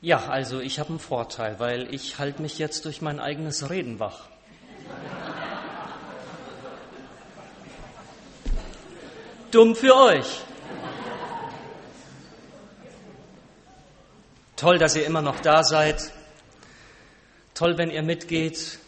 Ja, 0.00 0.28
also 0.28 0.60
ich 0.60 0.78
habe 0.78 0.90
einen 0.90 1.00
Vorteil, 1.00 1.58
weil 1.58 1.92
ich 1.92 2.18
halte 2.18 2.40
mich 2.40 2.58
jetzt 2.58 2.84
durch 2.84 3.02
mein 3.02 3.18
eigenes 3.18 3.68
Reden 3.68 3.98
wach. 3.98 4.28
Dumm 9.50 9.74
für 9.74 9.96
euch. 9.96 10.40
Toll, 14.54 14.78
dass 14.78 14.94
ihr 14.94 15.04
immer 15.04 15.22
noch 15.22 15.40
da 15.40 15.64
seid. 15.64 16.12
Toll, 17.54 17.76
wenn 17.76 17.90
ihr 17.90 18.02
mitgeht. 18.02 18.78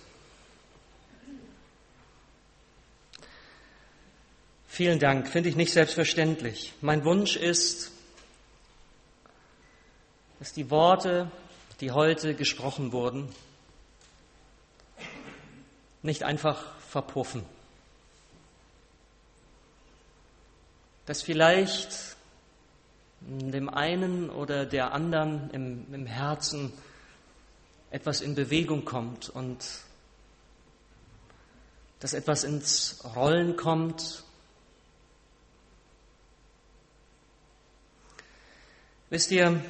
Vielen 4.69 5.01
Dank, 5.01 5.27
finde 5.27 5.49
ich 5.49 5.57
nicht 5.57 5.73
selbstverständlich. 5.73 6.73
Mein 6.81 7.05
Wunsch 7.05 7.37
ist, 7.37 7.91
dass 10.41 10.55
die 10.55 10.71
Worte, 10.71 11.31
die 11.81 11.93
heute 11.93 12.35
gesprochen 12.35 12.93
wurden, 12.93 13.29
nicht 16.03 16.23
einfach 16.23 16.79
verpuffen. 16.81 17.45
Dass 21.05 21.21
vielleicht 21.21 22.17
dem 23.21 23.69
einen 23.69 24.31
oder 24.31 24.65
der 24.65 24.95
anderen 24.95 25.51
im, 25.51 25.93
im 25.93 26.07
Herzen 26.07 26.73
etwas 27.91 28.23
in 28.23 28.35
Bewegung 28.35 28.87
kommt 28.87 29.29
und 29.29 29.63
dass 31.99 32.15
etwas 32.15 32.45
ins 32.45 33.05
Rollen 33.15 33.57
kommt. 33.57 34.25
Wisst 39.11 39.31
ihr, 39.33 39.63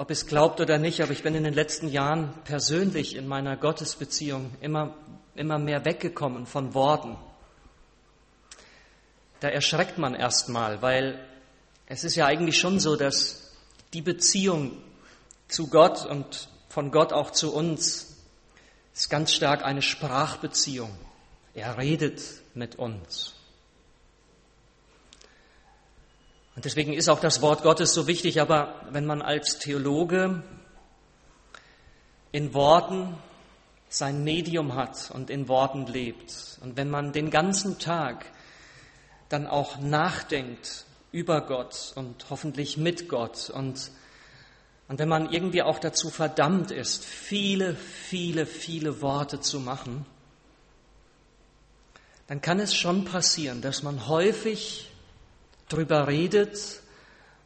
ob 0.00 0.10
es 0.10 0.26
glaubt 0.26 0.62
oder 0.62 0.78
nicht, 0.78 1.02
aber 1.02 1.12
ich 1.12 1.22
bin 1.22 1.34
in 1.34 1.44
den 1.44 1.52
letzten 1.52 1.86
Jahren 1.86 2.32
persönlich 2.44 3.14
in 3.14 3.28
meiner 3.28 3.58
Gottesbeziehung 3.58 4.50
immer, 4.62 4.94
immer 5.34 5.58
mehr 5.58 5.84
weggekommen 5.84 6.46
von 6.46 6.72
Worten. 6.72 7.18
Da 9.40 9.48
erschreckt 9.48 9.98
man 9.98 10.14
erstmal, 10.14 10.80
weil 10.80 11.22
es 11.84 12.02
ist 12.02 12.16
ja 12.16 12.24
eigentlich 12.24 12.58
schon 12.58 12.80
so, 12.80 12.96
dass 12.96 13.52
die 13.92 14.00
Beziehung 14.00 14.72
zu 15.48 15.68
Gott 15.68 16.06
und 16.06 16.48
von 16.70 16.92
Gott 16.92 17.12
auch 17.12 17.30
zu 17.30 17.52
uns 17.52 18.16
ist 18.94 19.10
ganz 19.10 19.34
stark 19.34 19.66
eine 19.66 19.82
Sprachbeziehung. 19.82 20.96
Er 21.52 21.76
redet 21.76 22.22
mit 22.54 22.76
uns. 22.76 23.34
Und 26.60 26.66
deswegen 26.66 26.92
ist 26.92 27.08
auch 27.08 27.20
das 27.20 27.40
Wort 27.40 27.62
Gottes 27.62 27.94
so 27.94 28.06
wichtig, 28.06 28.38
aber 28.38 28.74
wenn 28.90 29.06
man 29.06 29.22
als 29.22 29.58
Theologe 29.58 30.42
in 32.32 32.52
Worten 32.52 33.16
sein 33.88 34.24
Medium 34.24 34.74
hat 34.74 35.10
und 35.10 35.30
in 35.30 35.48
Worten 35.48 35.86
lebt 35.86 36.58
und 36.60 36.76
wenn 36.76 36.90
man 36.90 37.14
den 37.14 37.30
ganzen 37.30 37.78
Tag 37.78 38.26
dann 39.30 39.46
auch 39.46 39.78
nachdenkt 39.78 40.84
über 41.12 41.40
Gott 41.46 41.94
und 41.94 42.26
hoffentlich 42.28 42.76
mit 42.76 43.08
Gott 43.08 43.48
und, 43.48 43.90
und 44.86 44.98
wenn 44.98 45.08
man 45.08 45.32
irgendwie 45.32 45.62
auch 45.62 45.78
dazu 45.78 46.10
verdammt 46.10 46.72
ist, 46.72 47.06
viele, 47.06 47.74
viele, 47.74 48.44
viele 48.44 49.00
Worte 49.00 49.40
zu 49.40 49.60
machen, 49.60 50.04
dann 52.26 52.42
kann 52.42 52.60
es 52.60 52.74
schon 52.74 53.06
passieren, 53.06 53.62
dass 53.62 53.82
man 53.82 54.08
häufig 54.08 54.89
drüber 55.72 56.06
redet 56.06 56.82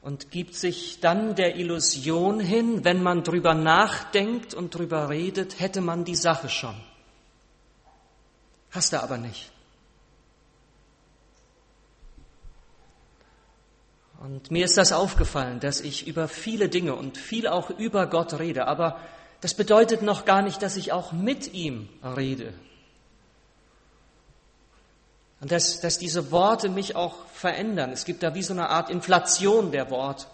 und 0.02 0.30
gibt 0.30 0.54
sich 0.54 1.00
dann 1.00 1.34
der 1.34 1.56
Illusion 1.56 2.40
hin, 2.40 2.84
wenn 2.84 3.02
man 3.02 3.22
drüber 3.22 3.54
nachdenkt 3.54 4.52
und 4.52 4.74
drüber 4.74 5.08
redet, 5.08 5.60
hätte 5.60 5.80
man 5.80 6.04
die 6.04 6.16
Sache 6.16 6.48
schon. 6.48 6.74
Hast 8.70 8.92
du 8.92 9.02
aber 9.02 9.18
nicht. 9.18 9.50
Und 14.20 14.50
mir 14.50 14.64
ist 14.64 14.78
das 14.78 14.92
aufgefallen, 14.92 15.60
dass 15.60 15.80
ich 15.80 16.06
über 16.06 16.28
viele 16.28 16.68
Dinge 16.68 16.94
und 16.94 17.18
viel 17.18 17.46
auch 17.46 17.70
über 17.70 18.06
Gott 18.06 18.38
rede, 18.38 18.66
aber 18.66 18.98
das 19.42 19.54
bedeutet 19.54 20.00
noch 20.00 20.24
gar 20.24 20.40
nicht, 20.40 20.62
dass 20.62 20.76
ich 20.76 20.92
auch 20.92 21.12
mit 21.12 21.52
ihm 21.52 21.88
rede. 22.02 22.54
Und 25.44 25.52
dass, 25.52 25.78
dass 25.78 25.98
diese 25.98 26.30
Worte 26.30 26.70
mich 26.70 26.96
auch 26.96 27.26
verändern. 27.34 27.92
Es 27.92 28.06
gibt 28.06 28.22
da 28.22 28.34
wie 28.34 28.42
so 28.42 28.54
eine 28.54 28.70
Art 28.70 28.88
Inflation 28.88 29.72
der 29.72 29.90
Worte. 29.90 30.24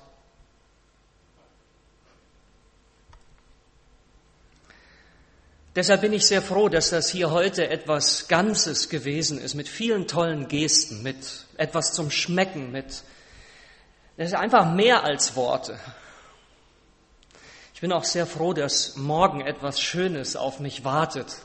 Deshalb 5.74 6.02
bin 6.02 6.12
ich 6.12 6.24
sehr 6.24 6.40
froh, 6.40 6.68
dass 6.68 6.90
das 6.90 7.08
hier 7.08 7.32
heute 7.32 7.68
etwas 7.68 8.28
Ganzes 8.28 8.88
gewesen 8.88 9.40
ist, 9.40 9.56
mit 9.56 9.66
vielen 9.66 10.06
tollen 10.06 10.46
Gesten, 10.46 11.02
mit 11.02 11.16
etwas 11.56 11.92
zum 11.92 12.12
Schmecken, 12.12 12.70
mit, 12.70 13.02
das 14.16 14.28
ist 14.28 14.34
einfach 14.34 14.72
mehr 14.72 15.02
als 15.02 15.34
Worte. 15.34 15.76
Ich 17.74 17.80
bin 17.80 17.90
auch 17.90 18.04
sehr 18.04 18.26
froh, 18.26 18.52
dass 18.52 18.94
morgen 18.94 19.40
etwas 19.40 19.80
Schönes 19.80 20.36
auf 20.36 20.60
mich 20.60 20.84
wartet. 20.84 21.38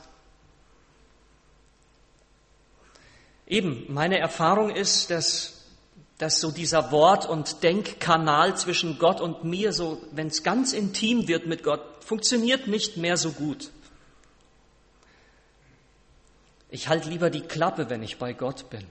Eben, 3.46 3.86
meine 3.88 4.18
Erfahrung 4.18 4.70
ist, 4.70 5.10
dass, 5.10 5.64
dass 6.18 6.40
so 6.40 6.50
dieser 6.50 6.90
Wort- 6.90 7.26
und 7.26 7.62
Denkkanal 7.62 8.56
zwischen 8.56 8.98
Gott 8.98 9.20
und 9.20 9.44
mir, 9.44 9.72
so 9.72 10.02
wenn 10.10 10.26
es 10.26 10.42
ganz 10.42 10.72
intim 10.72 11.28
wird 11.28 11.46
mit 11.46 11.62
Gott, 11.62 11.80
funktioniert 12.04 12.66
nicht 12.66 12.96
mehr 12.96 13.16
so 13.16 13.30
gut. 13.32 13.70
Ich 16.70 16.88
halte 16.88 17.08
lieber 17.08 17.30
die 17.30 17.42
Klappe, 17.42 17.88
wenn 17.88 18.02
ich 18.02 18.18
bei 18.18 18.32
Gott 18.32 18.68
bin. 18.68 18.84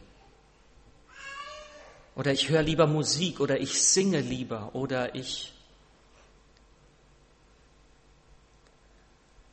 Oder 2.16 2.32
ich 2.32 2.48
höre 2.48 2.62
lieber 2.62 2.88
Musik 2.88 3.42
oder 3.42 3.60
ich 3.60 3.82
singe 3.82 4.22
lieber 4.22 4.74
oder 4.74 5.16
ich 5.16 5.52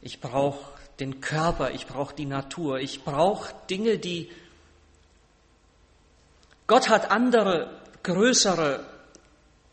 ich 0.00 0.20
brauche 0.20 0.78
den 1.00 1.20
Körper, 1.20 1.72
ich 1.72 1.86
brauche 1.86 2.14
die 2.14 2.26
Natur, 2.26 2.78
ich 2.78 3.02
brauche 3.02 3.52
Dinge, 3.68 3.98
die 3.98 4.30
Gott 6.72 6.88
hat 6.88 7.10
andere, 7.10 7.68
größere, 8.02 8.82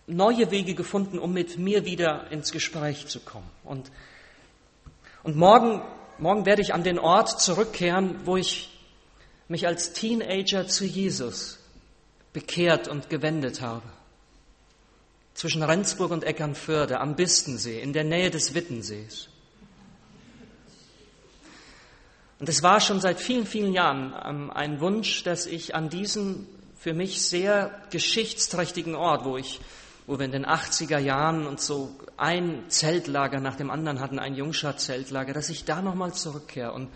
neue 0.07 0.51
Wege 0.51 0.73
gefunden, 0.73 1.17
um 1.17 1.31
mit 1.31 1.57
mir 1.57 1.85
wieder 1.85 2.29
ins 2.29 2.51
Gespräch 2.51 3.07
zu 3.07 3.21
kommen. 3.21 3.49
Und, 3.63 3.89
und 5.23 5.37
morgen, 5.37 5.81
morgen 6.17 6.45
werde 6.45 6.61
ich 6.61 6.73
an 6.73 6.83
den 6.83 6.99
Ort 6.99 7.39
zurückkehren, 7.39 8.19
wo 8.25 8.35
ich 8.35 8.77
mich 9.47 9.65
als 9.65 9.93
Teenager 9.93 10.67
zu 10.67 10.83
Jesus 10.83 11.59
bekehrt 12.33 12.89
und 12.89 13.09
gewendet 13.09 13.61
habe. 13.61 13.87
Zwischen 15.35 15.63
Rendsburg 15.63 16.11
und 16.11 16.25
Eckernförde 16.25 16.99
am 16.99 17.15
Bistensee, 17.15 17.79
in 17.79 17.93
der 17.93 18.03
Nähe 18.03 18.29
des 18.29 18.55
Wittensees. 18.55 19.29
Und 22.39 22.49
es 22.49 22.61
war 22.61 22.81
schon 22.81 22.99
seit 22.99 23.21
vielen, 23.21 23.45
vielen 23.45 23.71
Jahren 23.71 24.13
ähm, 24.21 24.51
ein 24.51 24.81
Wunsch, 24.81 25.23
dass 25.23 25.45
ich 25.45 25.75
an 25.75 25.89
diesem 25.89 26.45
für 26.79 26.93
mich 26.93 27.21
sehr 27.21 27.71
geschichtsträchtigen 27.91 28.95
Ort, 28.95 29.25
wo 29.25 29.35
ich, 29.35 29.59
wo 30.07 30.17
wir 30.17 30.25
in 30.25 30.31
den 30.31 30.45
80er 30.45 30.97
Jahren 30.97 31.45
und 31.45 31.59
so 31.59 31.93
ein 32.15 32.63
Zeltlager 32.69 33.41
nach 33.41 33.57
dem 33.57 33.69
anderen 33.69 33.99
hatten, 33.99 34.17
ein 34.17 34.33
Jungschar-Zeltlager, 34.33 35.33
dass 35.33 35.49
ich 35.49 35.65
da 35.65 35.81
nochmal 35.81 36.13
zurückkehre. 36.13 36.71
Und 36.71 36.89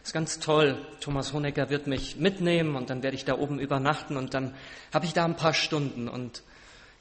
das 0.00 0.08
ist 0.08 0.12
ganz 0.12 0.40
toll. 0.40 0.84
Thomas 1.00 1.32
Honecker 1.32 1.70
wird 1.70 1.86
mich 1.86 2.16
mitnehmen 2.16 2.74
und 2.74 2.90
dann 2.90 3.04
werde 3.04 3.14
ich 3.14 3.24
da 3.24 3.38
oben 3.38 3.60
übernachten 3.60 4.16
und 4.16 4.34
dann 4.34 4.54
habe 4.92 5.06
ich 5.06 5.12
da 5.12 5.24
ein 5.24 5.36
paar 5.36 5.54
Stunden 5.54 6.08
und 6.08 6.42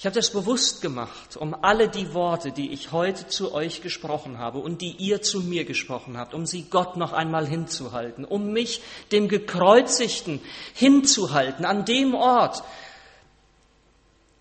ich 0.01 0.05
habe 0.07 0.15
das 0.15 0.31
bewusst 0.31 0.81
gemacht, 0.81 1.37
um 1.37 1.53
alle 1.53 1.87
die 1.87 2.15
Worte, 2.15 2.51
die 2.51 2.71
ich 2.71 2.91
heute 2.91 3.27
zu 3.27 3.53
euch 3.53 3.83
gesprochen 3.83 4.39
habe 4.39 4.57
und 4.57 4.81
die 4.81 4.93
ihr 4.93 5.21
zu 5.21 5.41
mir 5.41 5.63
gesprochen 5.63 6.17
habt, 6.17 6.33
um 6.33 6.47
sie 6.47 6.63
Gott 6.63 6.97
noch 6.97 7.13
einmal 7.13 7.47
hinzuhalten, 7.47 8.25
um 8.25 8.51
mich, 8.51 8.81
dem 9.11 9.27
Gekreuzigten, 9.27 10.41
hinzuhalten, 10.73 11.65
an 11.65 11.85
dem 11.85 12.15
Ort, 12.15 12.63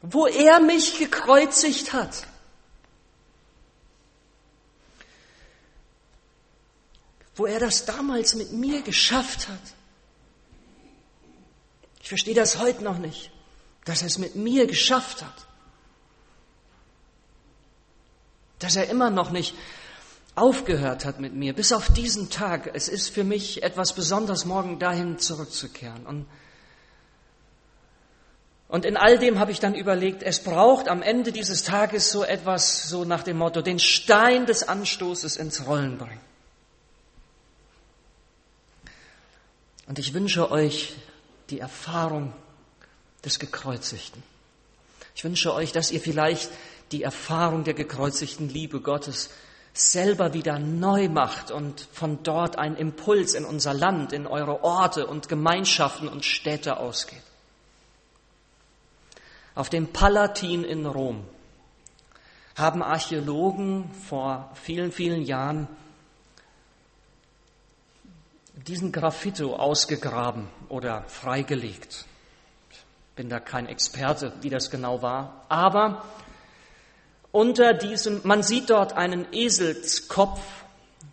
wo 0.01 0.27
er 0.27 0.61
mich 0.61 0.99
gekreuzigt 0.99 1.93
hat. 1.93 2.27
Wo 7.35 7.45
er 7.45 7.61
das 7.61 7.85
damals 7.85 8.35
mit 8.35 8.51
mir 8.53 8.81
geschafft 8.81 9.47
hat. 9.49 9.75
Ich 12.01 12.09
verstehe 12.09 12.35
das 12.35 12.59
heute 12.61 12.83
noch 12.83 12.97
nicht, 12.97 13.31
dass 13.85 14.01
er 14.01 14.07
es 14.07 14.17
mit 14.17 14.37
mir 14.37 14.67
geschafft 14.67 15.21
hat 15.21 15.50
dass 18.61 18.77
er 18.77 18.89
immer 18.89 19.11
noch 19.11 19.31
nicht 19.31 19.55
aufgehört 20.37 21.05
hat 21.05 21.19
mit 21.19 21.35
mir, 21.35 21.53
bis 21.53 21.73
auf 21.73 21.93
diesen 21.93 22.31
Tag. 22.31 22.71
Es 22.73 22.89
ist 22.89 23.11
für 23.11 23.25
mich 23.25 23.63
etwas 23.63 23.93
Besonderes, 23.93 24.45
morgen 24.45 24.79
dahin 24.79 25.19
zurückzukehren. 25.19 26.07
Und, 26.07 26.27
Und 28.71 28.85
in 28.85 28.97
all 28.97 29.19
dem 29.19 29.41
habe 29.41 29.51
ich 29.51 29.59
dann 29.59 29.75
überlegt, 29.75 30.23
es 30.23 30.45
braucht 30.45 30.89
am 30.89 31.03
Ende 31.03 31.33
dieses 31.33 31.65
Tages 31.65 32.13
so 32.13 32.23
etwas, 32.23 32.89
so 32.89 33.05
nach 33.05 33.25
dem 33.25 33.37
Motto, 33.37 33.63
den 33.63 33.81
Stein 33.81 34.47
des 34.47 34.63
Anstoßes 34.63 35.37
ins 35.37 35.67
Rollen 35.67 35.99
bringen. 35.99 36.21
Und 39.89 39.99
ich 39.99 40.15
wünsche 40.15 40.53
euch 40.53 40.95
die 41.51 41.59
Erfahrung 41.59 42.33
des 43.25 43.41
Gekreuzigten. 43.41 44.23
Ich 45.17 45.25
wünsche 45.25 45.53
euch, 45.53 45.73
dass 45.73 45.91
ihr 45.91 46.01
vielleicht 46.01 46.49
die 46.93 47.03
Erfahrung 47.03 47.65
der 47.65 47.75
gekreuzigten 47.75 48.49
Liebe 48.49 48.81
Gottes 48.81 49.31
selber 49.73 50.33
wieder 50.33 50.59
neu 50.59 51.09
macht 51.09 51.51
und 51.51 51.87
von 51.93 52.23
dort 52.23 52.59
ein 52.59 52.77
Impuls 52.77 53.35
in 53.35 53.45
unser 53.45 53.73
Land, 53.73 54.13
in 54.13 54.27
eure 54.27 54.65
Orte 54.65 55.07
und 55.07 55.29
Gemeinschaften 55.29 56.09
und 56.09 56.25
Städte 56.25 56.79
ausgeht. 56.79 57.23
Auf 59.55 59.71
dem 59.71 59.93
Palatin 59.93 60.65
in 60.65 60.87
Rom 60.87 61.25
haben 62.57 62.83
Archäologen 62.83 63.91
vor 64.09 64.51
vielen, 64.55 64.93
vielen 64.93 65.23
Jahren 65.23 65.69
diesen 68.67 68.93
Graffito 68.93 69.57
ausgegraben 69.57 70.49
oder 70.69 71.05
freigelegt. 71.05 72.07
Ich 72.71 72.85
bin 73.17 73.29
da 73.29 73.41
kein 73.41 73.67
Experte, 73.67 74.33
wie 74.43 74.51
das 74.51 74.71
genau 74.71 75.03
war, 75.03 75.45
aber 75.49 76.05
unter 77.33 77.75
diesem, 77.75 78.21
man 78.25 78.43
sieht 78.43 78.71
dort 78.71 78.95
einen 78.95 79.27
Eselskopf 79.33 80.41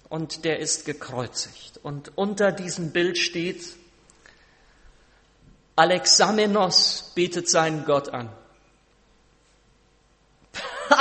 und 0.10 0.46
der 0.46 0.60
ist 0.60 0.86
gekreuzigt. 0.86 1.80
Und 1.84 2.12
unter 2.18 2.52
diesem 2.52 2.92
Bild 2.92 3.18
steht, 3.18 3.64
Alexamenos 5.76 7.12
betet 7.14 7.50
seinen 7.50 7.86
Gott 7.86 8.10
an. 8.10 8.30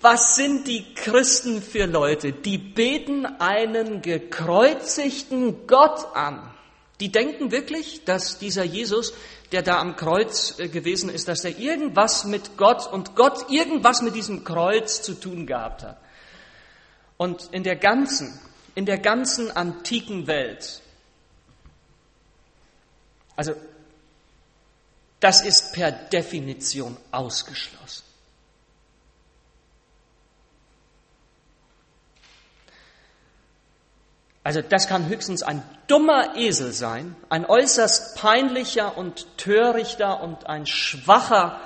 Was 0.00 0.36
sind 0.36 0.68
die 0.68 0.94
Christen 0.94 1.60
für 1.60 1.86
Leute? 1.86 2.32
Die 2.32 2.58
beten 2.58 3.26
einen 3.26 4.02
gekreuzigten 4.02 5.66
Gott 5.66 6.14
an. 6.14 6.55
Die 7.00 7.12
denken 7.12 7.50
wirklich, 7.50 8.04
dass 8.04 8.38
dieser 8.38 8.64
Jesus, 8.64 9.12
der 9.52 9.62
da 9.62 9.80
am 9.80 9.96
Kreuz 9.96 10.58
äh, 10.58 10.68
gewesen 10.68 11.10
ist, 11.10 11.28
dass 11.28 11.44
er 11.44 11.58
irgendwas 11.58 12.24
mit 12.24 12.56
Gott 12.56 12.90
und 12.90 13.16
Gott 13.16 13.50
irgendwas 13.50 14.00
mit 14.00 14.14
diesem 14.14 14.44
Kreuz 14.44 15.02
zu 15.02 15.14
tun 15.14 15.46
gehabt 15.46 15.82
hat. 15.82 16.00
Und 17.18 17.48
in 17.52 17.64
der 17.64 17.76
ganzen, 17.76 18.40
in 18.74 18.86
der 18.86 18.98
ganzen 18.98 19.50
antiken 19.50 20.26
Welt, 20.26 20.80
also 23.36 23.54
das 25.20 25.42
ist 25.42 25.72
per 25.74 25.92
Definition 25.92 26.96
ausgeschlossen. 27.10 28.05
Also 34.46 34.62
das 34.62 34.86
kann 34.86 35.08
höchstens 35.08 35.42
ein 35.42 35.60
dummer 35.88 36.36
Esel 36.36 36.72
sein, 36.72 37.16
ein 37.30 37.46
äußerst 37.46 38.14
peinlicher 38.14 38.96
und 38.96 39.26
törichter 39.38 40.22
und 40.22 40.46
ein 40.46 40.66
schwacher, 40.66 41.58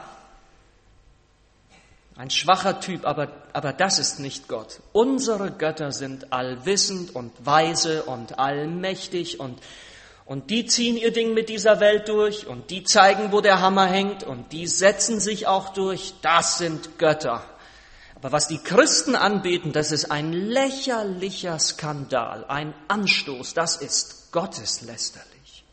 ein 2.17 2.31
schwacher 2.31 2.81
Typ, 2.81 3.05
aber, 3.05 3.29
aber 3.53 3.75
das 3.75 3.99
ist 3.99 4.19
nicht 4.19 4.49
Gott. 4.49 4.81
Unsere 4.94 5.50
Götter 5.50 5.93
sind 5.93 6.32
allwissend 6.32 7.15
und 7.15 7.32
weise 7.44 8.05
und 8.05 8.38
allmächtig 8.38 9.41
und, 9.41 9.59
und 10.25 10.49
die 10.49 10.65
ziehen 10.65 10.97
ihr 10.97 11.12
Ding 11.12 11.35
mit 11.35 11.50
dieser 11.50 11.81
Welt 11.81 12.09
durch 12.09 12.47
und 12.47 12.71
die 12.71 12.85
zeigen, 12.85 13.31
wo 13.31 13.43
der 13.43 13.61
Hammer 13.61 13.88
hängt 13.88 14.23
und 14.23 14.53
die 14.53 14.67
setzen 14.67 15.21
sich 15.21 15.47
auch 15.47 15.75
durch. 15.75 16.15
Das 16.23 16.56
sind 16.56 16.99
Götter. 16.99 17.44
Aber 18.21 18.33
was 18.33 18.49
die 18.49 18.59
Christen 18.59 19.17
anbeten, 19.17 19.73
das 19.73 19.93
ist 19.93 20.11
ein 20.11 20.33
lächerlicher 20.35 21.59
Skandal, 21.59 22.45
ein 22.49 22.75
Anstoß, 22.87 23.55
das 23.55 23.77
ist 23.77 24.31
gotteslästerlich. 24.31 25.65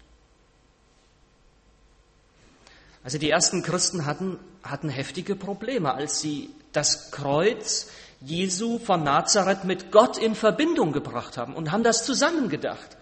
Also 3.04 3.18
die 3.18 3.30
ersten 3.30 3.64
Christen 3.64 4.06
hatten, 4.06 4.40
hatten 4.64 4.88
heftige 4.88 5.36
Probleme, 5.36 5.94
als 5.94 6.22
sie 6.22 6.50
das 6.72 7.12
Kreuz 7.12 7.88
Jesu 8.22 8.80
von 8.80 9.04
Nazareth 9.04 9.66
mit 9.66 9.92
Gott 9.92 10.18
in 10.18 10.34
Verbindung 10.34 10.94
gebracht 10.94 11.38
haben 11.38 11.54
und 11.54 11.74
haben 11.74 11.84
das 11.84 12.06
zusammengedacht. 12.06 12.96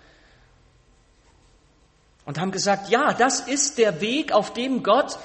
Und 2.26 2.40
haben 2.40 2.52
gesagt, 2.52 2.90
ja, 2.90 3.14
das 3.14 3.42
ist 3.42 3.78
der 3.78 4.02
Weg, 4.02 4.32
auf 4.32 4.54
dem 4.54 4.82
Gott 4.82 5.20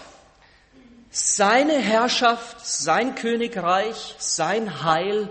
seine 1.11 1.79
Herrschaft, 1.79 2.65
sein 2.65 3.15
Königreich, 3.15 4.15
sein 4.19 4.83
Heil 4.85 5.29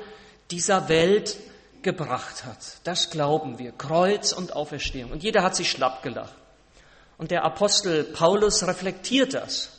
dieser 0.52 0.90
Welt 0.90 1.38
gebracht 1.81 2.46
hat. 2.46 2.58
Das 2.84 3.10
glauben 3.10 3.58
wir. 3.58 3.72
Kreuz 3.72 4.34
und 4.34 4.56
Auferstehung. 4.56 5.12
Und 5.12 5.24
jeder 5.24 5.44
hat 5.44 5.56
sich 5.56 5.72
schlapp 5.72 6.04
gelacht. 6.04 6.36
Und 7.18 7.31
der 7.31 7.44
Apostel 7.44 8.04
Paulus 8.04 8.66
reflektiert 8.66 9.34
das 9.34 9.70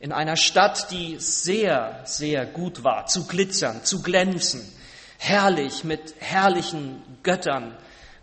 in 0.00 0.12
einer 0.12 0.36
Stadt, 0.36 0.90
die 0.90 1.16
sehr, 1.18 2.00
sehr 2.04 2.44
gut 2.44 2.84
war, 2.84 3.06
zu 3.06 3.26
glitzern, 3.26 3.84
zu 3.84 4.02
glänzen, 4.02 4.60
herrlich 5.18 5.84
mit 5.84 6.14
herrlichen 6.18 7.02
Göttern, 7.22 7.74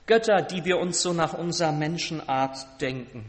Götter, 0.05 0.41
die 0.41 0.65
wir 0.65 0.77
uns 0.77 1.01
so 1.01 1.13
nach 1.13 1.33
unserer 1.33 1.71
Menschenart 1.71 2.81
denken. 2.81 3.25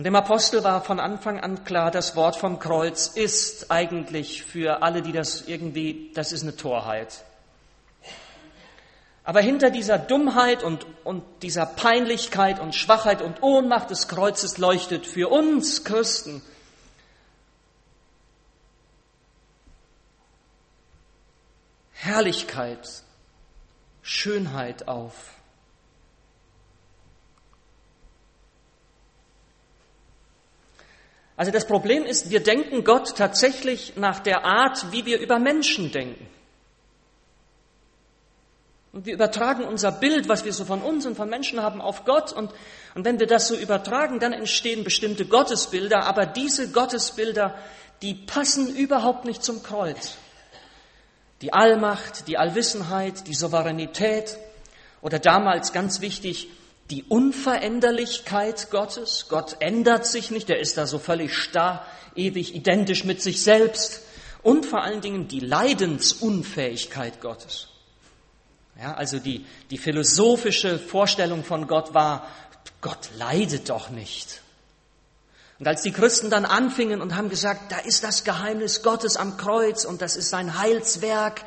Und 0.00 0.04
dem 0.04 0.16
Apostel 0.16 0.64
war 0.64 0.82
von 0.82 0.98
Anfang 0.98 1.40
an 1.40 1.62
klar, 1.66 1.90
das 1.90 2.16
Wort 2.16 2.34
vom 2.34 2.58
Kreuz 2.58 3.08
ist 3.08 3.70
eigentlich 3.70 4.42
für 4.44 4.82
alle, 4.82 5.02
die 5.02 5.12
das 5.12 5.42
irgendwie, 5.46 6.10
das 6.14 6.32
ist 6.32 6.40
eine 6.40 6.56
Torheit. 6.56 7.22
Aber 9.24 9.42
hinter 9.42 9.68
dieser 9.68 9.98
Dummheit 9.98 10.62
und, 10.62 10.86
und 11.04 11.22
dieser 11.42 11.66
Peinlichkeit 11.66 12.60
und 12.60 12.74
Schwachheit 12.74 13.20
und 13.20 13.42
Ohnmacht 13.42 13.90
des 13.90 14.08
Kreuzes 14.08 14.56
leuchtet 14.56 15.06
für 15.06 15.28
uns 15.28 15.84
Christen 15.84 16.40
Herrlichkeit, 21.92 23.02
Schönheit 24.00 24.88
auf. 24.88 25.39
Also 31.40 31.52
das 31.52 31.66
Problem 31.66 32.04
ist, 32.04 32.28
wir 32.28 32.42
denken 32.42 32.84
Gott 32.84 33.16
tatsächlich 33.16 33.94
nach 33.96 34.20
der 34.20 34.44
Art, 34.44 34.92
wie 34.92 35.06
wir 35.06 35.18
über 35.18 35.38
Menschen 35.38 35.90
denken. 35.90 36.28
Und 38.92 39.06
wir 39.06 39.14
übertragen 39.14 39.64
unser 39.64 39.90
Bild, 39.90 40.28
was 40.28 40.44
wir 40.44 40.52
so 40.52 40.66
von 40.66 40.82
uns 40.82 41.06
und 41.06 41.16
von 41.16 41.30
Menschen 41.30 41.62
haben, 41.62 41.80
auf 41.80 42.04
Gott. 42.04 42.30
Und, 42.30 42.52
und 42.94 43.06
wenn 43.06 43.18
wir 43.18 43.26
das 43.26 43.48
so 43.48 43.56
übertragen, 43.56 44.20
dann 44.20 44.34
entstehen 44.34 44.84
bestimmte 44.84 45.24
Gottesbilder. 45.24 46.04
Aber 46.04 46.26
diese 46.26 46.72
Gottesbilder, 46.72 47.54
die 48.02 48.12
passen 48.12 48.76
überhaupt 48.76 49.24
nicht 49.24 49.42
zum 49.42 49.62
Kreuz. 49.62 50.18
Die 51.40 51.54
Allmacht, 51.54 52.28
die 52.28 52.36
Allwissenheit, 52.36 53.26
die 53.26 53.34
Souveränität 53.34 54.36
oder 55.00 55.18
damals 55.18 55.72
ganz 55.72 56.02
wichtig, 56.02 56.50
die 56.90 57.04
Unveränderlichkeit 57.04 58.70
Gottes. 58.70 59.26
Gott 59.28 59.56
ändert 59.60 60.06
sich 60.06 60.30
nicht, 60.30 60.50
er 60.50 60.58
ist 60.58 60.76
da 60.76 60.86
so 60.86 60.98
völlig 60.98 61.34
starr, 61.34 61.86
ewig 62.14 62.54
identisch 62.54 63.04
mit 63.04 63.22
sich 63.22 63.42
selbst. 63.42 64.02
Und 64.42 64.66
vor 64.66 64.82
allen 64.82 65.00
Dingen 65.00 65.28
die 65.28 65.40
Leidensunfähigkeit 65.40 67.20
Gottes. 67.20 67.68
Ja, 68.80 68.94
also 68.94 69.18
die, 69.18 69.44
die 69.70 69.78
philosophische 69.78 70.78
Vorstellung 70.78 71.44
von 71.44 71.66
Gott 71.66 71.92
war, 71.92 72.26
Gott 72.80 73.10
leidet 73.18 73.68
doch 73.68 73.90
nicht. 73.90 74.40
Und 75.58 75.68
als 75.68 75.82
die 75.82 75.92
Christen 75.92 76.30
dann 76.30 76.46
anfingen 76.46 77.02
und 77.02 77.14
haben 77.14 77.28
gesagt, 77.28 77.70
da 77.70 77.78
ist 77.78 78.02
das 78.02 78.24
Geheimnis 78.24 78.82
Gottes 78.82 79.18
am 79.18 79.36
Kreuz 79.36 79.84
und 79.84 80.00
das 80.00 80.16
ist 80.16 80.30
sein 80.30 80.58
Heilswerk, 80.58 81.44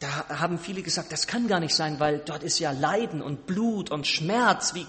da 0.00 0.28
haben 0.28 0.58
viele 0.58 0.82
gesagt, 0.82 1.10
das 1.12 1.26
kann 1.26 1.48
gar 1.48 1.60
nicht 1.60 1.74
sein, 1.74 1.98
weil 1.98 2.18
dort 2.18 2.42
ist 2.42 2.58
ja 2.58 2.70
Leiden 2.70 3.20
und 3.20 3.46
Blut 3.46 3.90
und 3.90 4.06
Schmerz. 4.06 4.74
Wie 4.74 4.86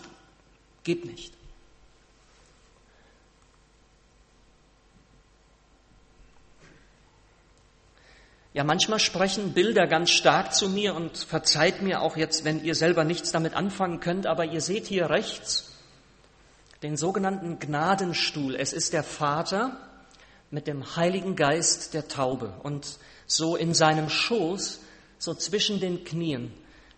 geht 0.83 1.05
nicht. 1.05 1.33
Ja, 8.53 8.63
manchmal 8.63 8.99
sprechen 8.99 9.53
Bilder 9.53 9.87
ganz 9.87 10.09
stark 10.09 10.53
zu 10.53 10.69
mir 10.69 10.95
und 10.95 11.17
verzeiht 11.17 11.81
mir 11.81 12.01
auch 12.01 12.17
jetzt, 12.17 12.45
wenn 12.45 12.63
ihr 12.63 12.75
selber 12.75 13.03
nichts 13.03 13.31
damit 13.31 13.53
anfangen 13.53 13.99
könnt, 13.99 14.25
aber 14.25 14.45
ihr 14.45 14.61
seht 14.61 14.87
hier 14.87 15.09
rechts 15.09 15.71
den 16.81 16.97
sogenannten 16.97 17.59
Gnadenstuhl. 17.59 18.55
Es 18.55 18.73
ist 18.73 18.93
der 18.93 19.03
Vater 19.03 19.77
mit 20.49 20.67
dem 20.67 20.95
Heiligen 20.95 21.35
Geist 21.35 21.93
der 21.93 22.07
Taube 22.07 22.53
und 22.63 22.97
so 23.27 23.55
in 23.55 23.73
seinem 23.73 24.09
Schoß 24.09 24.79
so 25.19 25.35
zwischen 25.35 25.79
den 25.79 26.03
Knien, 26.03 26.51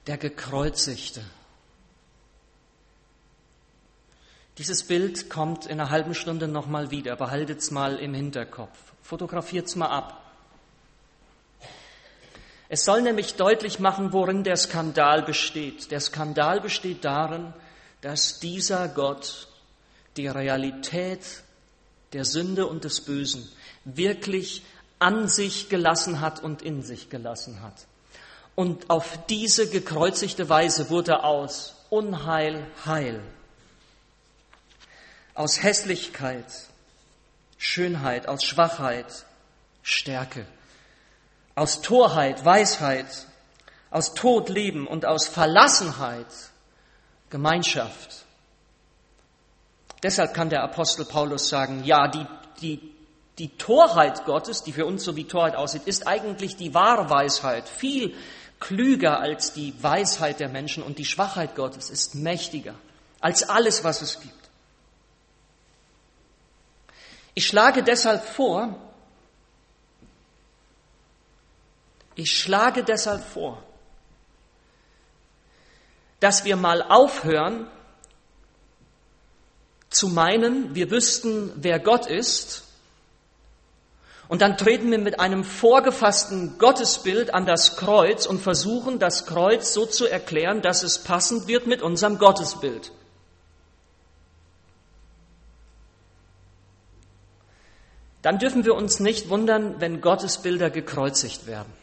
der 0.07 0.17
Gekreuzigte. 0.17 1.21
Dieses 4.57 4.83
Bild 4.83 5.29
kommt 5.29 5.65
in 5.65 5.79
einer 5.79 5.89
halben 5.89 6.13
Stunde 6.13 6.47
nochmal 6.47 6.91
wieder. 6.91 7.15
Behaltet 7.15 7.59
es 7.59 7.71
mal 7.71 7.97
im 7.97 8.13
Hinterkopf. 8.13 8.77
Fotografiert 9.01 9.67
es 9.67 9.75
mal 9.75 9.87
ab. 9.87 10.17
Es 12.69 12.85
soll 12.85 13.01
nämlich 13.01 13.35
deutlich 13.35 13.79
machen, 13.79 14.13
worin 14.13 14.43
der 14.43 14.55
Skandal 14.55 15.23
besteht. 15.23 15.91
Der 15.91 15.99
Skandal 15.99 16.61
besteht 16.61 17.03
darin, 17.03 17.53
dass 18.01 18.39
dieser 18.39 18.87
Gott 18.87 19.47
die 20.15 20.27
Realität 20.27 21.43
der 22.13 22.23
Sünde 22.23 22.67
und 22.67 22.83
des 22.83 23.01
Bösen 23.01 23.49
wirklich 23.83 24.63
an 24.99 25.27
sich 25.27 25.69
gelassen 25.69 26.21
hat 26.21 26.43
und 26.43 26.61
in 26.61 26.83
sich 26.83 27.09
gelassen 27.09 27.61
hat. 27.61 27.87
Und 28.55 28.89
auf 28.89 29.17
diese 29.27 29.69
gekreuzigte 29.69 30.49
Weise 30.49 30.89
wurde 30.89 31.23
aus 31.23 31.75
Unheil 31.89 32.67
Heil, 32.85 33.21
aus 35.33 35.63
Hässlichkeit 35.63 36.45
Schönheit, 37.57 38.27
aus 38.27 38.43
Schwachheit 38.43 39.25
Stärke, 39.83 40.45
aus 41.55 41.81
Torheit 41.81 42.43
Weisheit, 42.43 43.27
aus 43.91 44.13
Tod 44.13 44.49
Leben 44.49 44.87
und 44.87 45.05
aus 45.05 45.27
Verlassenheit 45.27 46.25
Gemeinschaft. 47.29 48.25
Deshalb 50.01 50.33
kann 50.33 50.49
der 50.49 50.63
Apostel 50.63 51.05
Paulus 51.05 51.49
sagen, 51.49 51.83
ja, 51.83 52.07
die, 52.07 52.25
die, 52.61 52.95
die 53.37 53.49
Torheit 53.57 54.25
Gottes, 54.25 54.63
die 54.63 54.73
für 54.73 54.85
uns 54.85 55.03
so 55.03 55.15
wie 55.15 55.25
Torheit 55.25 55.55
aussieht, 55.55 55.83
ist 55.85 56.07
eigentlich 56.07 56.55
die 56.57 56.73
wahre 56.73 57.09
Weisheit, 57.09 57.67
viel 57.67 58.15
klüger 58.59 59.19
als 59.19 59.53
die 59.53 59.73
Weisheit 59.81 60.39
der 60.39 60.49
Menschen 60.49 60.83
und 60.83 60.99
die 60.99 61.05
Schwachheit 61.05 61.55
Gottes 61.55 61.89
ist 61.89 62.15
mächtiger 62.15 62.75
als 63.19 63.47
alles, 63.47 63.83
was 63.83 64.01
es 64.01 64.19
gibt. 64.19 64.33
Ich 67.33 67.47
schlage 67.47 67.81
deshalb 67.83 68.23
vor, 68.23 68.75
ich 72.15 72.37
schlage 72.37 72.83
deshalb 72.83 73.23
vor, 73.23 73.63
dass 76.19 76.43
wir 76.43 76.55
mal 76.55 76.83
aufhören 76.83 77.67
zu 79.89 80.07
meinen, 80.07 80.75
wir 80.75 80.91
wüssten, 80.91 81.51
wer 81.55 81.79
Gott 81.79 82.05
ist, 82.05 82.63
und 84.31 84.41
dann 84.41 84.55
treten 84.55 84.89
wir 84.89 84.97
mit 84.97 85.19
einem 85.19 85.43
vorgefassten 85.43 86.57
Gottesbild 86.57 87.33
an 87.33 87.45
das 87.45 87.75
Kreuz 87.75 88.25
und 88.25 88.39
versuchen, 88.39 88.97
das 88.97 89.25
Kreuz 89.25 89.73
so 89.73 89.85
zu 89.85 90.07
erklären, 90.07 90.61
dass 90.61 90.83
es 90.83 91.03
passend 91.03 91.49
wird 91.49 91.67
mit 91.67 91.81
unserem 91.81 92.17
Gottesbild. 92.17 92.93
Dann 98.21 98.39
dürfen 98.39 98.63
wir 98.63 98.73
uns 98.73 99.01
nicht 99.01 99.27
wundern, 99.27 99.81
wenn 99.81 99.99
Gottesbilder 99.99 100.69
gekreuzigt 100.69 101.45
werden. 101.45 101.73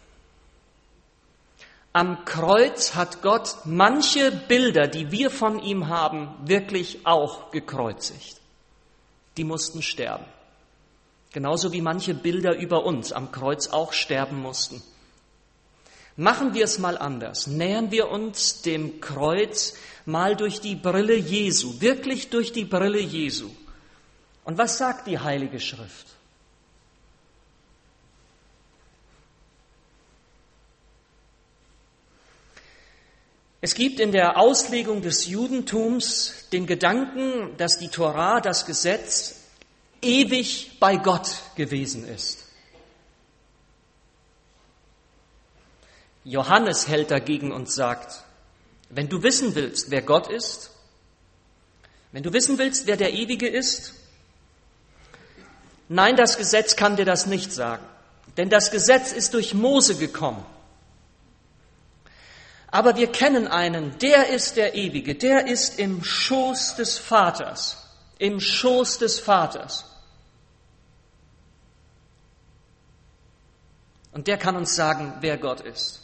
Am 1.92 2.24
Kreuz 2.24 2.94
hat 2.94 3.20
Gott 3.20 3.56
manche 3.64 4.32
Bilder, 4.32 4.88
die 4.88 5.12
wir 5.12 5.30
von 5.30 5.58
ihm 5.58 5.88
haben, 5.88 6.34
wirklich 6.46 7.04
auch 7.04 7.50
gekreuzigt. 7.50 8.40
Die 9.36 9.44
mussten 9.44 9.82
sterben. 9.82 10.24
Genauso 11.38 11.72
wie 11.72 11.82
manche 11.82 12.14
Bilder 12.14 12.56
über 12.56 12.84
uns 12.84 13.12
am 13.12 13.30
Kreuz 13.30 13.68
auch 13.68 13.92
sterben 13.92 14.40
mussten. 14.40 14.82
Machen 16.16 16.52
wir 16.52 16.64
es 16.64 16.80
mal 16.80 16.98
anders. 16.98 17.46
Nähern 17.46 17.92
wir 17.92 18.08
uns 18.08 18.62
dem 18.62 19.00
Kreuz 19.00 19.74
mal 20.04 20.34
durch 20.34 20.60
die 20.60 20.74
Brille 20.74 21.14
Jesu, 21.14 21.80
wirklich 21.80 22.30
durch 22.30 22.50
die 22.50 22.64
Brille 22.64 22.98
Jesu. 22.98 23.50
Und 24.42 24.58
was 24.58 24.78
sagt 24.78 25.06
die 25.06 25.20
Heilige 25.20 25.60
Schrift? 25.60 26.08
Es 33.60 33.76
gibt 33.76 34.00
in 34.00 34.10
der 34.10 34.38
Auslegung 34.38 35.02
des 35.02 35.28
Judentums 35.28 36.48
den 36.50 36.66
Gedanken, 36.66 37.56
dass 37.58 37.78
die 37.78 37.90
Torah, 37.90 38.40
das 38.40 38.66
Gesetz, 38.66 39.37
ewig 40.02 40.78
bei 40.80 40.96
Gott 40.96 41.28
gewesen 41.56 42.06
ist. 42.06 42.44
Johannes 46.24 46.88
hält 46.88 47.10
dagegen 47.10 47.52
und 47.52 47.70
sagt, 47.70 48.22
wenn 48.90 49.08
du 49.08 49.22
wissen 49.22 49.54
willst, 49.54 49.90
wer 49.90 50.02
Gott 50.02 50.30
ist, 50.30 50.70
wenn 52.12 52.22
du 52.22 52.32
wissen 52.32 52.58
willst, 52.58 52.86
wer 52.86 52.96
der 52.96 53.14
Ewige 53.14 53.48
ist, 53.48 53.94
nein, 55.88 56.16
das 56.16 56.36
Gesetz 56.36 56.76
kann 56.76 56.96
dir 56.96 57.04
das 57.04 57.26
nicht 57.26 57.52
sagen, 57.52 57.84
denn 58.36 58.50
das 58.50 58.70
Gesetz 58.70 59.12
ist 59.12 59.34
durch 59.34 59.54
Mose 59.54 59.96
gekommen. 59.96 60.44
Aber 62.70 62.96
wir 62.96 63.10
kennen 63.10 63.46
einen, 63.46 63.98
der 63.98 64.28
ist 64.28 64.56
der 64.56 64.74
Ewige, 64.74 65.14
der 65.14 65.46
ist 65.46 65.78
im 65.78 66.04
Schoß 66.04 66.76
des 66.76 66.98
Vaters, 66.98 67.87
im 68.18 68.40
Schoß 68.40 68.98
des 68.98 69.20
Vaters. 69.20 69.84
Und 74.12 74.26
der 74.26 74.36
kann 74.36 74.56
uns 74.56 74.74
sagen, 74.74 75.14
wer 75.20 75.38
Gott 75.38 75.60
ist. 75.60 76.00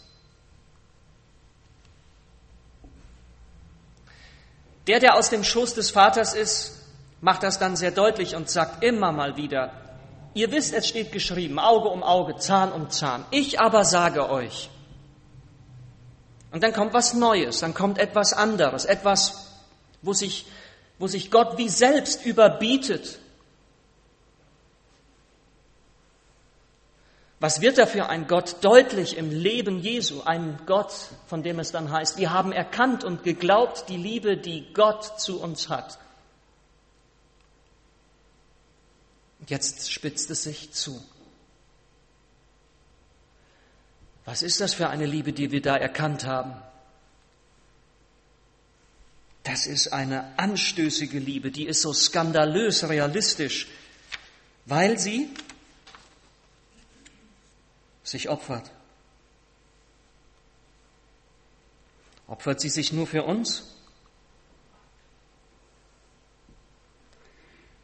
Der, 4.87 5.00
der 5.00 5.16
aus 5.16 5.30
dem 5.30 5.42
Schoß 5.42 5.75
des 5.75 5.90
Vaters 5.90 6.35
ist, 6.35 6.85
macht 7.21 7.42
das 7.42 7.59
dann 7.59 7.75
sehr 7.75 7.90
deutlich 7.90 8.37
und 8.37 8.50
sagt 8.50 8.85
immer 8.85 9.11
mal 9.11 9.37
wieder, 9.37 9.73
ihr 10.35 10.52
wisst, 10.52 10.75
es 10.75 10.87
steht 10.87 11.11
geschrieben, 11.11 11.59
Auge 11.59 11.88
um 11.88 12.02
Auge, 12.02 12.37
Zahn 12.37 12.71
um 12.71 12.90
Zahn. 12.90 13.25
Ich 13.30 13.61
aber 13.61 13.85
sage 13.85 14.28
euch, 14.28 14.68
und 16.52 16.62
dann 16.62 16.73
kommt 16.73 16.92
was 16.92 17.14
Neues, 17.14 17.61
dann 17.61 17.75
kommt 17.75 17.99
etwas 17.99 18.33
anderes, 18.33 18.85
etwas, 18.85 19.49
wo 20.02 20.12
sich, 20.12 20.47
wo 20.98 21.06
sich 21.06 21.30
Gott 21.30 21.58
wie 21.58 21.68
selbst 21.68 22.24
überbietet. 22.24 23.18
Was 27.40 27.60
wird 27.60 27.76
da 27.76 27.86
für 27.86 28.08
ein 28.08 28.26
Gott 28.26 28.56
deutlich 28.62 29.18
im 29.18 29.30
Leben 29.30 29.78
Jesu? 29.80 30.22
Ein 30.22 30.58
Gott, 30.64 30.94
von 31.26 31.42
dem 31.42 31.58
es 31.58 31.72
dann 31.72 31.90
heißt, 31.90 32.16
wir 32.16 32.32
haben 32.32 32.52
erkannt 32.52 33.04
und 33.04 33.22
geglaubt 33.22 33.88
die 33.88 33.98
Liebe, 33.98 34.38
die 34.38 34.72
Gott 34.72 35.20
zu 35.20 35.42
uns 35.42 35.68
hat. 35.68 35.98
Jetzt 39.46 39.92
spitzt 39.92 40.30
es 40.30 40.44
sich 40.44 40.72
zu. 40.72 41.04
Was 44.24 44.42
ist 44.42 44.62
das 44.62 44.72
für 44.72 44.88
eine 44.88 45.04
Liebe, 45.04 45.34
die 45.34 45.50
wir 45.50 45.60
da 45.60 45.76
erkannt 45.76 46.24
haben? 46.24 46.54
Das 49.44 49.66
ist 49.66 49.92
eine 49.92 50.38
anstößige 50.38 51.18
Liebe, 51.18 51.50
die 51.50 51.66
ist 51.66 51.82
so 51.82 51.92
skandalös 51.92 52.88
realistisch, 52.88 53.68
weil 54.64 54.98
sie 54.98 55.28
sich 58.02 58.30
opfert. 58.30 58.70
Opfert 62.26 62.58
sie 62.62 62.70
sich 62.70 62.90
nur 62.90 63.06
für 63.06 63.24
uns? 63.24 63.64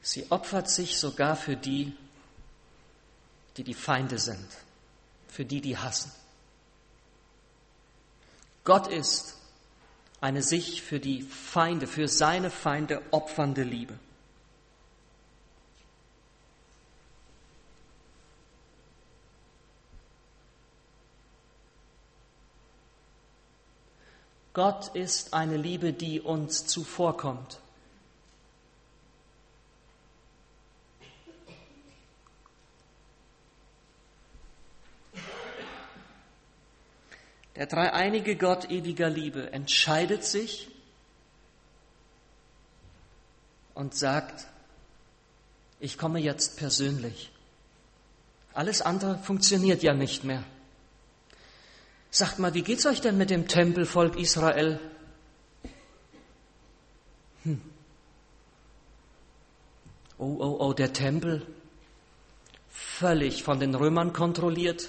Sie 0.00 0.31
opfert 0.31 0.71
sich 0.71 0.99
sogar 0.99 1.37
für 1.37 1.57
die, 1.57 1.95
die 3.59 3.64
die 3.64 3.75
Feinde 3.75 4.19
sind, 4.19 4.49
für 5.29 5.45
die, 5.45 5.61
die 5.61 5.76
hassen. 5.76 6.11
Gott 8.64 8.87
ist 8.87 9.37
eine 10.21 10.43
sich 10.43 10.83
für 10.83 11.00
die 11.00 11.23
Feinde, 11.23 11.87
für 11.87 12.09
seine 12.09 12.50
Feinde 12.50 13.03
opfernde 13.11 13.62
Liebe. 13.62 13.99
Gott 24.53 24.89
ist 24.95 25.33
eine 25.33 25.57
Liebe, 25.57 25.93
die 25.93 26.21
uns 26.21 26.67
zuvorkommt. 26.67 27.61
Der 37.61 37.67
dreieinige 37.67 38.37
Gott 38.37 38.71
ewiger 38.71 39.11
Liebe 39.11 39.52
entscheidet 39.52 40.25
sich 40.25 40.71
und 43.75 43.95
sagt, 43.95 44.47
ich 45.79 45.99
komme 45.99 46.21
jetzt 46.21 46.57
persönlich. 46.57 47.31
Alles 48.55 48.81
andere 48.81 49.19
funktioniert 49.19 49.83
ja 49.83 49.93
nicht 49.93 50.25
mehr. 50.25 50.43
Sagt 52.11 52.38
mal, 52.38 52.55
wie 52.55 52.62
geht's 52.62 52.87
euch 52.87 53.02
denn 53.02 53.19
mit 53.19 53.29
dem 53.29 53.47
Tempelvolk 53.47 54.17
Israel? 54.17 54.81
Hm. 57.43 57.61
Oh, 60.17 60.35
oh, 60.40 60.57
oh, 60.61 60.73
der 60.73 60.95
Tempel, 60.95 61.47
völlig 62.71 63.43
von 63.43 63.61
den 63.61 63.75
Römern 63.75 64.14
kontrolliert, 64.14 64.88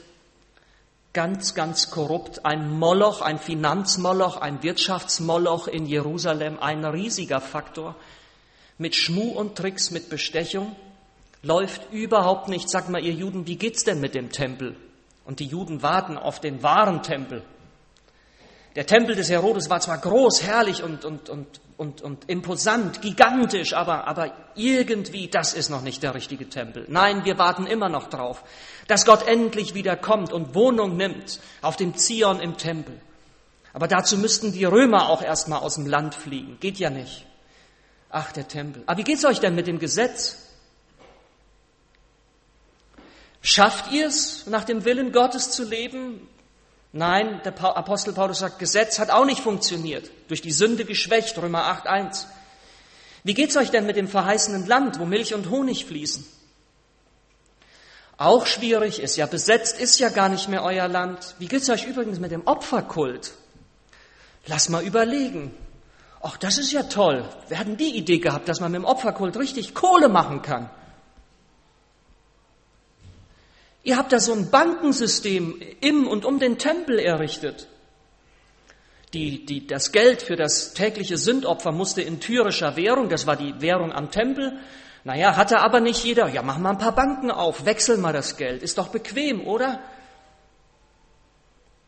ganz, 1.13 1.53
ganz 1.53 1.91
korrupt, 1.91 2.45
ein 2.45 2.77
Moloch, 2.77 3.21
ein 3.21 3.37
Finanzmoloch, 3.37 4.37
ein 4.37 4.63
Wirtschaftsmoloch 4.63 5.67
in 5.67 5.85
Jerusalem, 5.85 6.57
ein 6.59 6.85
riesiger 6.85 7.41
Faktor, 7.41 7.95
mit 8.77 8.95
Schmu 8.95 9.31
und 9.31 9.55
Tricks, 9.55 9.91
mit 9.91 10.09
Bestechung, 10.09 10.75
läuft 11.43 11.91
überhaupt 11.91 12.47
nicht. 12.47 12.69
Sag 12.69 12.89
mal, 12.89 13.03
ihr 13.03 13.13
Juden, 13.13 13.47
wie 13.47 13.57
geht's 13.57 13.83
denn 13.83 13.99
mit 13.99 14.15
dem 14.15 14.31
Tempel? 14.31 14.75
Und 15.25 15.39
die 15.39 15.45
Juden 15.45 15.81
warten 15.81 16.17
auf 16.17 16.39
den 16.39 16.63
wahren 16.63 17.03
Tempel. 17.03 17.43
Der 18.75 18.85
Tempel 18.85 19.15
des 19.15 19.29
Herodes 19.29 19.69
war 19.69 19.81
zwar 19.81 19.97
groß, 19.97 20.43
herrlich 20.43 20.81
und, 20.81 21.03
und, 21.03 21.29
und, 21.29 21.47
und, 21.75 22.01
und 22.01 22.29
imposant, 22.29 23.01
gigantisch, 23.01 23.73
aber, 23.73 24.07
aber 24.07 24.33
irgendwie, 24.55 25.27
das 25.27 25.53
ist 25.53 25.69
noch 25.69 25.81
nicht 25.81 26.03
der 26.03 26.15
richtige 26.15 26.47
Tempel. 26.47 26.85
Nein, 26.87 27.25
wir 27.25 27.37
warten 27.37 27.67
immer 27.67 27.89
noch 27.89 28.07
drauf, 28.07 28.43
dass 28.87 29.05
Gott 29.05 29.27
endlich 29.27 29.73
wieder 29.73 29.97
kommt 29.97 30.31
und 30.31 30.55
Wohnung 30.55 30.95
nimmt 30.95 31.41
auf 31.61 31.75
dem 31.75 31.97
Zion 31.97 32.39
im 32.39 32.57
Tempel. 32.57 32.99
Aber 33.73 33.87
dazu 33.87 34.17
müssten 34.17 34.53
die 34.53 34.65
Römer 34.65 35.09
auch 35.09 35.21
erstmal 35.21 35.59
aus 35.59 35.75
dem 35.75 35.85
Land 35.85 36.15
fliegen. 36.15 36.57
Geht 36.59 36.77
ja 36.77 36.89
nicht. 36.89 37.25
Ach, 38.09 38.31
der 38.31 38.47
Tempel. 38.47 38.83
Aber 38.85 38.97
wie 38.97 39.03
geht's 39.03 39.25
euch 39.25 39.39
denn 39.39 39.55
mit 39.55 39.67
dem 39.67 39.79
Gesetz? 39.79 40.37
Schafft 43.41 43.91
ihr 43.91 44.07
es, 44.07 44.45
nach 44.47 44.65
dem 44.65 44.85
Willen 44.85 45.11
Gottes 45.11 45.51
zu 45.51 45.63
leben? 45.63 46.27
Nein, 46.93 47.41
der 47.45 47.57
Apostel 47.77 48.13
Paulus 48.13 48.39
sagt, 48.39 48.59
Gesetz 48.59 48.99
hat 48.99 49.11
auch 49.11 49.25
nicht 49.25 49.41
funktioniert, 49.41 50.11
durch 50.27 50.41
die 50.41 50.51
Sünde 50.51 50.83
geschwächt, 50.83 51.37
Römer 51.37 51.63
8.1. 51.85 52.25
Wie 53.23 53.33
geht's 53.33 53.55
euch 53.55 53.71
denn 53.71 53.85
mit 53.85 53.95
dem 53.95 54.07
verheißenen 54.07 54.65
Land, 54.65 54.99
wo 54.99 55.05
Milch 55.05 55.33
und 55.33 55.49
Honig 55.49 55.85
fließen? 55.85 56.25
Auch 58.17 58.45
schwierig 58.45 59.01
ist 59.01 59.15
ja, 59.15 59.25
besetzt 59.25 59.79
ist 59.79 59.99
ja 59.99 60.09
gar 60.09 60.29
nicht 60.29 60.49
mehr 60.49 60.63
euer 60.63 60.87
Land. 60.87 61.35
Wie 61.39 61.47
geht's 61.47 61.69
euch 61.69 61.85
übrigens 61.85 62.19
mit 62.19 62.31
dem 62.31 62.45
Opferkult? 62.45 63.31
Lass 64.47 64.69
mal 64.69 64.83
überlegen. 64.83 65.53
Ach, 66.21 66.37
das 66.37 66.57
ist 66.57 66.71
ja 66.71 66.83
toll. 66.83 67.27
Wir 67.47 67.57
hatten 67.57 67.77
die 67.77 67.95
Idee 67.95 68.19
gehabt, 68.19 68.47
dass 68.47 68.59
man 68.59 68.71
mit 68.71 68.81
dem 68.81 68.85
Opferkult 68.85 69.37
richtig 69.37 69.73
Kohle 69.73 70.09
machen 70.09 70.41
kann. 70.41 70.69
Ihr 73.83 73.97
habt 73.97 74.11
da 74.11 74.19
so 74.19 74.33
ein 74.33 74.51
Bankensystem 74.51 75.59
im 75.81 76.07
und 76.07 76.25
um 76.25 76.39
den 76.39 76.57
Tempel 76.57 76.99
errichtet. 76.99 77.67
Die, 79.13 79.45
die, 79.45 79.67
das 79.67 79.91
Geld 79.91 80.21
für 80.21 80.35
das 80.35 80.73
tägliche 80.73 81.17
Sündopfer 81.17 81.71
musste 81.71 82.01
in 82.01 82.19
tyrischer 82.19 82.75
Währung, 82.75 83.09
das 83.09 83.27
war 83.27 83.35
die 83.35 83.59
Währung 83.59 83.91
am 83.91 84.11
Tempel. 84.11 84.57
Naja, 85.03 85.35
hatte 85.35 85.59
aber 85.59 85.79
nicht 85.79 86.03
jeder. 86.03 86.29
Ja, 86.29 86.43
mach 86.43 86.59
mal 86.59 86.69
ein 86.69 86.77
paar 86.77 86.95
Banken 86.95 87.31
auf, 87.31 87.65
wechsel 87.65 87.97
mal 87.97 88.13
das 88.13 88.37
Geld. 88.37 88.61
Ist 88.61 88.77
doch 88.77 88.89
bequem, 88.89 89.45
oder? 89.47 89.79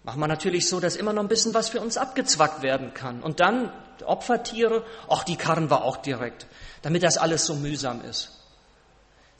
Machen 0.03 0.19
wir 0.19 0.27
natürlich 0.27 0.67
so, 0.67 0.79
dass 0.79 0.97
immer 0.97 1.13
noch 1.13 1.21
ein 1.21 1.29
bisschen 1.29 1.53
was 1.53 1.69
für 1.69 1.79
uns 1.79 1.95
abgezwackt 1.95 2.61
werden 2.61 2.93
kann. 2.93 3.21
Und 3.21 3.39
dann 3.39 3.71
Opfertiere, 4.05 4.83
ach, 5.07 5.23
die 5.23 5.37
karren 5.37 5.69
wir 5.69 5.83
auch 5.83 5.97
direkt, 5.97 6.47
damit 6.81 7.03
das 7.03 7.17
alles 7.17 7.45
so 7.45 7.55
mühsam 7.55 8.01
ist. 8.03 8.42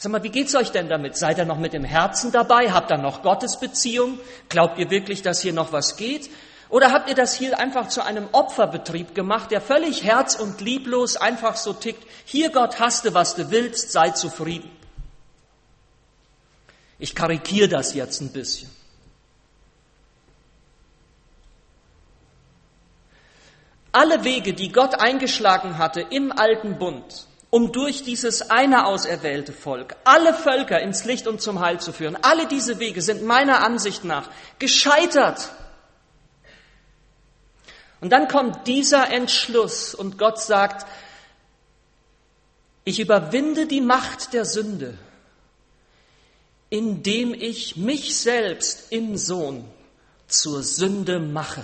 Sag 0.04 0.12
mal, 0.12 0.22
wie 0.22 0.32
geht's 0.32 0.54
euch 0.54 0.70
denn 0.70 0.90
damit? 0.90 1.16
Seid 1.16 1.38
ihr 1.38 1.46
noch 1.46 1.58
mit 1.58 1.72
dem 1.72 1.86
Herzen 1.86 2.34
dabei? 2.34 2.74
Habt 2.74 2.92
ihr 2.92 2.98
noch 2.98 3.22
Gottesbeziehung? 3.22 4.20
Glaubt 4.50 4.78
ihr 4.78 4.90
wirklich, 4.90 5.22
dass 5.22 5.40
hier 5.40 5.54
noch 5.54 5.72
was 5.72 5.96
geht? 5.96 6.30
Oder 6.68 6.92
habt 6.92 7.08
ihr 7.08 7.16
das 7.16 7.34
hier 7.34 7.58
einfach 7.58 7.88
zu 7.88 8.04
einem 8.04 8.28
Opferbetrieb 8.34 9.16
gemacht, 9.16 9.50
der 9.50 9.62
völlig 9.62 10.04
herz- 10.04 10.36
und 10.36 10.60
lieblos 10.60 11.16
einfach 11.16 11.56
so 11.56 11.72
tickt? 11.72 12.06
Hier, 12.26 12.52
Gott, 12.52 12.82
hast 12.82 13.06
du, 13.06 13.14
was 13.14 13.36
du 13.36 13.50
willst, 13.50 13.94
sei 13.94 14.10
zufrieden. 14.10 14.70
Ich 17.00 17.16
karikiere 17.16 17.70
das 17.70 17.94
jetzt 17.94 18.20
ein 18.20 18.34
bisschen. 18.34 18.70
Alle 23.94 24.26
Wege, 24.26 24.52
die 24.52 24.74
Gott 24.74 25.00
eingeschlagen 25.00 25.78
hatte 25.78 26.02
im 26.02 26.34
alten 26.34 26.78
Bund, 26.78 27.26
um 27.54 27.72
durch 27.72 28.02
dieses 28.02 28.50
eine 28.50 28.88
auserwählte 28.88 29.54
Volk 29.54 29.96
alle 30.06 30.34
Völker 30.34 30.82
ins 30.82 31.06
Licht 31.06 31.28
und 31.28 31.40
zum 31.40 31.60
Heil 31.60 31.80
zu 31.80 31.94
führen. 31.94 32.18
Alle 32.20 32.48
diese 32.48 32.80
Wege 32.80 33.00
sind 33.04 33.22
meiner 33.22 33.62
Ansicht 33.62 34.04
nach 34.04 34.32
gescheitert. 34.58 35.52
Und 38.02 38.10
dann 38.10 38.28
kommt 38.28 38.66
dieser 38.66 39.12
Entschluss 39.12 39.94
und 39.94 40.18
Gott 40.18 40.40
sagt, 40.40 40.88
ich 42.86 43.00
überwinde 43.00 43.68
die 43.68 43.82
Macht 43.82 44.34
der 44.34 44.46
Sünde, 44.46 44.98
indem 46.72 47.36
ich 47.36 47.78
mich 47.78 48.18
selbst 48.18 48.92
im 48.92 49.16
Sohn 49.16 49.64
zur 50.26 50.64
Sünde 50.64 51.20
mache. 51.20 51.64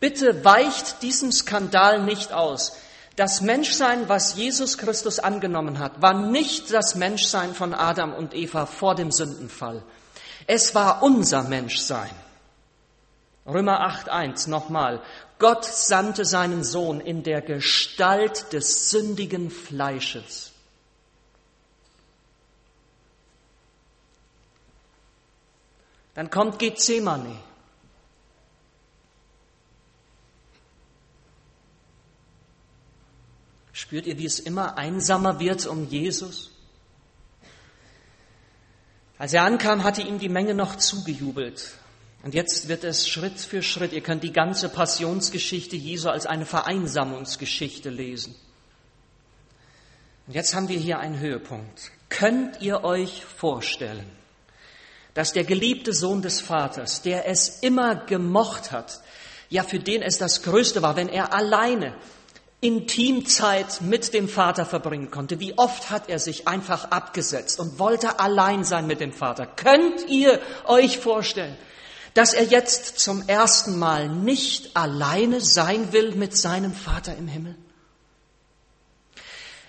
Bitte 0.00 0.44
weicht 0.44 1.02
diesem 1.02 1.30
Skandal 1.30 2.02
nicht 2.02 2.32
aus. 2.32 2.76
Das 3.16 3.42
Menschsein, 3.42 4.08
was 4.08 4.34
Jesus 4.34 4.78
Christus 4.78 5.18
angenommen 5.18 5.78
hat, 5.78 6.00
war 6.00 6.14
nicht 6.14 6.72
das 6.72 6.94
Menschsein 6.94 7.54
von 7.54 7.74
Adam 7.74 8.14
und 8.14 8.34
Eva 8.34 8.64
vor 8.64 8.94
dem 8.94 9.12
Sündenfall. 9.12 9.82
Es 10.46 10.74
war 10.74 11.02
unser 11.02 11.42
Menschsein. 11.42 12.10
Römer 13.46 13.86
8.1 13.86 14.48
nochmal. 14.48 15.02
Gott 15.38 15.64
sandte 15.64 16.24
seinen 16.24 16.64
Sohn 16.64 17.00
in 17.00 17.22
der 17.22 17.42
Gestalt 17.42 18.52
des 18.54 18.90
sündigen 18.90 19.50
Fleisches. 19.50 20.52
Dann 26.14 26.30
kommt 26.30 26.58
Gethsemane. 26.58 27.49
Spürt 33.80 34.06
ihr, 34.06 34.18
wie 34.18 34.26
es 34.26 34.38
immer 34.38 34.76
einsamer 34.76 35.40
wird 35.40 35.64
um 35.64 35.88
Jesus? 35.88 36.50
Als 39.16 39.32
er 39.32 39.44
ankam, 39.44 39.84
hatte 39.84 40.02
ihm 40.02 40.18
die 40.18 40.28
Menge 40.28 40.52
noch 40.52 40.76
zugejubelt. 40.76 41.78
Und 42.22 42.34
jetzt 42.34 42.68
wird 42.68 42.84
es 42.84 43.08
Schritt 43.08 43.40
für 43.40 43.62
Schritt, 43.62 43.94
ihr 43.94 44.02
könnt 44.02 44.22
die 44.22 44.34
ganze 44.34 44.68
Passionsgeschichte 44.68 45.76
Jesu 45.76 46.10
als 46.10 46.26
eine 46.26 46.44
Vereinsamungsgeschichte 46.44 47.88
lesen. 47.88 48.34
Und 50.26 50.34
jetzt 50.34 50.54
haben 50.54 50.68
wir 50.68 50.78
hier 50.78 50.98
einen 50.98 51.18
Höhepunkt. 51.18 51.90
Könnt 52.10 52.60
ihr 52.60 52.84
euch 52.84 53.24
vorstellen, 53.24 54.04
dass 55.14 55.32
der 55.32 55.44
geliebte 55.44 55.94
Sohn 55.94 56.20
des 56.20 56.42
Vaters, 56.42 57.00
der 57.00 57.26
es 57.26 57.60
immer 57.60 57.94
gemocht 57.94 58.72
hat, 58.72 59.00
ja 59.48 59.62
für 59.62 59.78
den 59.78 60.02
es 60.02 60.18
das 60.18 60.42
Größte 60.42 60.82
war, 60.82 60.96
wenn 60.96 61.08
er 61.08 61.32
alleine 61.32 61.94
Intimzeit 62.60 63.80
mit 63.80 64.12
dem 64.12 64.28
Vater 64.28 64.66
verbringen 64.66 65.10
konnte. 65.10 65.40
Wie 65.40 65.56
oft 65.56 65.90
hat 65.90 66.08
er 66.10 66.18
sich 66.18 66.46
einfach 66.46 66.90
abgesetzt 66.90 67.58
und 67.58 67.78
wollte 67.78 68.18
allein 68.20 68.64
sein 68.64 68.86
mit 68.86 69.00
dem 69.00 69.12
Vater. 69.12 69.46
Könnt 69.46 70.08
ihr 70.08 70.40
euch 70.66 70.98
vorstellen, 70.98 71.56
dass 72.12 72.34
er 72.34 72.44
jetzt 72.44 72.98
zum 72.98 73.26
ersten 73.28 73.78
Mal 73.78 74.08
nicht 74.08 74.76
alleine 74.76 75.40
sein 75.40 75.92
will 75.92 76.14
mit 76.14 76.36
seinem 76.36 76.74
Vater 76.74 77.16
im 77.16 77.28
Himmel? 77.28 77.56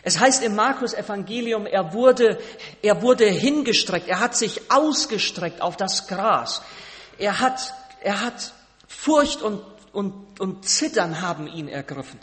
Es 0.04 0.19
heißt 0.19 0.43
im 0.43 0.56
Markus 0.56 0.93
Evangelium, 0.93 1.65
er 1.65 1.93
wurde, 1.93 2.39
er 2.82 3.01
wurde 3.01 3.25
hingestreckt, 3.25 4.08
er 4.08 4.19
hat 4.19 4.36
sich 4.36 4.71
ausgestreckt 4.71 5.62
auf 5.62 5.77
das 5.77 6.08
Gras. 6.08 6.62
Er 7.17 7.39
hat, 7.39 7.73
er 8.01 8.21
hat 8.21 8.54
Furcht 8.88 9.43
und, 9.43 9.62
und, 9.93 10.39
und 10.39 10.67
Zittern 10.67 11.21
haben 11.21 11.47
ihn 11.47 11.67
ergriffen. 11.67 12.19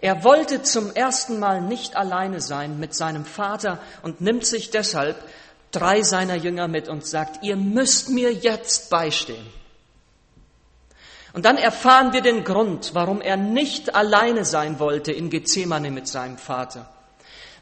Er 0.00 0.22
wollte 0.22 0.62
zum 0.62 0.94
ersten 0.94 1.38
Mal 1.38 1.60
nicht 1.60 1.96
alleine 1.96 2.40
sein 2.40 2.78
mit 2.78 2.94
seinem 2.94 3.24
Vater 3.24 3.80
und 4.02 4.20
nimmt 4.20 4.46
sich 4.46 4.70
deshalb 4.70 5.16
drei 5.72 6.02
seiner 6.02 6.36
Jünger 6.36 6.68
mit 6.68 6.88
und 6.88 7.06
sagt, 7.06 7.44
ihr 7.44 7.56
müsst 7.56 8.08
mir 8.08 8.32
jetzt 8.32 8.90
beistehen. 8.90 9.46
Und 11.32 11.44
dann 11.44 11.58
erfahren 11.58 12.12
wir 12.12 12.22
den 12.22 12.44
Grund, 12.44 12.94
warum 12.94 13.20
er 13.20 13.36
nicht 13.36 13.94
alleine 13.94 14.44
sein 14.44 14.78
wollte 14.78 15.12
in 15.12 15.30
Gethsemane 15.30 15.90
mit 15.90 16.08
seinem 16.08 16.38
Vater. 16.38 16.88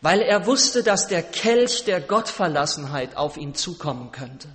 Weil 0.02 0.20
er 0.20 0.46
wusste, 0.46 0.82
dass 0.82 1.08
der 1.08 1.22
Kelch 1.22 1.84
der 1.84 2.00
Gottverlassenheit 2.00 3.16
auf 3.16 3.36
ihn 3.36 3.54
zukommen 3.54 4.12
könnte. 4.12 4.48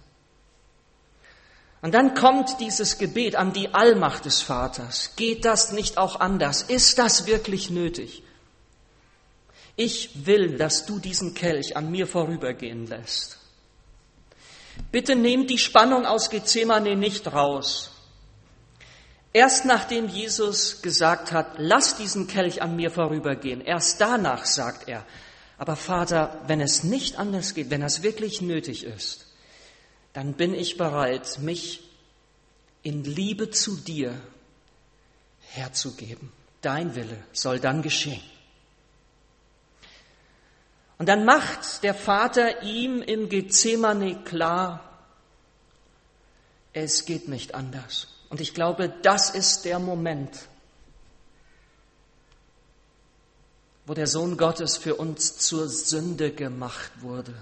Und 1.81 1.93
dann 1.93 2.13
kommt 2.13 2.59
dieses 2.59 2.99
Gebet 2.99 3.35
an 3.35 3.53
die 3.53 3.73
Allmacht 3.73 4.25
des 4.25 4.41
Vaters. 4.41 5.15
Geht 5.15 5.45
das 5.45 5.71
nicht 5.71 5.97
auch 5.97 6.19
anders? 6.19 6.61
Ist 6.61 6.99
das 6.99 7.25
wirklich 7.25 7.69
nötig? 7.71 8.23
Ich 9.75 10.25
will, 10.27 10.57
dass 10.57 10.85
du 10.85 10.99
diesen 10.99 11.33
Kelch 11.33 11.75
an 11.75 11.89
mir 11.89 12.05
vorübergehen 12.05 12.85
lässt. 12.85 13.39
Bitte 14.91 15.15
nehmt 15.15 15.49
die 15.49 15.57
Spannung 15.57 16.05
aus 16.05 16.29
Gethsemane 16.29 16.95
nicht 16.95 17.33
raus. 17.33 17.91
Erst 19.33 19.65
nachdem 19.65 20.09
Jesus 20.09 20.81
gesagt 20.81 21.31
hat, 21.31 21.53
lass 21.57 21.95
diesen 21.95 22.27
Kelch 22.27 22.61
an 22.61 22.75
mir 22.75 22.91
vorübergehen, 22.91 23.61
erst 23.61 24.01
danach 24.01 24.45
sagt 24.45 24.89
er, 24.89 25.05
aber 25.57 25.77
Vater, 25.77 26.41
wenn 26.47 26.59
es 26.59 26.83
nicht 26.83 27.17
anders 27.17 27.53
geht, 27.53 27.69
wenn 27.69 27.81
es 27.81 28.03
wirklich 28.03 28.41
nötig 28.41 28.83
ist, 28.83 29.25
dann 30.13 30.33
bin 30.33 30.53
ich 30.53 30.77
bereit, 30.77 31.39
mich 31.39 31.81
in 32.83 33.03
Liebe 33.03 33.49
zu 33.49 33.77
dir 33.77 34.19
herzugeben. 35.39 36.31
Dein 36.61 36.95
Wille 36.95 37.23
soll 37.31 37.59
dann 37.59 37.81
geschehen. 37.81 38.21
Und 40.97 41.07
dann 41.07 41.25
macht 41.25 41.83
der 41.83 41.95
Vater 41.95 42.61
ihm 42.61 43.01
im 43.01 43.27
Gethsemane 43.27 44.23
klar, 44.23 44.87
es 46.73 47.05
geht 47.05 47.27
nicht 47.27 47.55
anders. 47.55 48.07
Und 48.29 48.39
ich 48.39 48.53
glaube, 48.53 48.93
das 49.01 49.31
ist 49.31 49.65
der 49.65 49.79
Moment, 49.79 50.47
wo 53.85 53.93
der 53.93 54.07
Sohn 54.07 54.37
Gottes 54.37 54.77
für 54.77 54.95
uns 54.95 55.37
zur 55.37 55.67
Sünde 55.67 56.31
gemacht 56.31 56.91
wurde. 57.01 57.33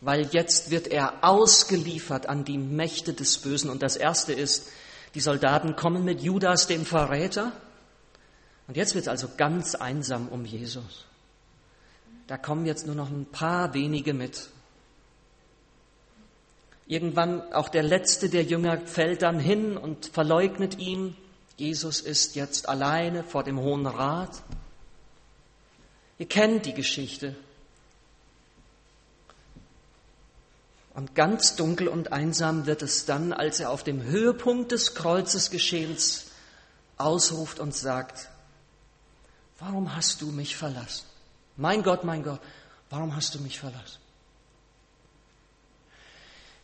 Weil 0.00 0.26
jetzt 0.32 0.70
wird 0.70 0.86
er 0.86 1.24
ausgeliefert 1.24 2.28
an 2.28 2.44
die 2.44 2.58
Mächte 2.58 3.14
des 3.14 3.38
Bösen. 3.38 3.70
Und 3.70 3.82
das 3.82 3.96
Erste 3.96 4.32
ist, 4.32 4.68
die 5.14 5.20
Soldaten 5.20 5.76
kommen 5.76 6.04
mit 6.04 6.20
Judas, 6.20 6.66
dem 6.66 6.86
Verräter. 6.86 7.52
Und 8.68 8.76
jetzt 8.76 8.94
wird 8.94 9.04
es 9.04 9.08
also 9.08 9.28
ganz 9.36 9.74
einsam 9.74 10.28
um 10.28 10.44
Jesus. 10.44 11.04
Da 12.26 12.36
kommen 12.36 12.66
jetzt 12.66 12.86
nur 12.86 12.94
noch 12.94 13.10
ein 13.10 13.26
paar 13.26 13.72
wenige 13.74 14.12
mit. 14.12 14.50
Irgendwann 16.86 17.52
auch 17.52 17.68
der 17.68 17.82
letzte 17.82 18.28
der 18.28 18.44
Jünger 18.44 18.78
fällt 18.86 19.22
dann 19.22 19.40
hin 19.40 19.76
und 19.76 20.06
verleugnet 20.06 20.78
ihn. 20.78 21.16
Jesus 21.56 22.00
ist 22.00 22.36
jetzt 22.36 22.68
alleine 22.68 23.24
vor 23.24 23.44
dem 23.44 23.58
Hohen 23.58 23.86
Rat. 23.86 24.42
Ihr 26.18 26.26
kennt 26.26 26.66
die 26.66 26.74
Geschichte. 26.74 27.34
Und 30.98 31.14
ganz 31.14 31.54
dunkel 31.54 31.86
und 31.86 32.10
einsam 32.12 32.66
wird 32.66 32.82
es 32.82 33.04
dann, 33.04 33.32
als 33.32 33.60
er 33.60 33.70
auf 33.70 33.84
dem 33.84 34.02
Höhepunkt 34.02 34.72
des 34.72 34.96
Kreuzesgeschehens 34.96 36.26
ausruft 36.96 37.60
und 37.60 37.72
sagt, 37.72 38.28
warum 39.60 39.94
hast 39.94 40.22
du 40.22 40.32
mich 40.32 40.56
verlassen? 40.56 41.04
Mein 41.56 41.84
Gott, 41.84 42.02
mein 42.02 42.24
Gott, 42.24 42.40
warum 42.90 43.14
hast 43.14 43.32
du 43.36 43.38
mich 43.38 43.60
verlassen? 43.60 44.00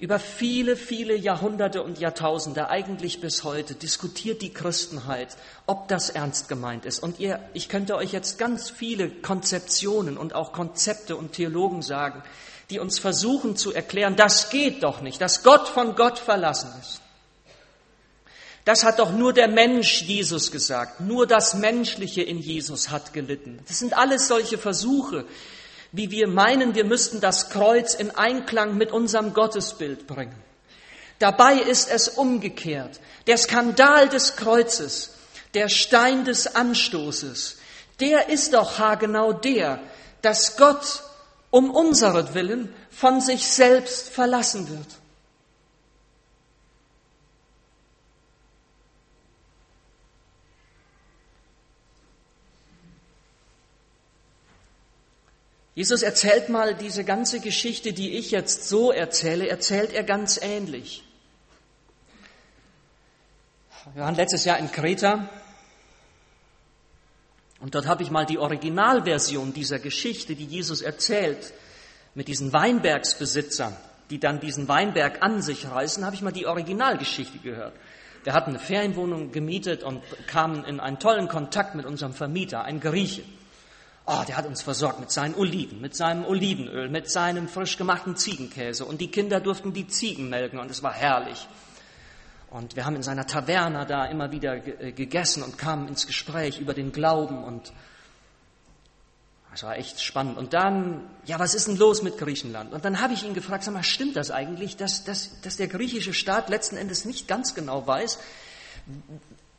Über 0.00 0.18
viele, 0.18 0.74
viele 0.74 1.14
Jahrhunderte 1.14 1.84
und 1.84 2.00
Jahrtausende, 2.00 2.68
eigentlich 2.68 3.20
bis 3.20 3.44
heute, 3.44 3.76
diskutiert 3.76 4.42
die 4.42 4.52
Christenheit, 4.52 5.36
ob 5.66 5.86
das 5.86 6.10
ernst 6.10 6.48
gemeint 6.48 6.86
ist. 6.86 6.98
Und 6.98 7.20
ihr, 7.20 7.38
ich 7.52 7.68
könnte 7.68 7.94
euch 7.94 8.10
jetzt 8.10 8.36
ganz 8.38 8.68
viele 8.68 9.10
Konzeptionen 9.10 10.18
und 10.18 10.34
auch 10.34 10.50
Konzepte 10.52 11.14
und 11.14 11.34
Theologen 11.34 11.82
sagen, 11.82 12.24
die 12.70 12.78
uns 12.78 12.98
versuchen 12.98 13.56
zu 13.56 13.72
erklären, 13.72 14.16
das 14.16 14.50
geht 14.50 14.82
doch 14.82 15.00
nicht, 15.00 15.20
dass 15.20 15.42
Gott 15.42 15.68
von 15.68 15.96
Gott 15.96 16.18
verlassen 16.18 16.72
ist. 16.80 17.00
Das 18.64 18.82
hat 18.82 18.98
doch 18.98 19.12
nur 19.12 19.34
der 19.34 19.48
Mensch 19.48 20.02
Jesus 20.02 20.50
gesagt. 20.50 21.00
Nur 21.00 21.26
das 21.26 21.54
Menschliche 21.54 22.22
in 22.22 22.38
Jesus 22.38 22.90
hat 22.90 23.12
gelitten. 23.12 23.60
Das 23.68 23.78
sind 23.78 23.96
alles 23.96 24.26
solche 24.26 24.56
Versuche, 24.56 25.26
wie 25.92 26.10
wir 26.10 26.26
meinen, 26.26 26.74
wir 26.74 26.84
müssten 26.84 27.20
das 27.20 27.50
Kreuz 27.50 27.94
in 27.94 28.10
Einklang 28.10 28.76
mit 28.76 28.90
unserem 28.90 29.34
Gottesbild 29.34 30.06
bringen. 30.06 30.34
Dabei 31.18 31.54
ist 31.54 31.90
es 31.90 32.08
umgekehrt. 32.08 33.00
Der 33.26 33.36
Skandal 33.36 34.08
des 34.08 34.34
Kreuzes, 34.36 35.12
der 35.52 35.68
Stein 35.68 36.24
des 36.24 36.56
Anstoßes, 36.56 37.58
der 38.00 38.28
ist 38.28 38.54
doch 38.54 38.78
haargenau 38.78 39.32
der, 39.32 39.78
dass 40.22 40.56
Gott 40.56 41.02
um 41.54 41.70
unseretwillen 41.70 42.74
von 42.90 43.20
sich 43.20 43.46
selbst 43.46 44.08
verlassen 44.08 44.68
wird. 44.68 44.88
Jesus 55.76 56.02
erzählt 56.02 56.48
mal 56.48 56.74
diese 56.74 57.04
ganze 57.04 57.38
Geschichte, 57.38 57.92
die 57.92 58.18
ich 58.18 58.32
jetzt 58.32 58.68
so 58.68 58.90
erzähle, 58.90 59.46
erzählt 59.46 59.92
er 59.92 60.02
ganz 60.02 60.40
ähnlich. 60.42 61.04
Wir 63.92 64.02
waren 64.02 64.16
letztes 64.16 64.44
Jahr 64.44 64.58
in 64.58 64.72
Kreta 64.72 65.30
und 67.64 67.74
dort 67.74 67.86
habe 67.86 68.02
ich 68.02 68.10
mal 68.10 68.26
die 68.26 68.36
Originalversion 68.36 69.54
dieser 69.54 69.78
Geschichte, 69.78 70.36
die 70.36 70.44
Jesus 70.44 70.82
erzählt, 70.82 71.54
mit 72.14 72.28
diesen 72.28 72.52
Weinbergsbesitzern, 72.52 73.74
die 74.10 74.20
dann 74.20 74.38
diesen 74.38 74.68
Weinberg 74.68 75.22
an 75.22 75.40
sich 75.40 75.66
reißen, 75.66 76.04
habe 76.04 76.14
ich 76.14 76.20
mal 76.20 76.30
die 76.30 76.44
Originalgeschichte 76.44 77.38
gehört. 77.38 77.72
Wir 78.22 78.34
hatten 78.34 78.50
eine 78.50 78.58
Ferienwohnung 78.58 79.32
gemietet 79.32 79.82
und 79.82 80.02
kamen 80.26 80.62
in 80.66 80.78
einen 80.78 80.98
tollen 80.98 81.26
Kontakt 81.26 81.74
mit 81.74 81.86
unserem 81.86 82.12
Vermieter, 82.12 82.64
ein 82.64 82.80
Grieche. 82.80 83.22
Oh, 84.04 84.20
der 84.28 84.36
hat 84.36 84.44
uns 84.44 84.60
versorgt 84.60 85.00
mit 85.00 85.10
seinen 85.10 85.34
Oliven, 85.34 85.80
mit 85.80 85.96
seinem 85.96 86.26
Olivenöl, 86.26 86.90
mit 86.90 87.10
seinem 87.10 87.48
frisch 87.48 87.78
gemachten 87.78 88.14
Ziegenkäse. 88.14 88.84
Und 88.84 89.00
die 89.00 89.10
Kinder 89.10 89.40
durften 89.40 89.72
die 89.72 89.88
Ziegen 89.88 90.28
melken 90.28 90.58
und 90.58 90.70
es 90.70 90.82
war 90.82 90.92
herrlich. 90.92 91.48
Und 92.54 92.76
wir 92.76 92.86
haben 92.86 92.94
in 92.94 93.02
seiner 93.02 93.26
Taverne 93.26 93.84
da 93.84 94.06
immer 94.06 94.30
wieder 94.30 94.54
äh, 94.54 94.92
gegessen 94.92 95.42
und 95.42 95.58
kamen 95.58 95.88
ins 95.88 96.06
Gespräch 96.06 96.60
über 96.60 96.72
den 96.72 96.92
Glauben 96.92 97.42
und 97.42 97.72
es 99.52 99.64
war 99.64 99.76
echt 99.76 100.00
spannend. 100.00 100.38
Und 100.38 100.52
dann, 100.52 101.10
ja, 101.24 101.40
was 101.40 101.56
ist 101.56 101.66
denn 101.66 101.76
los 101.76 102.02
mit 102.02 102.16
Griechenland? 102.16 102.72
Und 102.72 102.84
dann 102.84 103.00
habe 103.00 103.12
ich 103.12 103.24
ihn 103.24 103.34
gefragt, 103.34 103.64
sag 103.64 103.74
mal, 103.74 103.82
stimmt 103.82 104.14
das 104.14 104.30
eigentlich, 104.30 104.76
dass, 104.76 105.02
dass, 105.02 105.40
dass 105.40 105.56
der 105.56 105.66
griechische 105.66 106.14
Staat 106.14 106.48
letzten 106.48 106.76
Endes 106.76 107.04
nicht 107.04 107.26
ganz 107.26 107.56
genau 107.56 107.88
weiß, 107.88 108.20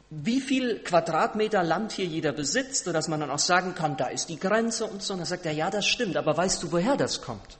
wie 0.10 0.40
viel 0.40 0.80
Quadratmeter 0.80 1.64
Land 1.64 1.92
hier 1.92 2.06
jeder 2.06 2.32
besitzt, 2.32 2.86
sodass 2.86 3.10
man 3.10 3.20
dann 3.20 3.30
auch 3.30 3.40
sagen 3.40 3.76
kann, 3.76 3.98
da 3.98 4.08
ist 4.08 4.30
die 4.30 4.40
Grenze 4.40 4.86
und 4.86 5.04
so. 5.04 5.16
Und 5.16 5.20
dann 5.20 5.28
sagt 5.28 5.46
er, 5.46 5.52
ja, 5.52 5.70
das 5.70 5.86
stimmt, 5.86 6.16
aber 6.16 6.38
weißt 6.38 6.64
du, 6.64 6.72
woher 6.72 6.96
das 6.96 7.22
kommt? 7.22 7.58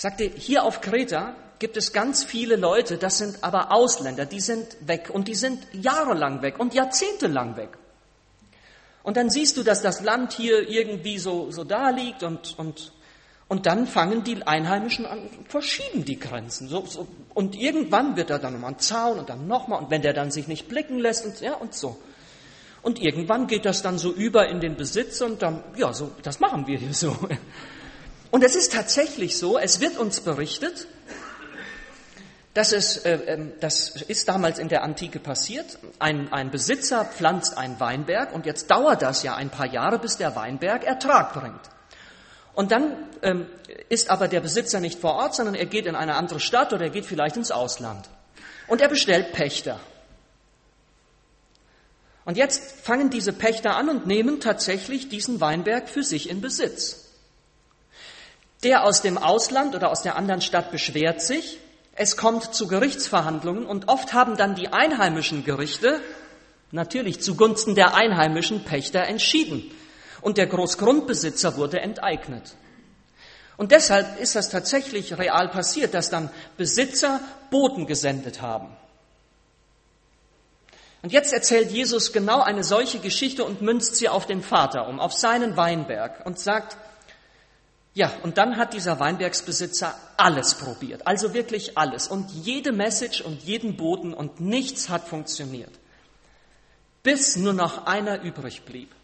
Sagte, 0.00 0.24
hier 0.24 0.64
auf 0.64 0.80
Kreta 0.80 1.34
gibt 1.58 1.76
es 1.76 1.92
ganz 1.92 2.24
viele 2.24 2.56
Leute, 2.56 2.96
das 2.96 3.18
sind 3.18 3.44
aber 3.44 3.70
Ausländer, 3.70 4.24
die 4.24 4.40
sind 4.40 4.78
weg 4.80 5.10
und 5.12 5.28
die 5.28 5.34
sind 5.34 5.66
jahrelang 5.72 6.40
weg 6.40 6.58
und 6.58 6.72
jahrzehntelang 6.72 7.58
weg. 7.58 7.76
Und 9.02 9.18
dann 9.18 9.28
siehst 9.28 9.58
du, 9.58 9.62
dass 9.62 9.82
das 9.82 10.00
Land 10.00 10.32
hier 10.32 10.66
irgendwie 10.66 11.18
so, 11.18 11.50
so 11.50 11.64
da 11.64 11.90
liegt 11.90 12.22
und, 12.22 12.58
und 12.58 12.92
und 13.46 13.66
dann 13.66 13.86
fangen 13.86 14.24
die 14.24 14.42
Einheimischen 14.46 15.04
an, 15.04 15.28
verschieben 15.48 16.06
die 16.06 16.18
Grenzen. 16.18 16.68
So, 16.68 16.86
so. 16.86 17.06
Und 17.34 17.54
irgendwann 17.54 18.16
wird 18.16 18.30
da 18.30 18.38
dann 18.38 18.54
nochmal 18.54 18.70
ein 18.70 18.78
Zaun 18.78 19.18
und 19.18 19.28
dann 19.28 19.48
nochmal. 19.48 19.82
Und 19.82 19.90
wenn 19.90 20.00
der 20.02 20.14
dann 20.14 20.30
sich 20.30 20.46
nicht 20.46 20.68
blicken 20.68 20.98
lässt 20.98 21.26
und, 21.26 21.40
ja, 21.40 21.54
und 21.54 21.74
so. 21.74 21.98
Und 22.80 23.02
irgendwann 23.02 23.48
geht 23.48 23.66
das 23.66 23.82
dann 23.82 23.98
so 23.98 24.12
über 24.12 24.48
in 24.48 24.60
den 24.60 24.76
Besitz 24.76 25.20
und 25.20 25.42
dann, 25.42 25.64
ja, 25.76 25.92
so, 25.92 26.12
das 26.22 26.38
machen 26.38 26.68
wir 26.68 26.78
hier 26.78 26.94
so. 26.94 27.14
Und 28.30 28.44
es 28.44 28.54
ist 28.54 28.72
tatsächlich 28.72 29.38
so, 29.38 29.58
es 29.58 29.80
wird 29.80 29.96
uns 29.98 30.20
berichtet, 30.20 30.86
dass 32.54 32.72
es, 32.72 32.98
äh, 32.98 33.18
ähm, 33.26 33.52
das 33.60 33.90
ist 34.02 34.28
damals 34.28 34.58
in 34.58 34.68
der 34.68 34.82
Antike 34.82 35.20
passiert. 35.20 35.78
Ein, 35.98 36.32
ein 36.32 36.50
Besitzer 36.50 37.04
pflanzt 37.04 37.56
einen 37.56 37.78
Weinberg 37.78 38.32
und 38.32 38.46
jetzt 38.46 38.70
dauert 38.70 39.02
das 39.02 39.22
ja 39.22 39.34
ein 39.34 39.50
paar 39.50 39.66
Jahre, 39.66 39.98
bis 39.98 40.16
der 40.16 40.34
Weinberg 40.34 40.84
Ertrag 40.84 41.32
bringt. 41.32 41.60
Und 42.54 42.72
dann 42.72 42.96
ähm, 43.22 43.46
ist 43.88 44.10
aber 44.10 44.26
der 44.26 44.40
Besitzer 44.40 44.80
nicht 44.80 45.00
vor 45.00 45.14
Ort, 45.14 45.34
sondern 45.34 45.54
er 45.54 45.66
geht 45.66 45.86
in 45.86 45.94
eine 45.94 46.14
andere 46.14 46.40
Stadt 46.40 46.72
oder 46.72 46.84
er 46.84 46.90
geht 46.90 47.06
vielleicht 47.06 47.36
ins 47.36 47.50
Ausland. 47.50 48.08
Und 48.66 48.80
er 48.80 48.88
bestellt 48.88 49.32
Pächter. 49.32 49.78
Und 52.24 52.36
jetzt 52.36 52.80
fangen 52.82 53.10
diese 53.10 53.32
Pächter 53.32 53.76
an 53.76 53.88
und 53.88 54.06
nehmen 54.06 54.40
tatsächlich 54.40 55.08
diesen 55.08 55.40
Weinberg 55.40 55.88
für 55.88 56.02
sich 56.02 56.28
in 56.28 56.40
Besitz. 56.40 57.09
Der 58.62 58.84
aus 58.84 59.00
dem 59.00 59.16
Ausland 59.16 59.74
oder 59.74 59.90
aus 59.90 60.02
der 60.02 60.16
anderen 60.16 60.42
Stadt 60.42 60.70
beschwert 60.70 61.22
sich, 61.22 61.58
es 61.94 62.16
kommt 62.16 62.54
zu 62.54 62.66
Gerichtsverhandlungen 62.66 63.66
und 63.66 63.88
oft 63.88 64.12
haben 64.12 64.36
dann 64.36 64.54
die 64.54 64.72
einheimischen 64.72 65.44
Gerichte 65.44 66.00
natürlich 66.70 67.20
zugunsten 67.20 67.74
der 67.74 67.94
einheimischen 67.94 68.64
Pächter 68.64 69.04
entschieden 69.04 69.70
und 70.20 70.36
der 70.36 70.46
Großgrundbesitzer 70.46 71.56
wurde 71.56 71.80
enteignet. 71.80 72.54
Und 73.56 73.72
deshalb 73.72 74.18
ist 74.20 74.36
das 74.36 74.48
tatsächlich 74.48 75.18
real 75.18 75.48
passiert, 75.48 75.92
dass 75.92 76.08
dann 76.08 76.30
Besitzer 76.56 77.20
Boten 77.50 77.86
gesendet 77.86 78.40
haben. 78.40 78.74
Und 81.02 81.12
jetzt 81.12 81.32
erzählt 81.32 81.70
Jesus 81.70 82.12
genau 82.12 82.40
eine 82.40 82.62
solche 82.62 82.98
Geschichte 82.98 83.44
und 83.44 83.62
münzt 83.62 83.96
sie 83.96 84.08
auf 84.08 84.26
den 84.26 84.42
Vater 84.42 84.86
um, 84.86 85.00
auf 85.00 85.12
seinen 85.12 85.56
Weinberg 85.56 86.24
und 86.26 86.38
sagt, 86.38 86.76
Ja, 87.92 88.12
und 88.22 88.38
dann 88.38 88.56
hat 88.56 88.72
dieser 88.72 89.00
Weinbergsbesitzer 89.00 89.96
alles 90.16 90.54
probiert, 90.54 91.06
also 91.06 91.34
wirklich 91.34 91.76
alles. 91.76 92.06
Und 92.06 92.30
jede 92.30 92.72
Message 92.72 93.20
und 93.20 93.42
jeden 93.42 93.76
Boden 93.76 94.14
und 94.14 94.40
nichts 94.40 94.88
hat 94.88 95.08
funktioniert, 95.08 95.72
bis 97.02 97.36
nur 97.36 97.52
noch 97.52 97.86
einer 97.86 98.22
übrig 98.22 98.62
blieb. 98.62 98.94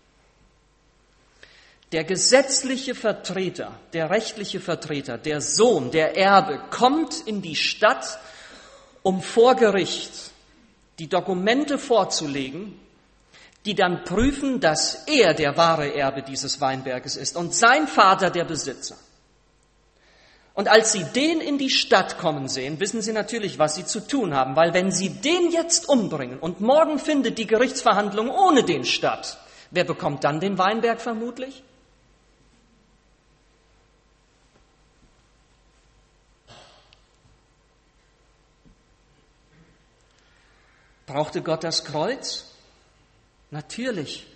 Der 1.92 2.04
gesetzliche 2.04 2.94
Vertreter, 2.94 3.72
der 3.92 4.10
rechtliche 4.10 4.60
Vertreter, 4.60 5.18
der 5.18 5.40
Sohn, 5.40 5.90
der 5.90 6.16
Erbe 6.16 6.60
kommt 6.70 7.26
in 7.26 7.42
die 7.42 7.56
Stadt, 7.56 8.18
um 9.02 9.22
vor 9.22 9.54
Gericht 9.54 10.12
die 10.98 11.08
Dokumente 11.08 11.78
vorzulegen, 11.78 12.78
die 13.66 13.74
dann 13.74 14.04
prüfen, 14.04 14.60
dass 14.60 15.06
er 15.06 15.34
der 15.34 15.56
wahre 15.56 15.92
Erbe 15.92 16.22
dieses 16.22 16.60
Weinberges 16.60 17.16
ist 17.16 17.36
und 17.36 17.52
sein 17.52 17.88
Vater 17.88 18.30
der 18.30 18.44
Besitzer. 18.44 18.96
Und 20.54 20.68
als 20.68 20.92
sie 20.92 21.04
den 21.04 21.40
in 21.40 21.58
die 21.58 21.68
Stadt 21.68 22.16
kommen 22.16 22.48
sehen, 22.48 22.80
wissen 22.80 23.02
sie 23.02 23.12
natürlich, 23.12 23.58
was 23.58 23.74
sie 23.74 23.84
zu 23.84 24.00
tun 24.06 24.34
haben, 24.34 24.56
weil 24.56 24.72
wenn 24.72 24.90
sie 24.90 25.10
den 25.10 25.50
jetzt 25.50 25.88
umbringen 25.88 26.38
und 26.38 26.60
morgen 26.60 26.98
findet 26.98 27.38
die 27.38 27.46
Gerichtsverhandlung 27.46 28.30
ohne 28.30 28.62
den 28.62 28.84
statt, 28.84 29.36
wer 29.72 29.84
bekommt 29.84 30.24
dann 30.24 30.40
den 30.40 30.56
Weinberg 30.56 31.00
vermutlich? 31.00 31.62
Brauchte 41.06 41.42
Gott 41.42 41.64
das 41.64 41.84
Kreuz? 41.84 42.55
Natürlich. 43.50 44.26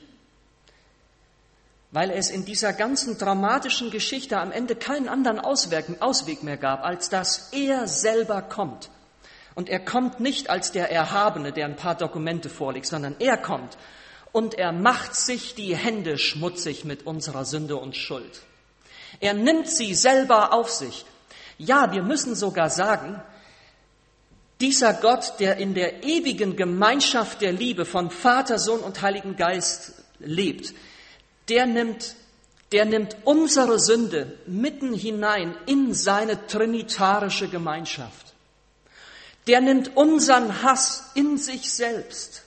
Weil 1.93 2.11
es 2.11 2.31
in 2.31 2.45
dieser 2.45 2.73
ganzen 2.73 3.19
dramatischen 3.19 3.91
Geschichte 3.91 4.39
am 4.39 4.53
Ende 4.53 4.77
keinen 4.77 5.09
anderen 5.09 5.41
Ausweg 5.41 6.43
mehr 6.43 6.57
gab, 6.57 6.85
als 6.85 7.09
dass 7.09 7.53
er 7.53 7.89
selber 7.89 8.43
kommt. 8.43 8.91
Und 9.57 9.69
er 9.69 9.81
kommt 9.81 10.21
nicht 10.21 10.49
als 10.49 10.71
der 10.71 10.93
Erhabene, 10.93 11.53
der 11.53 11.67
ein 11.67 11.77
paar 11.77 11.97
Dokumente 11.97 12.49
vorlegt, 12.49 12.87
sondern 12.87 13.17
er 13.19 13.37
kommt 13.37 13.77
und 14.33 14.55
er 14.55 14.73
macht 14.73 15.15
sich 15.15 15.55
die 15.55 15.77
Hände 15.77 16.19
schmutzig 16.19 16.85
mit 16.85 17.07
unserer 17.07 17.45
Sünde 17.45 17.77
und 17.77 17.97
Schuld. 17.97 18.43
Er 19.19 19.35
nimmt 19.35 19.69
sie 19.69 19.95
selber 19.95 20.53
auf 20.53 20.71
sich. 20.71 21.05
Ja, 21.59 21.93
wir 21.93 22.03
müssen 22.03 22.35
sogar 22.35 22.71
sagen, 22.71 23.21
dieser 24.61 24.95
Gott, 24.95 25.35
der 25.39 25.57
in 25.57 25.75
der 25.75 26.05
ewigen 26.05 26.57
Gemeinschaft 26.57 27.41
der 27.41 27.53
Liebe 27.53 27.85
von 27.85 28.11
Vater, 28.11 28.59
Sohn 28.59 28.81
und 28.81 29.01
Heiligen 29.01 29.37
Geist 29.37 29.93
lebt, 30.19 30.75
der 31.49 31.67
nimmt, 31.67 32.15
der 32.73 32.85
nimmt 32.85 33.17
unsere 33.25 33.79
Sünde 33.81 34.39
mitten 34.47 34.93
hinein 34.93 35.57
in 35.67 35.95
seine 35.95 36.47
trinitarische 36.47 37.49
Gemeinschaft. 37.49 38.35
Der 39.47 39.61
nimmt 39.61 39.97
unseren 39.97 40.63
Hass 40.63 41.11
in 41.15 41.39
sich 41.39 41.73
selbst. 41.73 42.43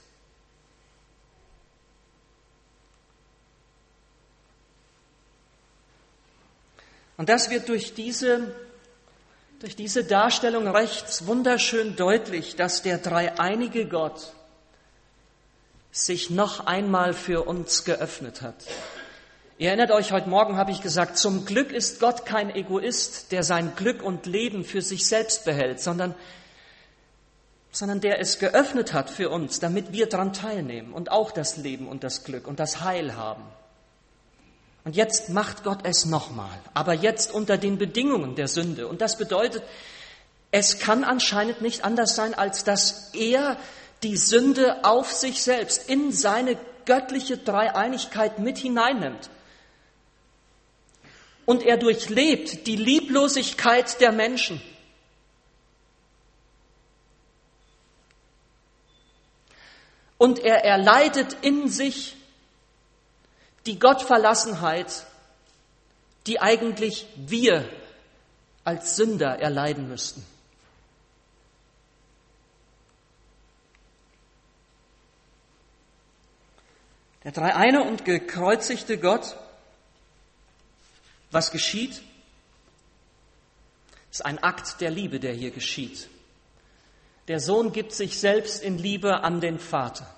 Und 7.17 7.29
das 7.29 7.49
wird 7.49 7.69
durch 7.69 7.93
diese 7.93 8.55
durch 9.63 9.77
diese 9.77 10.03
Darstellung 10.03 10.67
rechts 10.67 11.25
wunderschön 11.25 11.95
deutlich, 11.95 12.57
dass 12.57 12.81
der 12.81 12.97
dreieinige 12.97 13.87
Gott 13.87 14.33
sich 15.89 16.29
noch 16.29 16.65
einmal 16.65 17.13
für 17.13 17.47
uns 17.47 17.85
geöffnet 17.85 18.41
hat. 18.41 18.55
Ihr 19.57 19.69
erinnert 19.69 19.91
euch, 19.91 20.11
heute 20.11 20.27
Morgen 20.27 20.57
habe 20.57 20.71
ich 20.71 20.81
gesagt, 20.81 21.17
zum 21.17 21.45
Glück 21.45 21.71
ist 21.71 22.01
Gott 22.01 22.25
kein 22.25 22.53
Egoist, 22.53 23.31
der 23.31 23.43
sein 23.43 23.73
Glück 23.77 24.03
und 24.03 24.25
Leben 24.25 24.65
für 24.65 24.81
sich 24.81 25.07
selbst 25.07 25.45
behält, 25.45 25.79
sondern, 25.79 26.13
sondern 27.71 28.01
der 28.01 28.19
es 28.19 28.39
geöffnet 28.39 28.91
hat 28.91 29.09
für 29.09 29.29
uns, 29.29 29.61
damit 29.61 29.93
wir 29.93 30.09
daran 30.09 30.33
teilnehmen 30.33 30.91
und 30.91 31.09
auch 31.09 31.31
das 31.31 31.55
Leben 31.55 31.87
und 31.87 32.03
das 32.03 32.25
Glück 32.25 32.49
und 32.49 32.59
das 32.59 32.81
Heil 32.81 33.15
haben. 33.15 33.45
Und 34.85 34.95
jetzt 34.95 35.29
macht 35.29 35.63
Gott 35.63 35.79
es 35.83 36.05
nochmal, 36.05 36.59
aber 36.73 36.93
jetzt 36.93 37.33
unter 37.33 37.57
den 37.57 37.77
Bedingungen 37.77 38.35
der 38.35 38.47
Sünde. 38.49 38.87
Und 38.87 39.01
das 39.01 39.17
bedeutet, 39.17 39.63
es 40.51 40.79
kann 40.79 41.03
anscheinend 41.03 41.61
nicht 41.61 41.85
anders 41.85 42.15
sein, 42.15 42.33
als 42.33 42.63
dass 42.63 43.13
er 43.13 43.57
die 44.03 44.17
Sünde 44.17 44.83
auf 44.83 45.11
sich 45.11 45.41
selbst 45.41 45.89
in 45.89 46.11
seine 46.11 46.57
göttliche 46.85 47.37
Dreieinigkeit 47.37 48.39
mit 48.39 48.57
hineinnimmt. 48.57 49.29
Und 51.45 51.63
er 51.63 51.77
durchlebt 51.77 52.67
die 52.67 52.75
Lieblosigkeit 52.75 53.99
der 54.01 54.11
Menschen. 54.11 54.61
Und 60.17 60.39
er 60.39 60.63
erleidet 60.63 61.37
in 61.41 61.67
sich 61.67 62.15
die 63.65 63.79
Gottverlassenheit, 63.79 65.05
die 66.27 66.39
eigentlich 66.39 67.07
wir 67.15 67.69
als 68.63 68.95
Sünder 68.95 69.39
erleiden 69.39 69.87
müssten. 69.87 70.25
Der 77.23 77.31
dreieine 77.31 77.83
und 77.83 78.03
gekreuzigte 78.03 78.97
Gott, 78.97 79.37
was 81.31 81.51
geschieht? 81.51 82.01
Es 84.11 84.19
ist 84.19 84.25
ein 84.25 84.39
Akt 84.43 84.81
der 84.81 84.91
Liebe, 84.91 85.19
der 85.19 85.33
hier 85.33 85.51
geschieht. 85.51 86.09
Der 87.29 87.39
Sohn 87.39 87.71
gibt 87.71 87.93
sich 87.93 88.19
selbst 88.19 88.61
in 88.61 88.77
Liebe 88.77 89.23
an 89.23 89.39
den 89.39 89.57
Vater. 89.57 90.13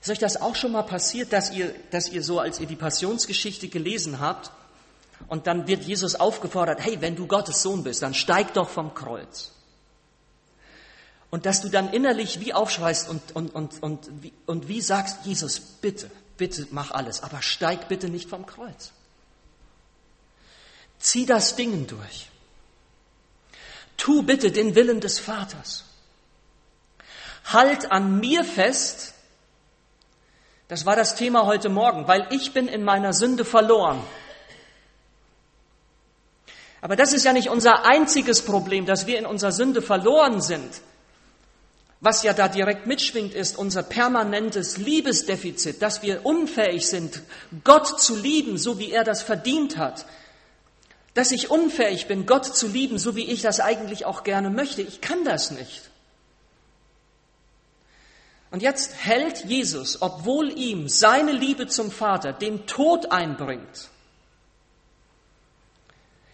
Ist 0.00 0.10
euch 0.10 0.18
das 0.18 0.40
auch 0.40 0.56
schon 0.56 0.72
mal 0.72 0.82
passiert, 0.82 1.32
dass 1.32 1.50
ihr, 1.50 1.74
dass 1.90 2.08
ihr 2.08 2.22
so, 2.22 2.38
als 2.40 2.58
ihr 2.58 2.66
die 2.66 2.76
Passionsgeschichte 2.76 3.68
gelesen 3.68 4.20
habt, 4.20 4.50
und 5.28 5.46
dann 5.46 5.66
wird 5.66 5.84
Jesus 5.84 6.14
aufgefordert, 6.14 6.80
hey, 6.82 7.00
wenn 7.00 7.16
du 7.16 7.26
Gottes 7.26 7.62
Sohn 7.62 7.84
bist, 7.84 8.02
dann 8.02 8.14
steig 8.14 8.54
doch 8.54 8.68
vom 8.68 8.94
Kreuz. 8.94 9.52
Und 11.30 11.46
dass 11.46 11.60
du 11.60 11.68
dann 11.68 11.92
innerlich 11.92 12.40
wie 12.40 12.52
aufschreist 12.52 13.08
und, 13.08 13.36
und, 13.36 13.54
und, 13.54 13.82
und, 13.82 14.22
wie, 14.22 14.32
und 14.46 14.66
wie 14.66 14.80
sagst, 14.80 15.24
Jesus, 15.24 15.60
bitte, 15.60 16.10
bitte 16.36 16.66
mach 16.70 16.90
alles, 16.90 17.22
aber 17.22 17.42
steig 17.42 17.88
bitte 17.88 18.08
nicht 18.08 18.28
vom 18.28 18.46
Kreuz. 18.46 18.92
Zieh 20.98 21.26
das 21.26 21.54
Ding 21.54 21.86
durch. 21.86 22.28
Tu 23.96 24.22
bitte 24.22 24.50
den 24.50 24.74
Willen 24.74 25.00
des 25.00 25.20
Vaters. 25.20 25.84
Halt 27.44 27.92
an 27.92 28.18
mir 28.18 28.44
fest, 28.44 29.14
das 30.70 30.86
war 30.86 30.94
das 30.94 31.16
Thema 31.16 31.46
heute 31.46 31.68
Morgen, 31.68 32.06
weil 32.06 32.28
ich 32.30 32.52
bin 32.52 32.68
in 32.68 32.84
meiner 32.84 33.12
Sünde 33.12 33.44
verloren. 33.44 34.00
Aber 36.80 36.94
das 36.94 37.12
ist 37.12 37.24
ja 37.24 37.32
nicht 37.32 37.50
unser 37.50 37.84
einziges 37.84 38.42
Problem, 38.42 38.86
dass 38.86 39.08
wir 39.08 39.18
in 39.18 39.26
unserer 39.26 39.50
Sünde 39.50 39.82
verloren 39.82 40.40
sind. 40.40 40.80
Was 42.00 42.22
ja 42.22 42.34
da 42.34 42.46
direkt 42.46 42.86
mitschwingt, 42.86 43.34
ist 43.34 43.58
unser 43.58 43.82
permanentes 43.82 44.76
Liebesdefizit, 44.76 45.82
dass 45.82 46.02
wir 46.02 46.24
unfähig 46.24 46.86
sind, 46.86 47.20
Gott 47.64 48.00
zu 48.00 48.14
lieben, 48.14 48.56
so 48.56 48.78
wie 48.78 48.92
er 48.92 49.02
das 49.02 49.22
verdient 49.22 49.76
hat. 49.76 50.06
Dass 51.14 51.32
ich 51.32 51.50
unfähig 51.50 52.06
bin, 52.06 52.26
Gott 52.26 52.46
zu 52.46 52.68
lieben, 52.68 52.96
so 53.00 53.16
wie 53.16 53.28
ich 53.28 53.42
das 53.42 53.58
eigentlich 53.58 54.04
auch 54.06 54.22
gerne 54.22 54.50
möchte. 54.50 54.82
Ich 54.82 55.00
kann 55.00 55.24
das 55.24 55.50
nicht. 55.50 55.89
Und 58.50 58.62
jetzt 58.62 58.94
hält 59.04 59.44
Jesus, 59.44 60.02
obwohl 60.02 60.50
ihm 60.58 60.88
seine 60.88 61.32
Liebe 61.32 61.68
zum 61.68 61.90
Vater 61.90 62.32
den 62.32 62.66
Tod 62.66 63.12
einbringt, 63.12 63.88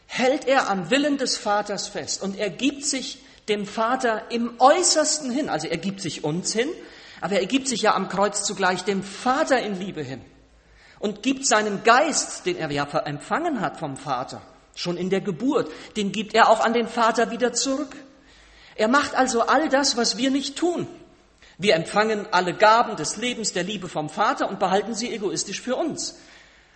hält 0.07 0.47
er 0.47 0.71
am 0.71 0.91
Willen 0.91 1.19
des 1.19 1.37
Vaters 1.37 1.89
fest 1.89 2.23
und 2.23 2.39
er 2.39 2.49
gibt 2.49 2.85
sich 2.85 3.19
dem 3.49 3.67
Vater 3.67 4.31
im 4.31 4.55
äußersten 4.59 5.31
hin. 5.31 5.51
Also 5.51 5.69
er 5.69 5.77
gibt 5.77 6.01
sich 6.01 6.25
uns 6.25 6.53
hin, 6.53 6.69
aber 7.21 7.39
er 7.39 7.47
gibt 7.47 7.69
sich 7.69 7.83
ja 7.83 7.95
am 7.95 8.09
Kreuz 8.09 8.45
zugleich 8.45 8.83
dem 8.85 9.03
Vater 9.03 9.61
in 9.61 9.79
Liebe 9.79 10.03
hin 10.03 10.23
und 10.99 11.23
gibt 11.23 11.47
seinen 11.47 11.85
Geist, 11.85 12.47
den 12.47 12.57
er 12.57 12.71
ja 12.71 12.85
empfangen 12.85 13.61
hat 13.61 13.79
vom 13.79 13.97
Vater, 13.97 14.41
schon 14.75 14.97
in 14.97 15.11
der 15.11 15.21
Geburt, 15.21 15.71
den 15.97 16.13
gibt 16.13 16.35
er 16.35 16.49
auch 16.49 16.61
an 16.61 16.73
den 16.73 16.89
Vater 16.89 17.31
wieder 17.31 17.53
zurück. 17.53 17.95
Er 18.75 18.89
macht 18.89 19.15
also 19.15 19.43
all 19.43 19.69
das, 19.69 19.97
was 19.97 20.17
wir 20.17 20.31
nicht 20.31 20.57
tun. 20.57 20.87
Wir 21.59 21.75
empfangen 21.75 22.27
alle 22.33 22.55
Gaben 22.55 22.97
des 22.97 23.16
Lebens, 23.16 23.53
der 23.53 23.64
Liebe 23.64 23.88
vom 23.88 24.09
Vater 24.09 24.49
und 24.49 24.59
behalten 24.59 24.95
sie 24.95 25.12
egoistisch 25.12 25.61
für 25.61 25.77
uns. 25.77 26.16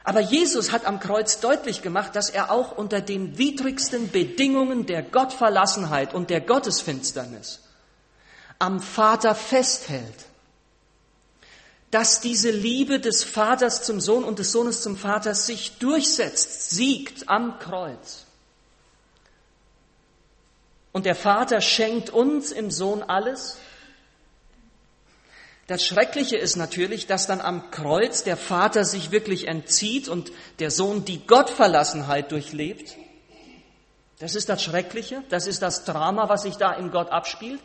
Aber 0.04 0.20
Jesus 0.20 0.72
hat 0.72 0.86
am 0.86 1.00
Kreuz 1.00 1.40
deutlich 1.40 1.82
gemacht, 1.82 2.16
dass 2.16 2.30
er 2.30 2.50
auch 2.50 2.76
unter 2.76 3.00
den 3.00 3.36
widrigsten 3.36 4.10
Bedingungen 4.10 4.86
der 4.86 5.02
Gottverlassenheit 5.02 6.14
und 6.14 6.30
der 6.30 6.40
Gottesfinsternis 6.40 7.60
am 8.58 8.80
Vater 8.80 9.34
festhält. 9.34 10.30
dass 11.90 12.20
diese 12.20 12.50
Liebe 12.50 13.00
des 13.00 13.24
Vaters 13.24 13.82
zum 13.82 14.00
Sohn 14.00 14.22
und 14.22 14.38
des 14.38 14.52
Sohnes 14.52 14.82
zum 14.82 14.96
Vater 14.96 15.34
sich 15.34 15.78
durchsetzt, 15.78 16.70
siegt 16.70 17.28
am 17.28 17.58
Kreuz. 17.58 18.26
Und 20.92 21.06
der 21.06 21.16
Vater 21.16 21.60
schenkt 21.60 22.10
uns 22.10 22.52
im 22.52 22.70
Sohn 22.70 23.02
alles. 23.02 23.58
Das 25.70 25.87
Schreckliche 25.87 26.37
ist 26.37 26.56
natürlich, 26.56 27.06
dass 27.06 27.28
dann 27.28 27.40
am 27.40 27.70
Kreuz 27.70 28.24
der 28.24 28.37
Vater 28.37 28.85
sich 28.85 29.12
wirklich 29.12 29.46
entzieht 29.46 30.09
und 30.09 30.33
der 30.59 30.72
Sohn 30.72 31.04
die 31.04 31.24
Gottverlassenheit 31.24 32.33
durchlebt. 32.33 32.96
Das 34.18 34.35
ist 34.35 34.48
das 34.48 34.64
Schreckliche, 34.64 35.22
das 35.28 35.46
ist 35.46 35.62
das 35.62 35.85
Drama, 35.85 36.28
was 36.28 36.42
sich 36.42 36.56
da 36.56 36.72
in 36.72 36.90
Gott 36.90 37.12
abspielt. 37.12 37.61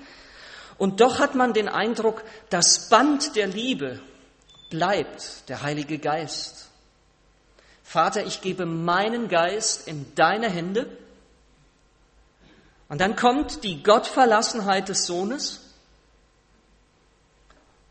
Und 0.78 1.02
doch 1.02 1.18
hat 1.18 1.34
man 1.34 1.54
den 1.54 1.68
Eindruck, 1.68 2.24
das 2.52 2.90
Band 2.90 3.36
der 3.36 3.48
Liebe 3.48 4.00
bleibt 4.70 5.50
der 5.50 5.64
Heilige 5.64 5.98
Geist. 5.98 6.70
Vater, 7.82 8.24
ich 8.24 8.42
gebe 8.42 8.68
meinen 8.68 9.30
Geist 9.30 9.88
in 9.88 10.14
deine 10.14 10.52
Hände. 10.52 10.96
Und 12.88 13.02
dann 13.02 13.16
kommt 13.16 13.64
die 13.64 13.82
Gottverlassenheit 13.82 14.90
des 14.90 15.08
Sohnes. 15.08 15.65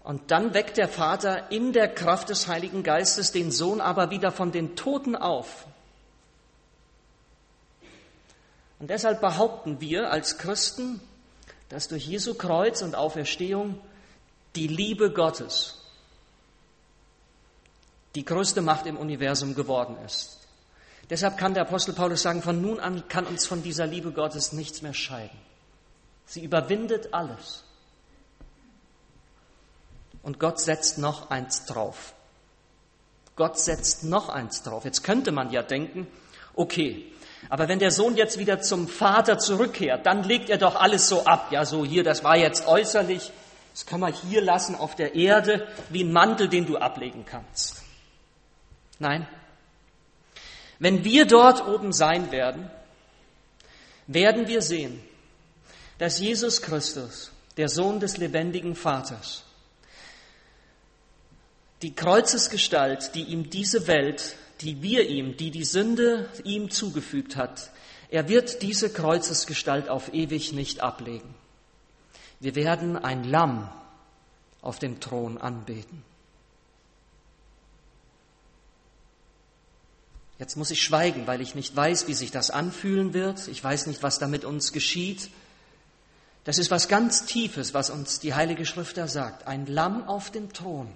Und 0.05 0.31
dann 0.31 0.53
weckt 0.53 0.77
der 0.77 0.89
Vater 0.89 1.51
in 1.51 1.73
der 1.73 1.89
Kraft 1.89 2.29
des 2.29 2.47
Heiligen 2.47 2.83
Geistes 2.83 3.33
den 3.33 3.51
Sohn 3.51 3.81
aber 3.81 4.11
wieder 4.11 4.31
von 4.31 4.53
den 4.53 4.77
Toten 4.77 5.17
auf. 5.17 5.67
Und 8.79 8.91
deshalb 8.91 9.23
behaupten 9.23 9.81
wir 9.81 10.11
als 10.11 10.37
Christen, 10.37 11.01
dass 11.71 11.89
durch 11.89 12.07
Jesu 12.07 12.35
Kreuz 12.35 12.83
und 12.83 12.95
Auferstehung 12.95 13.81
die 14.55 14.69
Liebe 14.69 15.11
Gottes 15.11 15.81
die 18.15 18.27
größte 18.27 18.61
Macht 18.61 18.87
im 18.87 18.99
Universum 18.99 19.55
geworden 19.55 19.97
ist. 20.05 20.39
Deshalb 21.11 21.39
kann 21.39 21.55
der 21.55 21.65
Apostel 21.65 21.95
Paulus 21.95 22.23
sagen, 22.23 22.43
von 22.43 22.61
nun 22.61 22.79
an 22.79 23.09
kann 23.09 23.27
uns 23.27 23.47
von 23.47 23.63
dieser 23.63 23.87
Liebe 23.87 24.13
Gottes 24.13 24.53
nichts 24.53 24.83
mehr 24.83 24.95
scheiden. 24.95 25.39
Sie 26.27 26.45
überwindet 26.45 27.13
alles. 27.13 27.64
Und 30.25 30.41
Gott 30.41 30.59
setzt 30.59 30.99
noch 30.99 31.31
eins 31.31 31.67
drauf. 31.67 32.15
Gott 33.37 33.59
setzt 33.59 34.05
noch 34.05 34.29
eins 34.29 34.63
drauf. 34.63 34.85
Jetzt 34.85 35.05
könnte 35.05 35.31
man 35.31 35.51
ja 35.51 35.63
denken, 35.63 36.07
okay, 36.55 37.13
aber 37.51 37.69
wenn 37.69 37.79
der 37.79 37.91
Sohn 37.91 38.17
jetzt 38.17 38.39
wieder 38.39 38.61
zum 38.61 38.89
Vater 38.89 39.39
zurückkehrt, 39.39 40.07
dann 40.07 40.25
legt 40.25 40.49
er 40.49 40.59
doch 40.59 40.77
alles 40.77 41.09
so 41.09 41.25
ab. 41.25 41.49
Ja, 41.51 41.65
so 41.65 41.85
hier, 41.85 42.03
das 42.05 42.25
war 42.25 42.37
jetzt 42.37 42.67
äußerlich, 42.67 43.31
das 43.73 43.87
kann 43.87 44.01
man 44.01 44.13
hier 44.13 44.41
lassen 44.41 44.75
auf 44.75 44.97
der 44.97 45.15
Erde, 45.15 45.67
wie 45.91 46.05
ein 46.05 46.13
Mantel, 46.13 46.49
den 46.49 46.67
du 46.67 46.79
ablegen 46.79 47.25
kannst. 47.27 47.83
Nein. 48.99 49.29
Wenn 50.79 51.05
wir 51.05 51.27
dort 51.27 51.67
oben 51.67 51.93
sein 51.93 52.33
werden, 52.33 52.71
werden 54.07 54.49
wir 54.49 54.63
sehen, 54.63 55.03
dass 55.99 56.19
Jesus 56.19 56.63
Christus, 56.63 57.31
der 57.57 57.69
Sohn 57.69 58.01
des 58.01 58.17
lebendigen 58.17 58.75
Vaters, 58.75 59.44
die 61.83 61.95
Kreuzesgestalt, 61.95 63.15
die 63.15 63.25
ihm 63.25 63.51
diese 63.51 63.87
Welt, 63.87 64.37
die 64.61 64.83
wir 64.83 65.09
ihm, 65.09 65.37
die 65.37 65.51
die 65.51 65.65
Sünde 65.65 66.29
ihm 66.45 66.71
zugefügt 66.71 67.37
hat, 67.37 67.71
er 68.11 68.29
wird 68.29 68.63
diese 68.63 68.91
Kreuzesgestalt 68.91 69.89
auf 69.89 70.13
ewig 70.15 70.53
nicht 70.53 70.81
ablegen. 70.81 71.35
Wir 72.41 72.55
werden 72.55 72.97
ein 72.97 73.25
Lamm 73.25 73.71
auf 74.63 74.79
dem 74.79 75.01
Thron 75.01 75.39
anbeten. 75.39 76.03
Jetzt 80.39 80.57
muss 80.57 80.71
ich 80.71 80.83
schweigen, 80.83 81.27
weil 81.27 81.41
ich 81.41 81.55
nicht 81.55 81.75
weiß, 81.75 82.09
wie 82.09 82.15
sich 82.15 82.31
das 82.31 82.51
anfühlen 82.51 83.15
wird. 83.15 83.49
Ich 83.49 83.63
weiß 83.63 83.87
nicht, 83.87 84.03
was 84.03 84.19
da 84.19 84.27
mit 84.27 84.45
uns 84.45 84.73
geschieht. 84.73 85.31
Das 86.45 86.59
ist 86.59 86.71
was 86.71 86.89
ganz 86.89 87.25
Tiefes, 87.25 87.73
was 87.73 87.89
uns 87.89 88.21
die 88.21 88.35
Heilige 88.35 88.67
Schrift 88.67 88.97
da 88.97 89.09
sagt. 89.09 89.47
Ein 89.47 89.67
Lamm 89.67 90.07
auf 90.07 90.31
dem 90.31 90.53
Thron. 90.53 90.89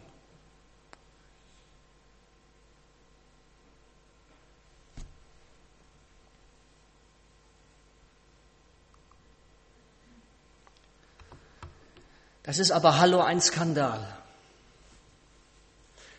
Das 12.49 12.59
ist 12.59 12.71
aber 12.71 12.99
Hallo 12.99 13.21
ein 13.21 13.43
Skandal. 13.43 14.01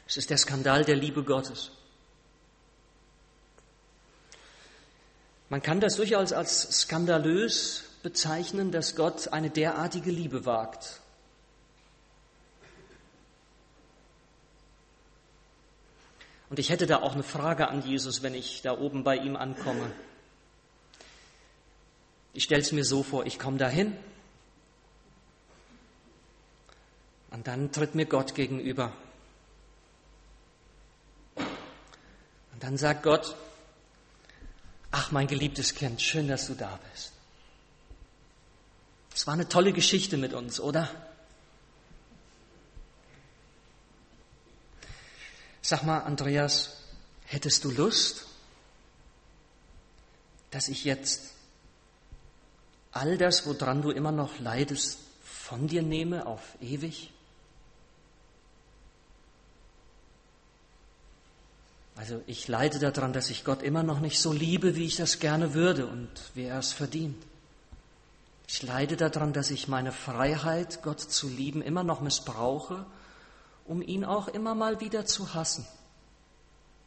Es 0.06 0.16
ist 0.16 0.30
der 0.30 0.38
Skandal 0.38 0.86
der 0.86 0.96
Liebe 0.96 1.24
Gottes. 1.24 1.72
Man 5.50 5.64
kann 5.64 5.80
das 5.80 5.96
durchaus 5.96 6.32
als 6.32 6.82
skandalös 6.82 7.86
bezeichnen, 8.04 8.72
dass 8.72 8.96
Gott 8.96 9.30
eine 9.30 9.50
derartige 9.50 10.12
Liebe 10.12 10.46
wagt. 10.46 11.00
Und 16.52 16.60
ich 16.60 16.70
hätte 16.70 16.86
da 16.86 17.02
auch 17.02 17.14
eine 17.14 17.24
Frage 17.24 17.70
an 17.70 17.82
Jesus, 17.82 18.22
wenn 18.22 18.36
ich 18.36 18.62
da 18.62 18.78
oben 18.78 19.04
bei 19.04 19.16
ihm 19.16 19.36
ankomme. 19.36 19.92
Ich 22.34 22.44
stelle 22.44 22.62
es 22.62 22.72
mir 22.72 22.86
so 22.86 23.02
vor, 23.02 23.26
ich 23.26 23.40
komme 23.40 23.58
dahin 23.58 23.98
und 27.32 27.48
dann 27.48 27.72
tritt 27.72 27.96
mir 27.96 28.06
Gott 28.06 28.36
gegenüber. 28.36 28.94
Und 31.36 32.64
dann 32.64 32.78
sagt 32.78 33.04
Gott, 33.04 33.36
Ach, 34.92 35.12
mein 35.12 35.28
geliebtes 35.28 35.76
Kind, 35.76 36.02
schön, 36.02 36.28
dass 36.28 36.48
du 36.48 36.56
da 36.56 36.80
bist. 36.92 37.14
Es 39.14 39.28
war 39.28 39.34
eine 39.34 39.48
tolle 39.48 39.74
Geschichte 39.74 40.18
mit 40.18 40.34
uns, 40.34 40.60
oder? 40.60 40.90
Sag 45.62 45.84
mal, 45.84 46.00
Andreas, 46.00 46.78
hättest 47.26 47.64
du 47.64 47.72
Lust, 47.72 48.26
dass 50.52 50.68
ich 50.68 50.86
jetzt 50.86 51.34
all 52.92 53.18
das, 53.18 53.46
woran 53.46 53.84
du 53.84 53.92
immer 53.92 54.12
noch 54.12 54.40
leidest, 54.40 55.00
von 55.24 55.68
dir 55.68 55.84
nehme 55.84 56.26
auf 56.26 56.42
ewig? 56.62 57.12
Also 62.00 62.24
ich 62.28 62.48
leide 62.48 62.80
daran, 62.80 63.12
dass 63.12 63.30
ich 63.30 63.44
Gott 63.44 63.62
immer 63.62 63.84
noch 63.84 64.00
nicht 64.00 64.22
so 64.22 64.32
liebe, 64.32 64.78
wie 64.78 64.86
ich 64.86 64.96
das 64.96 65.20
gerne 65.20 65.54
würde 65.54 65.86
und 65.86 66.08
wie 66.34 66.46
er 66.46 66.58
es 66.58 66.72
verdient. 66.72 67.22
Ich 68.48 68.64
leide 68.64 68.96
daran, 68.96 69.34
dass 69.34 69.52
ich 69.52 69.68
meine 69.68 69.92
Freiheit, 69.92 70.82
Gott 70.82 71.02
zu 71.02 71.28
lieben, 71.28 71.62
immer 71.62 71.84
noch 71.84 72.00
missbrauche, 72.00 72.86
um 73.66 73.82
ihn 73.82 74.06
auch 74.06 74.30
immer 74.30 74.56
mal 74.56 74.80
wieder 74.80 75.06
zu 75.06 75.34
hassen. 75.34 75.68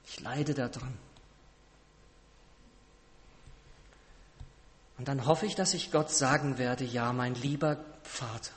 Ich 0.07 0.19
leide 0.21 0.55
daran. 0.55 0.97
Und 4.97 5.09
dann 5.09 5.27
hoffe 5.27 5.45
ich, 5.45 5.55
dass 5.55 5.75
ich 5.75 5.93
Gott 5.93 6.11
sagen 6.11 6.57
werde, 6.57 6.85
ja, 6.85 7.13
mein 7.13 7.35
lieber 7.35 7.85
Vater, 8.03 8.55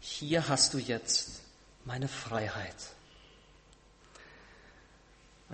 hier 0.00 0.46
hast 0.46 0.74
du 0.74 0.78
jetzt 0.78 1.40
meine 1.86 2.06
Freiheit. 2.06 2.93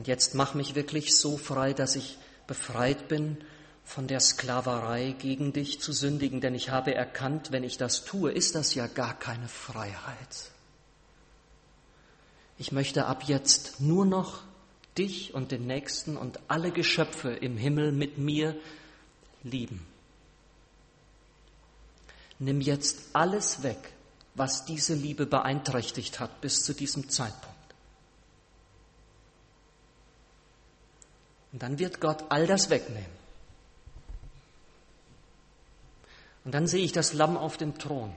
Und 0.01 0.09
jetzt 0.09 0.35
mach 0.35 0.55
mich 0.55 0.75
wirklich 0.75 1.15
so 1.15 1.37
frei, 1.37 1.75
dass 1.75 1.95
ich 1.95 2.17
befreit 2.47 3.09
bin 3.09 3.37
von 3.85 4.07
der 4.07 4.21
Sklaverei 4.21 5.15
gegen 5.19 5.53
dich 5.53 5.79
zu 5.83 5.93
sündigen, 5.93 6.41
denn 6.41 6.55
ich 6.55 6.71
habe 6.71 6.95
erkannt, 6.95 7.53
wenn 7.53 7.65
ich 7.65 7.77
das 7.77 8.07
tue, 8.07 8.33
ist 8.33 8.55
das 8.55 8.75
ja 8.75 8.87
gar 8.87 9.13
keine 9.19 9.47
Freiheit. 9.47 10.53
Ich 12.57 12.73
möchte 12.73 13.05
ab 13.05 13.25
jetzt 13.25 13.83
nur 13.83 14.07
noch 14.07 14.41
dich 14.97 15.35
und 15.35 15.53
den 15.53 15.67
Nächsten 15.67 16.17
und 16.17 16.41
alle 16.49 16.73
Geschöpfe 16.73 17.33
im 17.33 17.59
Himmel 17.59 17.93
mit 17.93 18.17
mir 18.17 18.57
lieben. 19.43 19.87
Nimm 22.39 22.63
jetzt 22.63 23.01
alles 23.13 23.63
weg, 23.63 23.93
was 24.35 24.65
diese 24.65 24.95
Liebe 24.95 25.27
beeinträchtigt 25.27 26.21
hat 26.21 26.41
bis 26.41 26.65
zu 26.65 26.73
diesem 26.73 27.11
Zeitpunkt. 27.11 27.60
Und 31.53 31.63
dann 31.63 31.79
wird 31.79 32.01
Gott 32.01 32.25
all 32.29 32.47
das 32.47 32.71
wegnehmen. 32.71 33.21
Und 36.45 36.55
dann 36.55 36.67
sehe 36.67 36.85
ich 36.85 36.93
das 36.93 37.13
Lamm 37.13 37.37
auf 37.37 37.57
dem 37.57 37.79
Thron. 37.79 38.13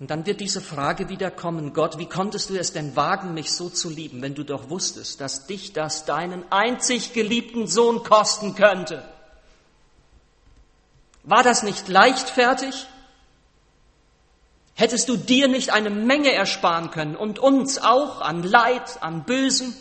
Und 0.00 0.10
dann 0.10 0.24
wird 0.24 0.40
diese 0.40 0.62
Frage 0.62 1.10
wieder 1.10 1.30
kommen, 1.30 1.74
Gott, 1.74 1.98
wie 1.98 2.06
konntest 2.06 2.48
du 2.48 2.58
es 2.58 2.72
denn 2.72 2.96
wagen, 2.96 3.34
mich 3.34 3.52
so 3.52 3.68
zu 3.68 3.90
lieben, 3.90 4.22
wenn 4.22 4.34
du 4.34 4.44
doch 4.44 4.70
wusstest, 4.70 5.20
dass 5.20 5.46
dich 5.46 5.74
das 5.74 6.06
deinen 6.06 6.50
einzig 6.50 7.12
geliebten 7.12 7.66
Sohn 7.66 8.02
kosten 8.02 8.54
könnte? 8.54 9.06
War 11.22 11.42
das 11.42 11.62
nicht 11.62 11.88
leichtfertig? 11.88 12.86
Hättest 14.74 15.10
du 15.10 15.18
dir 15.18 15.48
nicht 15.48 15.70
eine 15.70 15.90
Menge 15.90 16.32
ersparen 16.32 16.90
können 16.90 17.14
und 17.14 17.38
uns 17.38 17.78
auch 17.78 18.22
an 18.22 18.42
Leid, 18.42 19.02
an 19.02 19.24
Bösen? 19.24 19.76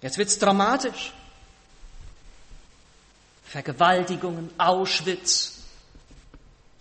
Jetzt 0.00 0.18
wird's 0.18 0.38
dramatisch. 0.38 1.12
Vergewaltigungen, 3.44 4.50
Auschwitz, 4.58 5.62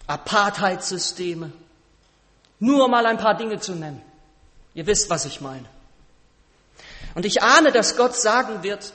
Apartheidssysteme. 0.07 1.51
Nur 2.59 2.87
mal 2.87 3.05
ein 3.05 3.17
paar 3.17 3.37
Dinge 3.37 3.59
zu 3.59 3.73
nennen. 3.73 4.01
Ihr 4.73 4.85
wisst, 4.87 5.09
was 5.09 5.25
ich 5.25 5.41
meine. 5.41 5.65
Und 7.13 7.25
ich 7.25 7.41
ahne, 7.41 7.71
dass 7.71 7.95
Gott 7.95 8.15
sagen 8.15 8.63
wird, 8.63 8.93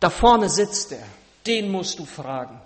da 0.00 0.08
vorne 0.08 0.48
sitzt 0.48 0.92
er, 0.92 1.06
den 1.46 1.70
musst 1.70 1.98
du 1.98 2.06
fragen. 2.06 2.60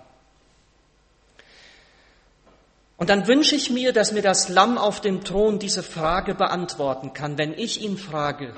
Und 2.97 3.09
dann 3.09 3.27
wünsche 3.27 3.55
ich 3.55 3.69
mir, 3.69 3.91
dass 3.91 4.13
mir 4.13 4.21
das 4.21 4.47
Lamm 4.47 4.77
auf 4.77 5.01
dem 5.01 5.25
Thron 5.25 5.59
diese 5.59 5.83
Frage 5.83 6.33
beantworten 6.33 7.11
kann, 7.11 7.37
wenn 7.37 7.53
ich 7.53 7.81
ihn 7.81 7.97
frage, 7.97 8.55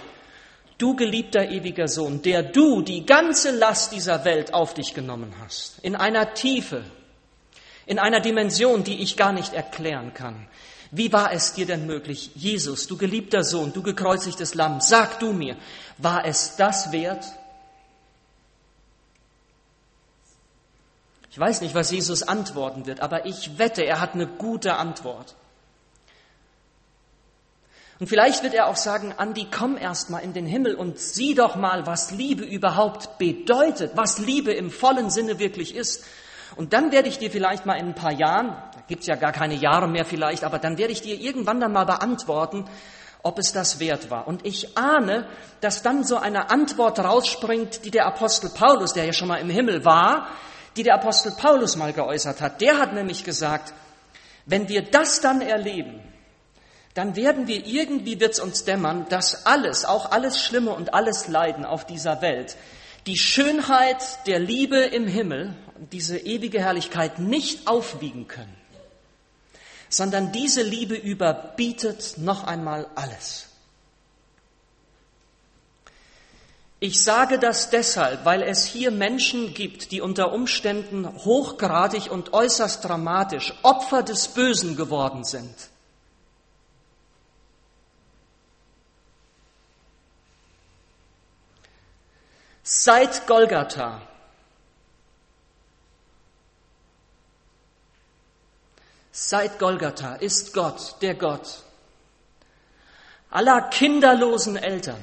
du 0.78 0.95
geliebter 0.95 1.49
ewiger 1.49 1.88
Sohn, 1.88 2.21
der 2.21 2.43
du 2.43 2.82
die 2.82 3.05
ganze 3.05 3.51
Last 3.51 3.91
dieser 3.91 4.25
Welt 4.25 4.53
auf 4.53 4.73
dich 4.73 4.93
genommen 4.93 5.34
hast, 5.41 5.80
in 5.82 5.95
einer 5.95 6.34
Tiefe, 6.34 6.84
in 7.86 7.99
einer 7.99 8.19
Dimension, 8.19 8.84
die 8.84 9.01
ich 9.01 9.17
gar 9.17 9.32
nicht 9.32 9.53
erklären 9.53 10.13
kann. 10.13 10.47
Wie 10.91 11.11
war 11.11 11.34
es 11.34 11.53
dir 11.53 11.65
denn 11.65 11.86
möglich, 11.86 12.32
Jesus, 12.36 12.88
du 12.88 12.97
geliebter 12.97 13.43
Sohn, 13.43 13.73
du 13.73 13.82
gekreuzigtes 13.82 14.55
Lamm, 14.55 14.80
sag 14.80 15.19
du 15.19 15.34
mir, 15.34 15.57
war 15.97 16.25
es 16.25 16.55
das 16.55 16.91
wert? 16.91 17.25
Ich 21.30 21.39
weiß 21.39 21.61
nicht, 21.61 21.75
was 21.75 21.91
Jesus 21.91 22.23
antworten 22.23 22.86
wird, 22.86 23.01
aber 23.01 23.25
ich 23.25 23.57
wette, 23.57 23.86
er 23.86 23.99
hat 23.99 24.13
eine 24.13 24.28
gute 24.28 24.75
Antwort. 24.75 25.36
Und 28.00 28.08
vielleicht 28.08 28.43
wird 28.43 28.54
er 28.54 28.68
auch 28.68 28.76
sagen, 28.76 29.14
Andi, 29.18 29.48
komm 29.50 29.76
erst 29.78 30.10
mal 30.10 30.20
in 30.20 30.34
den 30.34 30.45
Himmel 30.45 30.76
und 30.76 31.00
sieh 31.00 31.34
doch 31.34 31.56
mal, 31.56 31.88
was 31.88 32.12
Liebe 32.12 32.43
überhaupt 32.43 33.18
bedeutet, 33.18 33.93
was 33.95 34.20
Liebe 34.20 34.52
im 34.54 34.70
vollen 34.70 35.10
Sinne 35.10 35.39
wirklich 35.39 35.76
ist. 35.76 36.06
Und 36.56 36.74
dann 36.74 36.91
werde 36.91 37.10
ich 37.10 37.18
dir 37.18 37.32
vielleicht 37.32 37.66
mal 37.66 37.76
in 37.76 37.88
ein 37.88 37.95
paar 37.95 38.14
Jahren, 38.14 38.50
da 38.50 38.82
gibt's 38.88 39.08
ja 39.08 39.16
gar 39.16 39.32
keine 39.32 39.56
Jahre 39.56 39.88
mehr 39.88 40.06
vielleicht, 40.06 40.43
aber 40.43 40.60
dann 40.60 40.78
werde 40.78 40.93
ich 40.93 41.02
dir 41.02 41.20
irgendwann 41.20 41.60
dann 41.60 41.72
mal 41.72 41.86
beantworten, 41.86 42.66
ob 43.24 43.39
es 43.39 43.52
das 43.52 43.80
wert 43.80 44.12
war. 44.12 44.28
Und 44.28 44.45
ich 44.45 44.78
ahne, 44.78 45.28
dass 45.60 45.82
dann 45.82 46.04
so 46.04 46.18
eine 46.18 46.52
Antwort 46.52 47.00
rausspringt, 47.00 47.84
die 47.84 47.91
der 47.91 48.06
Apostel 48.06 48.50
Paulus, 48.50 48.93
der 48.93 49.06
ja 49.06 49.14
schon 49.14 49.28
mal 49.28 49.38
im 49.38 49.50
Himmel 49.50 49.86
war, 49.86 50.28
die 50.76 50.84
der 50.84 50.93
Apostel 50.93 51.34
Paulus 51.36 51.76
mal 51.76 51.93
geäußert 51.93 52.41
hat. 52.41 52.62
Der 52.62 52.78
hat 52.78 52.93
nämlich 52.93 53.24
gesagt, 53.24 53.74
wenn 54.45 54.70
wir 54.70 54.84
das 54.84 55.20
dann 55.20 55.41
erleben, 55.41 56.00
dann 56.98 57.16
werden 57.16 57.45
wir 57.45 57.68
irgendwie, 57.68 58.20
wird's 58.20 58.39
uns 58.39 58.64
dämmern, 58.64 59.06
dass 59.10 59.45
alles, 59.45 59.86
auch 59.86 60.10
alles 60.12 60.41
Schlimme 60.41 60.72
und 60.72 60.95
alles 60.95 61.28
Leiden 61.28 61.64
auf 61.64 61.86
dieser 61.86 62.24
Welt, 62.24 62.58
die 63.06 63.18
Schönheit 63.18 64.26
der 64.26 64.39
Liebe 64.39 64.78
im 64.80 65.06
Himmel, 65.06 65.54
diese 65.91 66.18
ewige 66.18 66.60
Herrlichkeit 66.60 67.20
nicht 67.20 67.68
aufwiegen 67.68 68.28
können, 68.28 68.56
sondern 69.89 70.32
diese 70.32 70.64
Liebe 70.64 70.95
überbietet 70.95 72.16
noch 72.18 72.45
einmal 72.45 72.88
alles. 72.95 73.45
Ich 76.80 77.04
sage 77.04 77.38
das 77.38 77.70
deshalb, 77.70 78.26
weil 78.26 78.41
es 78.41 78.66
hier 78.66 78.89
Menschen 78.89 79.54
gibt, 79.54 79.91
die 79.91 80.02
unter 80.02 80.34
Umständen 80.34 81.08
hochgradig 81.08 82.10
und 82.10 82.34
äußerst 82.34 82.84
dramatisch 82.84 83.54
Opfer 83.62 84.02
des 84.02 84.30
Bösen 84.30 84.76
geworden 84.76 85.24
sind. 85.24 85.54
Seit 92.70 93.26
Golgatha 93.28 94.01
Seit 99.09 99.57
Golgatha 99.57 100.15
ist 100.15 100.53
Gott 100.53 100.97
der 101.01 101.15
Gott 101.15 101.63
aller 103.30 103.61
kinderlosen 103.70 104.57
Eltern, 104.57 104.99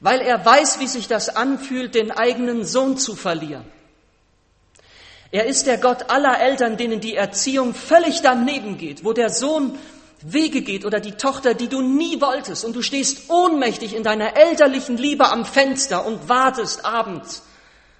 weil 0.00 0.20
er 0.20 0.44
weiß, 0.44 0.80
wie 0.80 0.88
sich 0.88 1.06
das 1.06 1.28
anfühlt, 1.28 1.94
den 1.94 2.10
eigenen 2.10 2.64
Sohn 2.64 2.98
zu 2.98 3.14
verlieren. 3.14 3.70
Er 5.30 5.46
ist 5.46 5.68
der 5.68 5.78
Gott 5.78 6.10
aller 6.10 6.40
Eltern, 6.40 6.76
denen 6.76 6.98
die 7.00 7.14
Erziehung 7.14 7.72
völlig 7.72 8.20
daneben 8.22 8.78
geht, 8.78 9.04
wo 9.04 9.12
der 9.12 9.30
Sohn 9.30 9.78
Wege 10.32 10.62
geht 10.62 10.84
oder 10.84 10.98
die 10.98 11.12
Tochter, 11.12 11.54
die 11.54 11.68
du 11.68 11.82
nie 11.82 12.20
wolltest 12.20 12.64
und 12.64 12.74
du 12.74 12.82
stehst 12.82 13.30
ohnmächtig 13.30 13.94
in 13.94 14.02
deiner 14.02 14.36
elterlichen 14.36 14.96
Liebe 14.96 15.30
am 15.30 15.44
Fenster 15.44 16.04
und 16.04 16.28
wartest 16.28 16.84
abends 16.84 17.42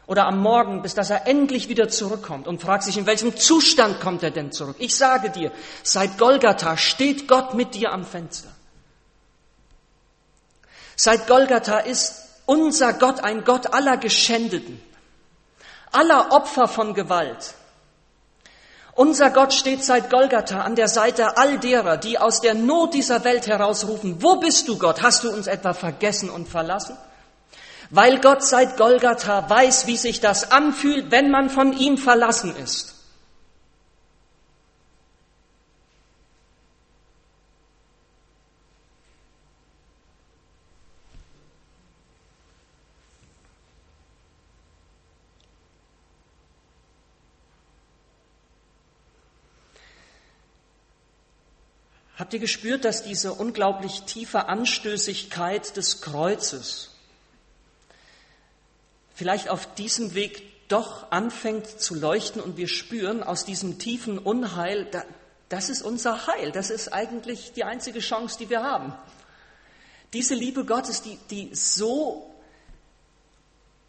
oder 0.07 0.27
am 0.27 0.41
Morgen, 0.41 0.83
bis 0.83 0.95
dass 0.95 1.11
er 1.11 1.27
endlich 1.27 1.68
wieder 1.68 1.89
zurückkommt 1.89 2.49
und 2.49 2.61
fragst 2.61 2.89
dich, 2.89 2.99
in 2.99 3.07
welchem 3.07 3.37
Zustand 3.37 4.01
kommt 4.01 4.22
er 4.22 4.33
denn 4.33 4.51
zurück? 4.51 4.77
Ich 4.79 4.97
sage 4.97 5.31
dir, 5.31 5.53
seit 5.83 6.18
Golgatha 6.18 6.77
steht 6.77 7.29
Gott 7.29 7.55
mit 7.55 7.74
dir 7.74 7.93
am 7.93 8.05
Fenster. 8.05 8.49
Seit 10.97 11.27
Golgatha 11.27 11.79
ist 11.79 12.24
unser 12.47 12.93
Gott 12.95 13.20
ein 13.20 13.45
Gott 13.45 13.72
aller 13.72 13.99
Geschändeten, 13.99 14.81
aller 15.93 16.33
Opfer 16.33 16.66
von 16.66 16.95
Gewalt, 16.95 17.55
unser 18.97 19.31
Gott 19.31 19.53
steht 19.53 19.85
seit 19.85 20.11
Golgatha 20.11 20.63
an 20.63 20.75
der 20.75 20.89
Seite 20.89 21.37
all 21.37 21.59
derer, 21.59 21.99
die 21.99 22.19
aus 22.19 22.41
der 22.41 22.55
Not 22.55 22.95
dieser 22.95 23.23
Welt 23.25 23.47
herausrufen, 23.47 24.23
wo 24.23 24.37
bist 24.37 24.67
du 24.69 24.79
Gott? 24.79 25.03
Hast 25.03 25.23
du 25.23 25.31
uns 25.31 25.47
etwa 25.47 25.75
vergessen 25.75 26.31
und 26.31 26.49
verlassen? 26.49 26.97
Weil 27.91 28.21
Gott 28.21 28.43
seit 28.43 28.77
Golgatha 28.77 29.49
weiß, 29.49 29.87
wie 29.87 29.97
sich 29.97 30.21
das 30.21 30.51
anfühlt, 30.51 31.11
wenn 31.11 31.31
man 31.31 31.51
von 31.51 31.73
ihm 31.77 31.99
verlassen 31.99 32.57
ist. 32.57 32.96
Habt 52.27 52.35
ihr 52.35 52.41
gespürt, 52.41 52.85
dass 52.85 53.05
diese 53.05 53.35
unglaublich 53.35 54.03
tiefe 54.03 54.49
Anstößigkeit 54.49 55.77
des 55.77 56.01
Kreuzes 56.01 56.91
vielleicht 59.14 59.49
auf 59.49 59.72
diesem 59.74 60.16
Weg 60.16 60.43
doch 60.66 61.12
anfängt 61.12 61.68
zu 61.81 61.95
leuchten 61.95 62.43
und 62.43 62.57
wir 62.57 62.66
spüren 62.66 63.22
aus 63.22 63.45
diesem 63.45 63.79
tiefen 63.79 64.18
Unheil, 64.18 64.89
das 65.49 65.68
ist 65.68 65.83
unser 65.83 66.27
Heil, 66.27 66.51
das 66.51 66.70
ist 66.70 66.93
eigentlich 66.93 67.53
die 67.53 67.62
einzige 67.62 68.01
Chance, 68.01 68.39
die 68.41 68.51
wir 68.51 68.64
haben. 68.64 68.93
Diese 70.12 70.35
Liebe 70.35 70.64
Gottes, 70.64 71.03
die, 71.03 71.20
die 71.31 71.55
so 71.55 72.35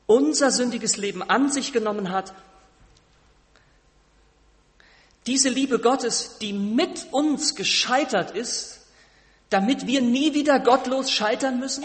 unser 0.05 0.51
sündiges 0.51 0.95
Leben 0.95 1.23
an 1.23 1.51
sich 1.51 1.73
genommen 1.73 2.11
hat, 2.11 2.35
diese 5.27 5.49
Liebe 5.49 5.79
Gottes, 5.79 6.37
die 6.39 6.53
mit 6.53 7.07
uns 7.11 7.55
gescheitert 7.55 8.31
ist, 8.31 8.79
damit 9.49 9.85
wir 9.85 10.01
nie 10.01 10.33
wieder 10.33 10.59
gottlos 10.59 11.11
scheitern 11.11 11.59
müssen, 11.59 11.83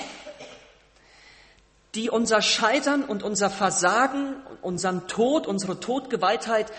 die 1.95 2.09
unser 2.09 2.40
Scheitern 2.40 3.05
und 3.05 3.22
unser 3.22 3.51
Versagen, 3.51 4.36
unseren 4.62 5.09
Tod, 5.09 5.47
unsere 5.47 5.80
Todgeweihtheit 5.80 6.72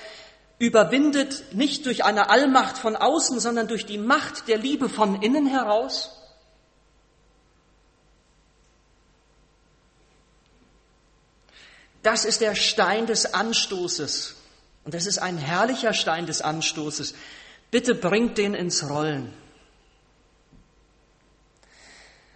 überwindet, 0.58 1.54
nicht 1.54 1.86
durch 1.86 2.06
eine 2.06 2.30
Allmacht 2.30 2.78
von 2.78 2.96
außen, 2.96 3.40
sondern 3.40 3.68
durch 3.68 3.86
die 3.86 3.98
Macht 3.98 4.48
der 4.48 4.58
Liebe 4.58 4.88
von 4.88 5.22
innen 5.22 5.46
heraus? 5.46 6.18
Das 12.02 12.26
ist 12.26 12.42
der 12.42 12.56
Stein 12.56 13.06
des 13.06 13.34
Anstoßes 13.34 14.36
und 14.86 14.94
das 14.94 15.06
ist 15.06 15.18
ein 15.18 15.38
herrlicher 15.38 15.94
Stein 15.94 16.26
des 16.26 16.42
Anstoßes. 16.42 17.16
Bitte 17.72 17.96
bringt 17.96 18.38
den 18.38 18.54
ins 18.54 18.90
Rollen. 18.90 19.34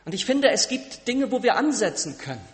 Und 0.05 0.13
ich 0.13 0.25
finde, 0.25 0.49
es 0.49 0.69
gibt 0.69 1.07
Dinge, 1.07 1.31
wo 1.31 1.43
wir 1.43 1.55
ansetzen 1.55 2.17
können. 2.17 2.45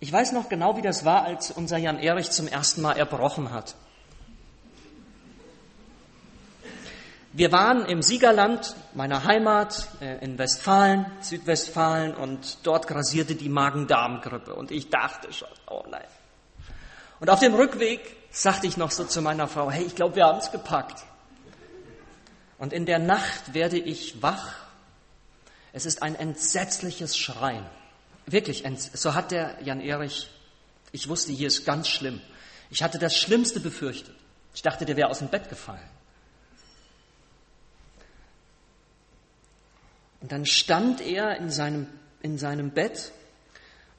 Ich 0.00 0.12
weiß 0.12 0.30
noch 0.30 0.48
genau, 0.48 0.76
wie 0.76 0.82
das 0.82 1.04
war, 1.04 1.24
als 1.24 1.50
unser 1.50 1.76
Jan 1.76 1.98
Erich 1.98 2.30
zum 2.30 2.46
ersten 2.46 2.82
Mal 2.82 2.96
erbrochen 2.96 3.52
hat. 3.52 3.74
Wir 7.38 7.52
waren 7.52 7.86
im 7.86 8.02
Siegerland, 8.02 8.74
meiner 8.94 9.22
Heimat, 9.22 9.86
äh, 10.00 10.18
in 10.24 10.38
Westfalen, 10.38 11.06
Südwestfalen, 11.20 12.12
und 12.12 12.66
dort 12.66 12.88
grasierte 12.88 13.36
die 13.36 13.48
Magen-Darm-Grippe. 13.48 14.52
Und 14.52 14.72
ich 14.72 14.90
dachte 14.90 15.32
schon, 15.32 15.46
oh 15.70 15.84
nein. 15.88 16.08
Und 17.20 17.30
auf 17.30 17.38
dem 17.38 17.54
Rückweg 17.54 18.00
sagte 18.32 18.66
ich 18.66 18.76
noch 18.76 18.90
so 18.90 19.04
zu 19.04 19.22
meiner 19.22 19.46
Frau, 19.46 19.70
hey, 19.70 19.84
ich 19.84 19.94
glaube, 19.94 20.16
wir 20.16 20.24
haben 20.24 20.40
es 20.40 20.50
gepackt. 20.50 21.04
Und 22.58 22.72
in 22.72 22.86
der 22.86 22.98
Nacht 22.98 23.54
werde 23.54 23.78
ich 23.78 24.20
wach. 24.20 24.54
Es 25.72 25.86
ist 25.86 26.02
ein 26.02 26.16
entsetzliches 26.16 27.16
Schreien. 27.16 27.64
Wirklich, 28.26 28.64
so 28.94 29.14
hat 29.14 29.30
der 29.30 29.62
Jan 29.62 29.80
Erich, 29.80 30.28
ich 30.90 31.08
wusste, 31.08 31.30
hier 31.30 31.46
ist 31.46 31.64
ganz 31.64 31.86
schlimm. 31.86 32.20
Ich 32.68 32.82
hatte 32.82 32.98
das 32.98 33.14
Schlimmste 33.16 33.60
befürchtet. 33.60 34.16
Ich 34.54 34.62
dachte, 34.62 34.84
der 34.84 34.96
wäre 34.96 35.08
aus 35.08 35.20
dem 35.20 35.28
Bett 35.28 35.48
gefallen. 35.48 35.97
Und 40.20 40.32
dann 40.32 40.46
stand 40.46 41.00
er 41.00 41.36
in 41.36 41.50
seinem, 41.50 41.86
in 42.22 42.38
seinem 42.38 42.70
Bett 42.70 43.12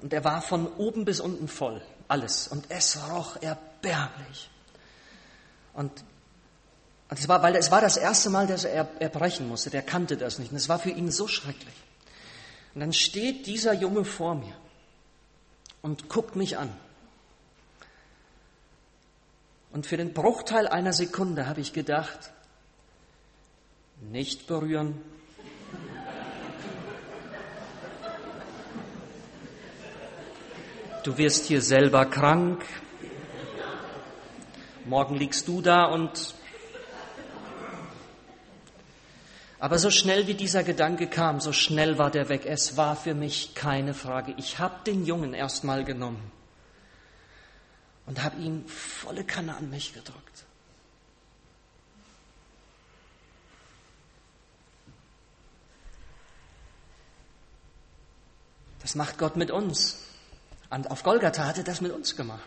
und 0.01 0.13
er 0.13 0.24
war 0.24 0.41
von 0.41 0.67
oben 0.67 1.05
bis 1.05 1.20
unten 1.20 1.47
voll, 1.47 1.82
alles. 2.07 2.47
Und 2.47 2.65
es 2.70 2.99
roch 3.09 3.41
erbärmlich. 3.41 4.49
Und, 5.74 5.91
und 7.09 7.20
es 7.20 7.28
war, 7.28 7.41
weil 7.41 7.55
es 7.55 7.72
war 7.72 7.82
das 7.82 7.97
erste 7.97 8.30
Mal, 8.30 8.47
dass 8.47 8.65
er 8.65 8.88
erbrechen 8.99 9.47
musste. 9.47 9.70
Der 9.70 9.82
kannte 9.82 10.17
das 10.17 10.39
nicht. 10.39 10.51
Und 10.51 10.57
es 10.57 10.70
war 10.70 10.80
für 10.80 10.89
ihn 10.89 11.11
so 11.11 11.28
schrecklich. 11.28 11.76
Und 12.74 12.82
dann 12.82 12.93
steht 12.93 13.47
dieser 13.47 13.74
Junge 13.74 14.05
vor 14.05 14.36
mir 14.36 14.55
und 15.82 16.09
guckt 16.09 16.36
mich 16.36 16.57
an. 16.57 16.70
Und 19.72 19.86
für 19.86 19.97
den 19.97 20.13
Bruchteil 20.13 20.67
einer 20.67 20.93
Sekunde 20.93 21.47
habe 21.47 21.61
ich 21.61 21.74
gedacht, 21.74 22.32
nicht 24.01 24.47
berühren, 24.47 25.01
Du 31.04 31.18
wirst 31.18 31.45
hier 31.45 31.62
selber 31.62 32.06
krank. 32.06 32.66
Morgen 34.84 35.16
liegst 35.16 35.47
du 35.47 35.62
da 35.62 35.86
und. 35.86 36.36
Aber 39.60 39.80
so 39.80 39.91
schnell 39.91 40.28
wie 40.28 40.34
dieser 40.34 40.64
Gedanke 40.64 41.08
kam, 41.08 41.39
so 41.39 41.54
schnell 41.54 41.97
war 41.97 42.12
der 42.12 42.28
weg. 42.28 42.45
Es 42.45 42.76
war 42.76 42.95
für 42.97 43.14
mich 43.14 43.56
keine 43.56 43.93
Frage. 43.93 44.34
Ich 44.38 44.60
habe 44.60 44.84
den 44.86 45.06
Jungen 45.06 45.34
erstmal 45.34 45.86
genommen 45.86 46.32
und 48.06 48.22
habe 48.22 48.38
ihn 48.41 48.68
volle 48.68 49.24
Kanne 49.24 49.56
an 49.56 49.70
mich 49.70 49.93
gedrückt. 49.93 50.45
Das 58.82 58.95
macht 58.95 59.18
Gott 59.18 59.36
mit 59.36 59.52
uns. 59.52 60.09
Und 60.70 60.91
auf 60.91 61.03
Golgatha 61.03 61.45
hat 61.45 61.57
er 61.57 61.63
das 61.63 61.82
mit 61.82 61.91
uns 61.91 62.15
gemacht. 62.15 62.43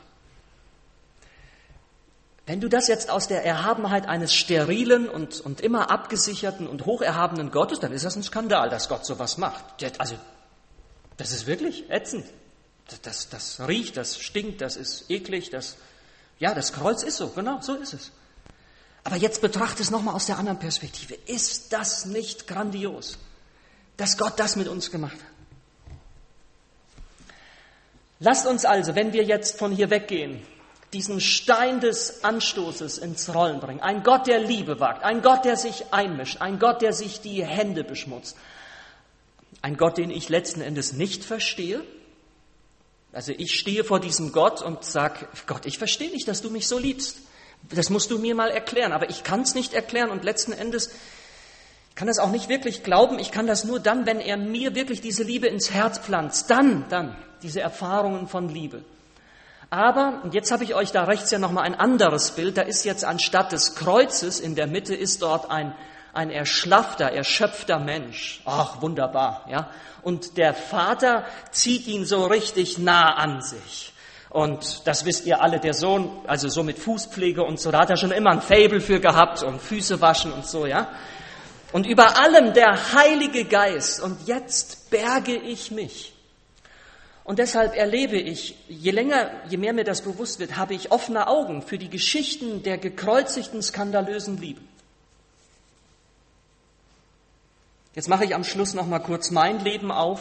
Wenn 2.45 2.61
du 2.61 2.69
das 2.69 2.89
jetzt 2.89 3.09
aus 3.09 3.29
der 3.29 3.45
Erhabenheit 3.45 4.07
eines 4.07 4.35
sterilen 4.35 5.09
und, 5.09 5.41
und 5.41 5.61
immer 5.61 5.91
abgesicherten 5.91 6.67
und 6.67 6.87
hocherhabenen 6.87 7.53
Gottes, 7.53 7.79
dann 7.79 7.93
ist 7.93 8.05
das 8.05 8.17
ein 8.17 8.23
Skandal, 8.23 8.69
dass 8.69 8.89
Gott 8.89 9.07
sowas 9.07 9.39
macht. 9.39 9.65
Also, 9.99 10.17
das 11.17 11.33
ist 11.33 11.47
wirklich 11.47 11.89
ätzend. 11.89 12.27
Das, 12.89 13.01
das, 13.01 13.29
das 13.29 13.69
riecht, 13.69 13.97
das 13.97 14.19
stinkt, 14.19 14.61
das 14.61 14.77
ist 14.77 15.09
eklig, 15.09 15.51
das, 15.51 15.77
ja, 16.41 16.53
das 16.53 16.73
Kreuz 16.73 17.05
ist 17.05 17.17
so, 17.17 17.29
genau, 17.29 17.61
so 17.61 17.75
ist 17.75 17.95
es. 17.95 18.11
Aber 19.05 19.17
jetzt 19.17 19.41
betrachte 19.41 19.83
es 19.83 19.91
nochmal 19.91 20.15
aus 20.15 20.27
der 20.27 20.39
anderen 20.39 20.59
Perspektive. 20.59 21.15
Ist 21.27 21.73
das 21.73 22.07
nicht 22.07 22.47
grandios, 22.49 23.19
dass 23.97 24.19
Gott 24.19 24.35
das 24.39 24.57
mit 24.57 24.69
uns 24.69 24.91
gemacht 24.91 25.15
hat? 25.15 25.32
Lasst 28.25 28.47
uns 28.47 28.65
also, 28.65 28.95
wenn 28.95 29.13
wir 29.13 29.25
jetzt 29.25 29.59
von 29.59 29.73
hier 29.73 29.91
weggehen, 29.91 30.41
diesen 30.93 31.21
Stein 31.21 31.81
des 31.81 32.23
Anstoßes 32.23 32.99
ins 32.99 33.35
Rollen 33.35 33.59
bringen. 33.59 33.81
Ein 33.81 34.05
Gott, 34.05 34.29
der 34.29 34.39
Liebe 34.39 34.79
wagt, 34.79 35.03
ein 35.03 35.23
Gott, 35.23 35.45
der 35.45 35.57
sich 35.57 35.93
einmischt, 35.93 36.41
ein 36.41 36.61
Gott, 36.61 36.83
der 36.83 36.93
sich 36.93 37.21
die 37.21 37.45
Hände 37.45 37.83
beschmutzt. 37.83 38.37
Ein 39.61 39.77
Gott, 39.77 39.99
den 39.99 40.11
ich 40.11 40.29
letzten 40.29 40.61
Endes 40.61 40.93
nicht 40.93 41.25
verstehe. 41.25 41.83
Also 43.13 43.33
ich 43.37 43.59
stehe 43.59 43.83
vor 43.83 43.99
diesem 43.99 44.31
Gott 44.31 44.63
und 44.63 44.85
sage, 44.85 45.27
Gott, 45.49 45.67
ich 45.67 45.79
verstehe 45.79 46.11
nicht, 46.11 46.29
dass 46.29 46.43
du 46.43 46.51
mich 46.51 46.69
so 46.69 46.79
liebst. 46.79 47.19
Das 47.71 47.91
musst 47.91 48.13
du 48.13 48.19
mir 48.19 48.37
mal 48.37 48.51
erklären, 48.51 48.93
aber 48.93 49.11
ich 49.11 49.25
kann 49.25 49.41
es 49.41 49.57
nicht 49.57 49.75
erklären 49.75 50.11
und 50.11 50.23
letzten 50.23 50.53
Endes 50.53 50.91
ich 51.93 51.97
kann 51.97 52.09
das 52.09 52.19
auch 52.19 52.31
nicht 52.31 52.49
wirklich 52.49 52.85
glauben. 52.85 53.19
Ich 53.19 53.33
kann 53.33 53.47
das 53.47 53.65
nur 53.65 53.79
dann, 53.79 54.07
wenn 54.07 54.19
er 54.19 54.39
mir 54.39 54.75
wirklich 54.75 55.03
diese 55.03 55.25
Liebe 55.25 55.47
ins 55.47 55.73
Herz 55.73 55.99
pflanzt. 55.99 56.49
Dann, 56.49 56.87
dann 56.89 57.15
diese 57.43 57.61
Erfahrungen 57.61 58.29
von 58.29 58.49
Liebe. 58.49 58.83
Aber, 59.69 60.21
und 60.23 60.33
jetzt 60.33 60.51
habe 60.51 60.65
ich 60.65 60.75
euch 60.75 60.91
da 60.91 61.05
rechts 61.05 61.31
ja 61.31 61.39
nochmal 61.39 61.65
ein 61.65 61.75
anderes 61.75 62.31
Bild, 62.31 62.57
da 62.57 62.63
ist 62.63 62.85
jetzt 62.85 63.05
anstatt 63.05 63.53
des 63.53 63.75
Kreuzes 63.75 64.41
in 64.41 64.55
der 64.55 64.67
Mitte 64.67 64.95
ist 64.95 65.21
dort 65.21 65.51
ein, 65.51 65.75
ein 66.15 66.31
erschlaffter, 66.31 67.13
erschöpfter 67.13 67.79
Mensch. 67.79 68.41
Ach, 68.47 68.81
wunderbar, 68.81 69.45
ja. 69.51 69.69
Und 70.01 70.39
der 70.39 70.55
Vater 70.55 71.27
zieht 71.51 71.87
ihn 71.87 72.07
so 72.07 72.25
richtig 72.25 72.79
nah 72.79 73.17
an 73.17 73.43
sich. 73.43 73.93
Und 74.31 74.87
das 74.87 75.05
wisst 75.05 75.27
ihr 75.27 75.43
alle, 75.43 75.61
der 75.61 75.75
Sohn, 75.75 76.11
also 76.27 76.49
so 76.49 76.63
mit 76.63 76.79
Fußpflege 76.79 77.45
und 77.45 77.61
so, 77.61 77.71
da 77.71 77.81
hat 77.81 77.91
er 77.91 77.99
schon 77.99 78.13
immer 78.13 78.31
ein 78.31 78.41
Fabel 78.41 78.81
für 78.81 78.99
gehabt 78.99 79.43
und 79.43 79.61
Füße 79.61 80.01
waschen 80.01 80.33
und 80.33 80.47
so, 80.47 80.65
ja. 80.65 80.89
Und 81.73 81.87
über 81.87 82.19
allem 82.19 82.53
der 82.53 82.93
Heilige 82.93 83.47
Geist. 83.47 84.01
Und 84.01 84.27
jetzt 84.27 84.91
berge 84.91 85.35
ich 85.35 85.71
mich 85.71 86.13
und 87.25 87.39
deshalb 87.39 87.77
erlebe 87.77 88.17
ich, 88.17 88.57
je 88.69 88.91
länger, 88.91 89.31
je 89.49 89.57
mehr 89.57 89.73
mir 89.73 89.85
das 89.85 90.03
bewusst 90.03 90.41
wird, 90.41 90.57
habe 90.57 90.75
ich 90.75 90.91
offene 90.91 91.29
Augen 91.29 91.63
für 91.63 91.79
die 91.79 91.89
Geschichten 91.89 92.63
der 92.63 92.79
gekreuzigten, 92.79 93.63
skandalösen 93.63 94.39
Liebe. 94.39 94.61
Jetzt 97.95 98.09
mache 98.09 98.25
ich 98.25 98.35
am 98.35 98.43
Schluss 98.43 98.75
noch 98.75 98.87
mal 98.87 98.99
kurz 98.99 99.31
mein 99.31 99.61
Leben 99.61 99.93
auf. 99.93 100.21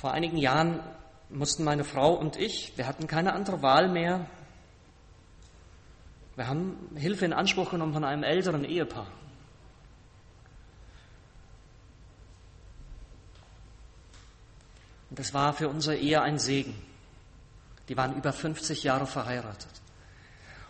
Vor 0.00 0.12
einigen 0.12 0.38
Jahren 0.38 0.80
mussten 1.28 1.62
meine 1.62 1.84
Frau 1.84 2.14
und 2.14 2.36
ich, 2.36 2.72
wir 2.76 2.86
hatten 2.86 3.06
keine 3.06 3.34
andere 3.34 3.62
Wahl 3.62 3.88
mehr. 3.88 4.26
Wir 6.38 6.46
haben 6.46 6.76
Hilfe 6.94 7.24
in 7.24 7.32
Anspruch 7.32 7.72
genommen 7.72 7.92
von 7.92 8.04
einem 8.04 8.22
älteren 8.22 8.64
Ehepaar. 8.64 9.08
Und 15.10 15.18
das 15.18 15.34
war 15.34 15.52
für 15.52 15.68
unsere 15.68 15.96
Ehe 15.96 16.22
ein 16.22 16.38
Segen. 16.38 16.76
Die 17.88 17.96
waren 17.96 18.14
über 18.14 18.32
50 18.32 18.84
Jahre 18.84 19.08
verheiratet. 19.08 19.68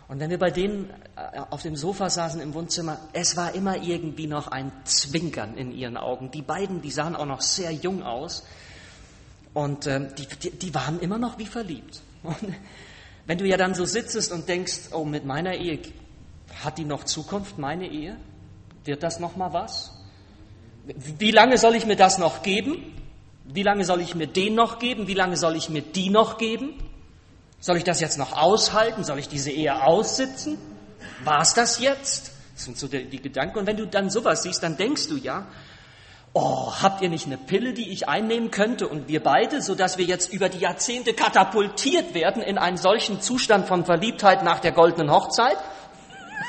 Und 0.07 0.19
wenn 0.19 0.31
wir 0.31 0.39
bei 0.39 0.49
denen 0.49 0.89
äh, 1.15 1.39
auf 1.51 1.61
dem 1.61 1.75
Sofa 1.75 2.09
saßen 2.09 2.41
im 2.41 2.55
Wohnzimmer, 2.55 2.97
es 3.13 3.37
war 3.37 3.53
immer 3.53 3.77
irgendwie 3.77 4.25
noch 4.25 4.47
ein 4.47 4.71
Zwinkern 4.85 5.55
in 5.55 5.71
ihren 5.71 5.97
Augen. 5.97 6.31
Die 6.31 6.41
beiden, 6.41 6.81
die 6.81 6.89
sahen 6.89 7.15
auch 7.15 7.27
noch 7.27 7.41
sehr 7.41 7.71
jung 7.71 8.01
aus. 8.01 8.43
Und 9.53 9.85
äh, 9.85 10.11
die, 10.15 10.25
die, 10.25 10.49
die 10.49 10.73
waren 10.73 10.99
immer 10.99 11.19
noch 11.19 11.37
wie 11.37 11.45
verliebt. 11.45 12.01
Und 12.23 12.55
wenn 13.29 13.37
du 13.37 13.45
ja 13.45 13.57
dann 13.57 13.75
so 13.75 13.85
sitzt 13.85 14.31
und 14.31 14.49
denkst, 14.49 14.89
oh, 14.91 15.05
mit 15.05 15.23
meiner 15.23 15.53
Ehe, 15.53 15.79
hat 16.63 16.79
die 16.79 16.83
noch 16.83 17.03
Zukunft, 17.03 17.59
meine 17.59 17.87
Ehe? 17.87 18.17
Wird 18.85 19.03
das 19.03 19.19
noch 19.19 19.35
mal 19.35 19.53
was? 19.53 19.91
Wie 20.95 21.29
lange 21.29 21.59
soll 21.59 21.75
ich 21.75 21.85
mir 21.85 21.95
das 21.95 22.17
noch 22.17 22.41
geben? 22.41 22.91
Wie 23.45 23.61
lange 23.61 23.85
soll 23.85 24.01
ich 24.01 24.15
mir 24.15 24.25
den 24.25 24.55
noch 24.55 24.79
geben? 24.79 25.07
Wie 25.07 25.13
lange 25.13 25.37
soll 25.37 25.55
ich 25.55 25.69
mir 25.69 25.83
die 25.83 26.09
noch 26.09 26.39
geben? 26.39 26.73
Soll 27.59 27.77
ich 27.77 27.83
das 27.83 28.01
jetzt 28.01 28.17
noch 28.17 28.35
aushalten? 28.35 29.03
Soll 29.03 29.19
ich 29.19 29.29
diese 29.29 29.51
Ehe 29.51 29.79
aussitzen? 29.83 30.57
War 31.23 31.41
es 31.41 31.53
das 31.53 31.79
jetzt? 31.79 32.31
Das 32.55 32.65
sind 32.65 32.79
so 32.79 32.87
die, 32.87 33.05
die, 33.05 33.21
Gedanken. 33.21 33.59
Und 33.59 33.67
wenn 33.67 33.77
du 33.77 33.85
dann 33.85 34.09
sowas 34.09 34.41
siehst, 34.41 34.63
dann 34.63 34.75
denkst 34.75 35.07
du 35.07 35.17
ja, 35.17 35.45
oh, 36.33 36.73
habt 36.81 37.01
ihr 37.01 37.09
nicht 37.09 37.25
eine 37.25 37.37
Pille, 37.37 37.73
die 37.73 37.89
ich 37.89 38.07
einnehmen 38.07 38.51
könnte 38.51 38.87
und 38.87 39.07
wir 39.07 39.21
beide, 39.21 39.61
sodass 39.61 39.97
wir 39.97 40.05
jetzt 40.05 40.31
über 40.31 40.49
die 40.49 40.59
Jahrzehnte 40.59 41.13
katapultiert 41.13 42.13
werden 42.13 42.41
in 42.41 42.57
einen 42.57 42.77
solchen 42.77 43.21
Zustand 43.21 43.67
von 43.67 43.85
Verliebtheit 43.85 44.43
nach 44.43 44.59
der 44.59 44.71
goldenen 44.71 45.11
Hochzeit? 45.11 45.57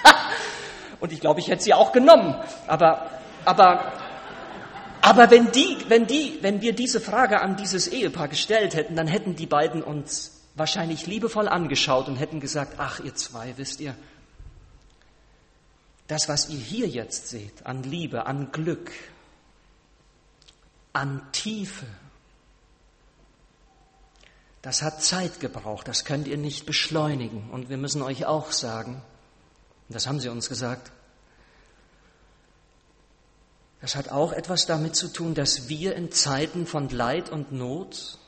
und 1.00 1.12
ich 1.12 1.20
glaube, 1.20 1.40
ich 1.40 1.48
hätte 1.48 1.62
sie 1.62 1.74
auch 1.74 1.92
genommen. 1.92 2.34
Aber, 2.66 3.06
aber 3.44 3.92
aber 5.02 5.30
wenn, 5.30 5.50
die, 5.50 5.78
wenn, 5.88 6.06
die, 6.06 6.38
wenn 6.42 6.60
wir 6.60 6.74
diese 6.74 7.00
Frage 7.00 7.40
an 7.40 7.56
dieses 7.56 7.88
Ehepaar 7.88 8.28
gestellt 8.28 8.74
hätten, 8.74 8.96
dann 8.96 9.08
hätten 9.08 9.34
die 9.34 9.46
beiden 9.46 9.82
uns 9.82 10.42
wahrscheinlich 10.54 11.06
liebevoll 11.06 11.48
angeschaut 11.48 12.08
und 12.08 12.16
hätten 12.16 12.40
gesagt, 12.40 12.74
ach 12.78 13.00
ihr 13.00 13.14
zwei, 13.14 13.54
wisst 13.56 13.80
ihr, 13.80 13.94
das, 16.06 16.28
was 16.28 16.50
ihr 16.50 16.58
hier 16.58 16.88
jetzt 16.88 17.28
seht, 17.28 17.64
an 17.64 17.82
Liebe, 17.82 18.26
an 18.26 18.50
Glück, 18.52 18.90
an 20.92 21.22
Tiefe, 21.32 21.86
das 24.62 24.82
hat 24.82 25.02
Zeit 25.02 25.40
gebraucht, 25.40 25.88
das 25.88 26.04
könnt 26.04 26.28
ihr 26.28 26.36
nicht 26.36 26.66
beschleunigen. 26.66 27.48
Und 27.50 27.70
wir 27.70 27.78
müssen 27.78 28.02
euch 28.02 28.26
auch 28.26 28.52
sagen, 28.52 29.02
das 29.88 30.06
haben 30.06 30.20
sie 30.20 30.28
uns 30.28 30.48
gesagt. 30.48 30.92
Das 33.80 33.96
hat 33.96 34.10
auch 34.10 34.32
etwas 34.32 34.66
damit 34.66 34.94
zu 34.94 35.08
tun, 35.08 35.34
dass 35.34 35.68
wir 35.68 35.96
in 35.96 36.12
Zeiten 36.12 36.66
von 36.66 36.90
Leid 36.90 37.30
und 37.30 37.52
Not 37.52 38.18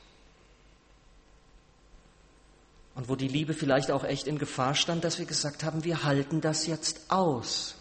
und 2.95 3.09
wo 3.09 3.15
die 3.15 3.27
Liebe 3.27 3.53
vielleicht 3.53 3.91
auch 3.91 4.03
echt 4.03 4.25
in 4.25 4.39
Gefahr 4.39 4.73
stand, 4.73 5.03
dass 5.03 5.19
wir 5.19 5.25
gesagt 5.25 5.63
haben, 5.63 5.83
wir 5.83 6.03
halten 6.03 6.41
das 6.41 6.65
jetzt 6.65 7.11
aus. 7.11 7.75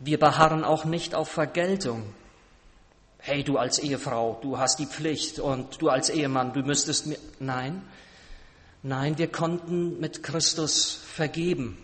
Wir 0.00 0.18
beharren 0.18 0.64
auch 0.64 0.86
nicht 0.86 1.14
auf 1.14 1.28
Vergeltung. 1.28 2.14
Hey, 3.18 3.44
du 3.44 3.58
als 3.58 3.78
Ehefrau, 3.78 4.38
du 4.40 4.56
hast 4.58 4.78
die 4.78 4.86
Pflicht 4.86 5.38
und 5.38 5.82
du 5.82 5.90
als 5.90 6.08
Ehemann, 6.08 6.54
du 6.54 6.62
müsstest 6.62 7.06
mir. 7.06 7.18
Nein, 7.38 7.82
nein, 8.82 9.18
wir 9.18 9.30
konnten 9.30 10.00
mit 10.00 10.22
Christus 10.22 10.94
vergeben. 10.94 11.76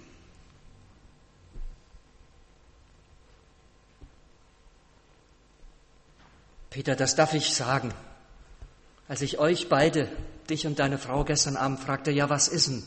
Peter, 6.70 6.96
das 6.96 7.16
darf 7.16 7.34
ich 7.34 7.54
sagen. 7.54 7.92
Als 9.08 9.20
ich 9.20 9.38
euch 9.38 9.68
beide, 9.68 10.08
dich 10.48 10.66
und 10.66 10.78
deine 10.78 10.96
Frau 10.96 11.22
gestern 11.24 11.56
Abend 11.56 11.80
fragte, 11.80 12.10
ja, 12.10 12.30
was 12.30 12.48
ist 12.48 12.68
denn? 12.68 12.82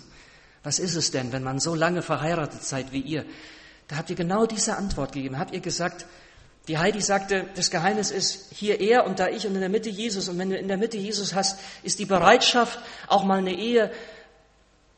Was 0.63 0.79
ist 0.79 0.95
es 0.95 1.11
denn, 1.11 1.31
wenn 1.31 1.43
man 1.43 1.59
so 1.59 1.75
lange 1.75 2.01
verheiratet 2.01 2.63
seid 2.63 2.91
wie 2.91 3.01
ihr? 3.01 3.25
Da 3.89 3.97
habt 3.97 4.09
ihr 4.09 4.15
genau 4.15 4.45
diese 4.45 4.77
Antwort 4.77 5.11
gegeben. 5.11 5.37
Habt 5.39 5.53
ihr 5.53 5.59
gesagt, 5.59 6.05
die 6.67 6.77
Heidi 6.77 7.01
sagte, 7.01 7.47
das 7.55 7.71
Geheimnis 7.71 8.11
ist 8.11 8.53
hier 8.53 8.79
er 8.79 9.05
und 9.05 9.19
da 9.19 9.27
ich 9.27 9.47
und 9.47 9.55
in 9.55 9.59
der 9.59 9.69
Mitte 9.69 9.89
Jesus. 9.89 10.29
Und 10.29 10.37
wenn 10.37 10.51
du 10.51 10.57
in 10.57 10.67
der 10.67 10.77
Mitte 10.77 10.97
Jesus 10.97 11.33
hast, 11.33 11.59
ist 11.81 11.97
die 11.97 12.05
Bereitschaft, 12.05 12.79
auch 13.07 13.23
mal 13.23 13.39
eine 13.39 13.53
Ehe 13.53 13.91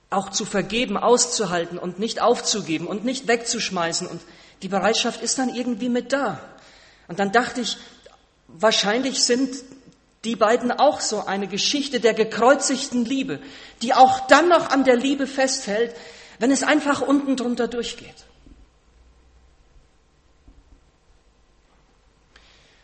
auch 0.10 0.30
zu 0.30 0.44
vergeben, 0.44 0.98
auszuhalten 0.98 1.78
und 1.78 1.98
nicht 1.98 2.22
aufzugeben 2.22 2.86
und 2.86 3.06
nicht 3.06 3.30
wegzuschmeißen. 3.30 4.06
Und 4.08 4.22
die 4.62 4.68
Bereitschaft 4.68 5.22
ist 5.22 5.39
dann 5.39 5.56
irgendwie 5.56 5.88
mit 5.88 6.12
da. 6.12 6.42
Und 7.08 7.20
dann 7.20 7.32
dachte 7.32 7.62
ich, 7.62 7.78
wahrscheinlich 8.50 9.24
sind 9.24 9.56
die 10.26 10.36
beiden 10.36 10.74
auch 10.74 11.00
so 11.00 11.26
eine 11.26 11.48
Geschichte 11.48 12.02
der 12.02 12.14
gekreuzigten 12.14 13.06
Liebe, 13.06 13.39
die 13.82 13.94
auch 13.94 14.28
dann 14.28 14.50
noch 14.50 14.70
an 14.70 14.84
der 14.84 14.98
Liebe 14.98 15.28
festhält, 15.28 15.96
wenn 16.39 16.52
es 16.52 16.64
einfach 16.64 17.02
unten 17.02 17.38
drunter 17.38 17.70
durchgeht. 17.70 18.26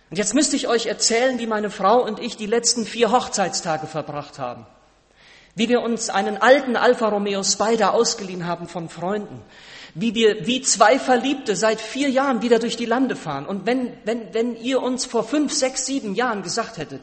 Und 0.10 0.18
jetzt 0.18 0.34
müsste 0.34 0.55
ich 0.55 0.68
euch 0.68 0.86
erzählen, 0.86 1.38
wie 1.39 1.47
meine 1.47 1.70
Frau 1.70 2.03
und 2.03 2.20
ich 2.20 2.38
die 2.38 2.45
letzten 2.45 2.86
vier 2.86 3.12
Hochzeitstage 3.12 3.88
verbracht 3.88 4.39
haben. 4.39 4.66
Wie 5.55 5.68
wir 5.68 5.82
uns 5.82 6.10
einen 6.10 6.38
alten 6.38 6.76
Alfa 6.76 7.10
Romeo 7.10 7.43
Spider 7.43 7.93
ausgeliehen 7.93 8.45
haben 8.45 8.68
von 8.68 8.89
Freunden. 8.89 9.41
Wie 9.95 10.14
wir 10.14 10.45
wie 10.45 10.62
zwei 10.62 10.99
Verliebte 10.99 11.55
seit 11.55 11.82
vier 11.82 12.10
Jahren 12.10 12.41
wieder 12.41 12.60
durch 12.60 12.78
die 12.78 12.86
Lande 12.86 13.16
fahren. 13.16 13.45
Und 13.45 13.66
wenn, 13.66 13.91
wenn, 14.05 14.34
wenn 14.34 14.55
ihr 14.55 14.82
uns 14.82 15.05
vor 15.05 15.24
fünf, 15.24 15.51
sechs, 15.51 15.86
sieben 15.86 16.14
Jahren 16.14 16.43
gesagt 16.43 16.78
hättet, 16.78 17.01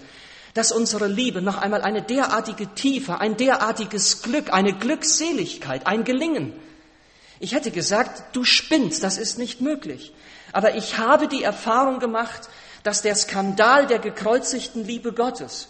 dass 0.54 0.70
unsere 0.70 1.08
Liebe 1.08 1.42
noch 1.42 1.58
einmal 1.58 1.82
eine 1.82 2.00
derartige 2.00 2.68
Tiefe, 2.74 3.20
ein 3.20 3.36
derartiges 3.36 4.22
Glück, 4.22 4.52
eine 4.52 4.72
Glückseligkeit, 4.72 5.86
ein 5.86 6.04
Gelingen. 6.04 6.52
Ich 7.40 7.54
hätte 7.54 7.72
gesagt, 7.72 8.36
du 8.36 8.44
spinnst, 8.44 9.02
das 9.02 9.18
ist 9.18 9.36
nicht 9.36 9.60
möglich. 9.60 10.14
Aber 10.52 10.76
ich 10.76 10.96
habe 10.98 11.26
die 11.26 11.42
Erfahrung 11.42 11.98
gemacht, 11.98 12.48
dass 12.84 13.02
der 13.02 13.16
Skandal 13.16 13.86
der 13.88 13.98
gekreuzigten 13.98 14.84
Liebe 14.84 15.12
Gottes, 15.12 15.68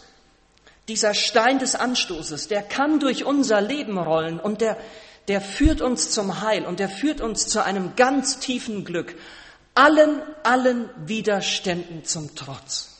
dieser 0.89 1.15
Stein 1.15 1.59
des 1.59 1.75
Anstoßes, 1.75 2.49
der 2.49 2.63
kann 2.63 3.01
durch 3.01 3.25
unser 3.25 3.63
Leben 3.63 3.97
rollen 3.97 4.39
und 4.39 4.61
der, 4.61 4.77
der 5.29 5.41
führt 5.41 5.81
uns 5.81 6.11
zum 6.11 6.43
Heil 6.43 6.67
und 6.67 6.81
der 6.81 6.91
führt 6.91 7.23
uns 7.23 7.47
zu 7.47 7.65
einem 7.65 7.97
ganz 7.97 8.41
tiefen 8.41 8.85
Glück, 8.85 9.15
allen, 9.75 10.21
allen 10.43 10.91
Widerständen 11.07 12.05
zum 12.05 12.35
Trotz. 12.35 12.91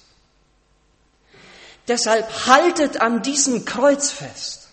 Deshalb 1.89 2.47
haltet 2.47 3.01
an 3.01 3.21
diesem 3.21 3.67
Kreuz 3.67 4.11
fest. 4.11 4.69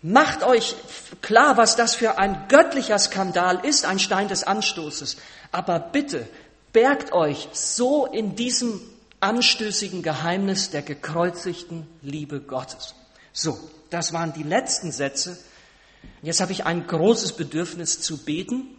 Macht 0.00 0.44
euch 0.44 0.76
klar, 1.22 1.56
was 1.56 1.74
das 1.74 1.96
für 1.96 2.18
ein 2.18 2.46
göttlicher 2.48 2.98
Skandal 3.00 3.64
ist, 3.64 3.84
ein 3.84 3.98
Stein 3.98 4.28
des 4.28 4.44
Anstoßes. 4.44 5.16
Aber 5.50 5.80
bitte 5.80 6.28
Bergt 6.78 7.12
euch 7.12 7.48
so 7.50 8.06
in 8.06 8.36
diesem 8.36 8.80
anstößigen 9.18 10.04
Geheimnis 10.04 10.70
der 10.70 10.82
gekreuzigten 10.82 11.88
Liebe 12.02 12.38
Gottes. 12.38 12.94
So, 13.32 13.58
das 13.90 14.12
waren 14.12 14.32
die 14.32 14.44
letzten 14.44 14.92
Sätze. 14.92 15.36
Jetzt 16.22 16.40
habe 16.40 16.52
ich 16.52 16.66
ein 16.66 16.86
großes 16.86 17.32
Bedürfnis 17.32 18.00
zu 18.00 18.24
beten. 18.24 18.76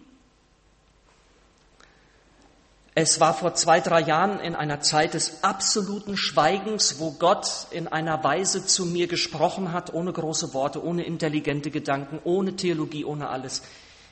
Es 2.95 3.20
war 3.20 3.34
vor 3.34 3.54
zwei, 3.56 3.82
drei 3.82 4.00
Jahren 4.00 4.39
in 4.39 4.56
einer 4.56 4.80
Zeit 4.80 5.14
des 5.14 5.43
absoluten 5.43 6.16
Schweigens, 6.16 7.00
wo 7.00 7.12
Gott 7.12 7.68
in 7.72 7.89
einer 7.89 8.24
Weise 8.24 8.66
zu 8.66 8.86
mir 8.86 9.08
gesprochen 9.08 9.74
hat, 9.74 9.93
ohne 9.93 10.14
große 10.14 10.54
Worte, 10.54 10.82
ohne 10.82 11.04
intelligente 11.04 11.70
Gedanken, 11.70 12.22
ohne 12.24 12.56
Theologie, 12.56 13.04
ohne 13.04 13.28
alles. 13.28 13.62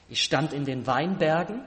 Ich 0.10 0.22
stand 0.22 0.52
in 0.52 0.66
den 0.66 0.88
Weinbergen 0.88 1.64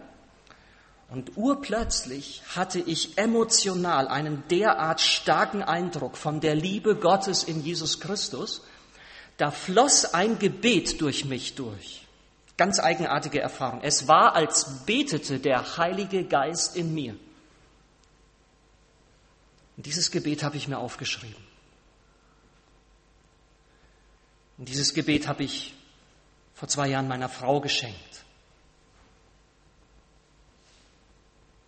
und 1.11 1.37
urplötzlich 1.37 2.43
hatte 2.55 2.79
ich 2.79 3.19
emotional 3.19 4.07
einen 4.07 4.47
derart 4.49 5.01
starken 5.01 5.63
Eindruck 5.63 6.17
von 6.17 6.41
der 6.41 6.55
Liebe 6.55 6.95
Gottes 6.95 7.43
in 7.43 7.65
Jesus 7.65 7.99
Christus, 7.99 8.63
da 9.37 9.51
floss 9.51 10.15
ein 10.15 10.39
Gebet 10.39 11.01
durch 11.01 11.25
mich 11.25 11.57
durch. 11.57 12.07
Ganz 12.57 12.79
eigenartige 12.79 13.41
Erfahrung. 13.41 13.81
Es 13.83 14.07
war, 14.07 14.37
als 14.37 14.85
betete 14.87 15.41
der 15.41 15.79
Heilige 15.79 16.25
Geist 16.25 16.77
in 16.77 16.95
mir. 16.95 17.17
Und 19.77 19.87
dieses 19.87 20.11
Gebet 20.11 20.45
habe 20.45 20.59
ich 20.59 20.69
mir 20.69 20.79
aufgeschrieben. 20.79 21.43
Und 24.59 24.69
dieses 24.69 24.95
Gebet 24.95 25.27
habe 25.27 25.43
ich 25.43 25.75
vor 26.55 26.69
zwei 26.69 26.89
Jahren 26.89 27.09
meiner 27.09 27.31
Frau 27.31 27.61
geschenkt. 27.61 28.10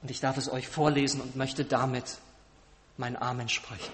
Und 0.02 0.10
ich 0.10 0.20
darf 0.20 0.36
es 0.36 0.50
euch 0.50 0.68
vorlesen 0.68 1.20
und 1.20 1.36
möchte 1.36 1.64
damit 1.64 2.18
mein 2.96 3.20
Amen 3.20 3.48
sprechen. 3.48 3.92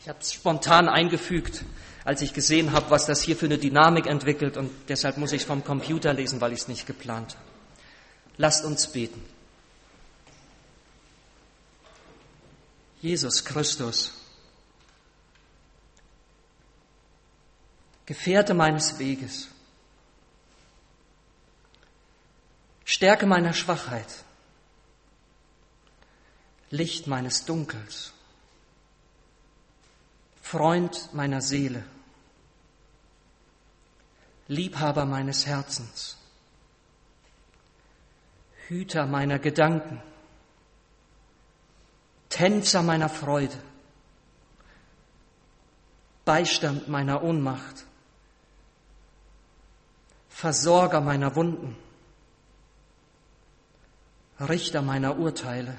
Ich 0.00 0.08
habe 0.08 0.18
es 0.20 0.32
spontan 0.32 0.88
eingefügt, 0.88 1.64
als 2.04 2.20
ich 2.20 2.34
gesehen 2.34 2.72
habe, 2.72 2.90
was 2.90 3.06
das 3.06 3.22
hier 3.22 3.36
für 3.36 3.46
eine 3.46 3.56
Dynamik 3.56 4.06
entwickelt 4.06 4.58
und 4.58 4.70
deshalb 4.88 5.16
muss 5.16 5.32
ich 5.32 5.42
es 5.42 5.46
vom 5.46 5.64
Computer 5.64 6.12
lesen, 6.12 6.40
weil 6.42 6.52
ich 6.52 6.60
es 6.60 6.68
nicht 6.68 6.86
geplant 6.86 7.34
habe. 7.34 7.44
Lasst 8.36 8.64
uns 8.64 8.88
beten. 8.88 9.22
Jesus 13.00 13.44
Christus, 13.44 14.12
Gefährte 18.06 18.52
meines 18.52 18.98
Weges, 18.98 19.48
Stärke 22.84 23.26
meiner 23.26 23.54
Schwachheit, 23.54 24.24
Licht 26.70 27.06
meines 27.06 27.44
Dunkels, 27.46 28.12
Freund 30.42 31.08
meiner 31.14 31.40
Seele, 31.40 31.84
Liebhaber 34.48 35.06
meines 35.06 35.46
Herzens, 35.46 36.18
Hüter 38.68 39.06
meiner 39.06 39.38
Gedanken, 39.38 40.02
Tänzer 42.28 42.82
meiner 42.82 43.08
Freude, 43.08 43.56
Beistand 46.24 46.88
meiner 46.88 47.22
Ohnmacht, 47.22 47.84
Versorger 50.28 51.00
meiner 51.00 51.36
Wunden, 51.36 51.76
Richter 54.40 54.82
meiner 54.82 55.18
Urteile, 55.18 55.78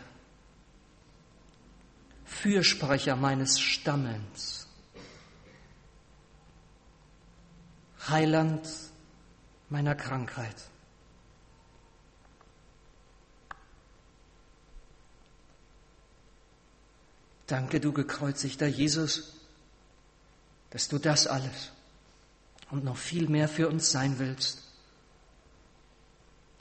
Fürsprecher 2.26 3.16
meines 3.16 3.60
Stammelns, 3.60 4.68
Heiland 8.08 8.68
meiner 9.70 9.96
Krankheit. 9.96 10.56
Danke, 17.48 17.80
du 17.80 17.94
gekreuzigter 17.94 18.68
Jesus, 18.68 19.34
dass 20.72 20.88
du 20.88 20.98
das 20.98 21.28
alles 21.28 21.72
und 22.72 22.84
noch 22.84 22.98
viel 22.98 23.30
mehr 23.30 23.48
für 23.48 23.68
uns 23.68 23.92
sein 23.92 24.18
willst. 24.18 24.64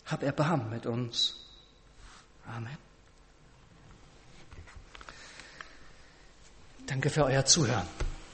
Hab 0.06 0.22
Erbarmen 0.22 0.68
mit 0.70 0.84
uns. 0.86 1.43
Amen. 2.46 2.76
Danke 6.86 7.10
für 7.10 7.24
euer 7.24 7.44
Zuhören. 7.44 7.86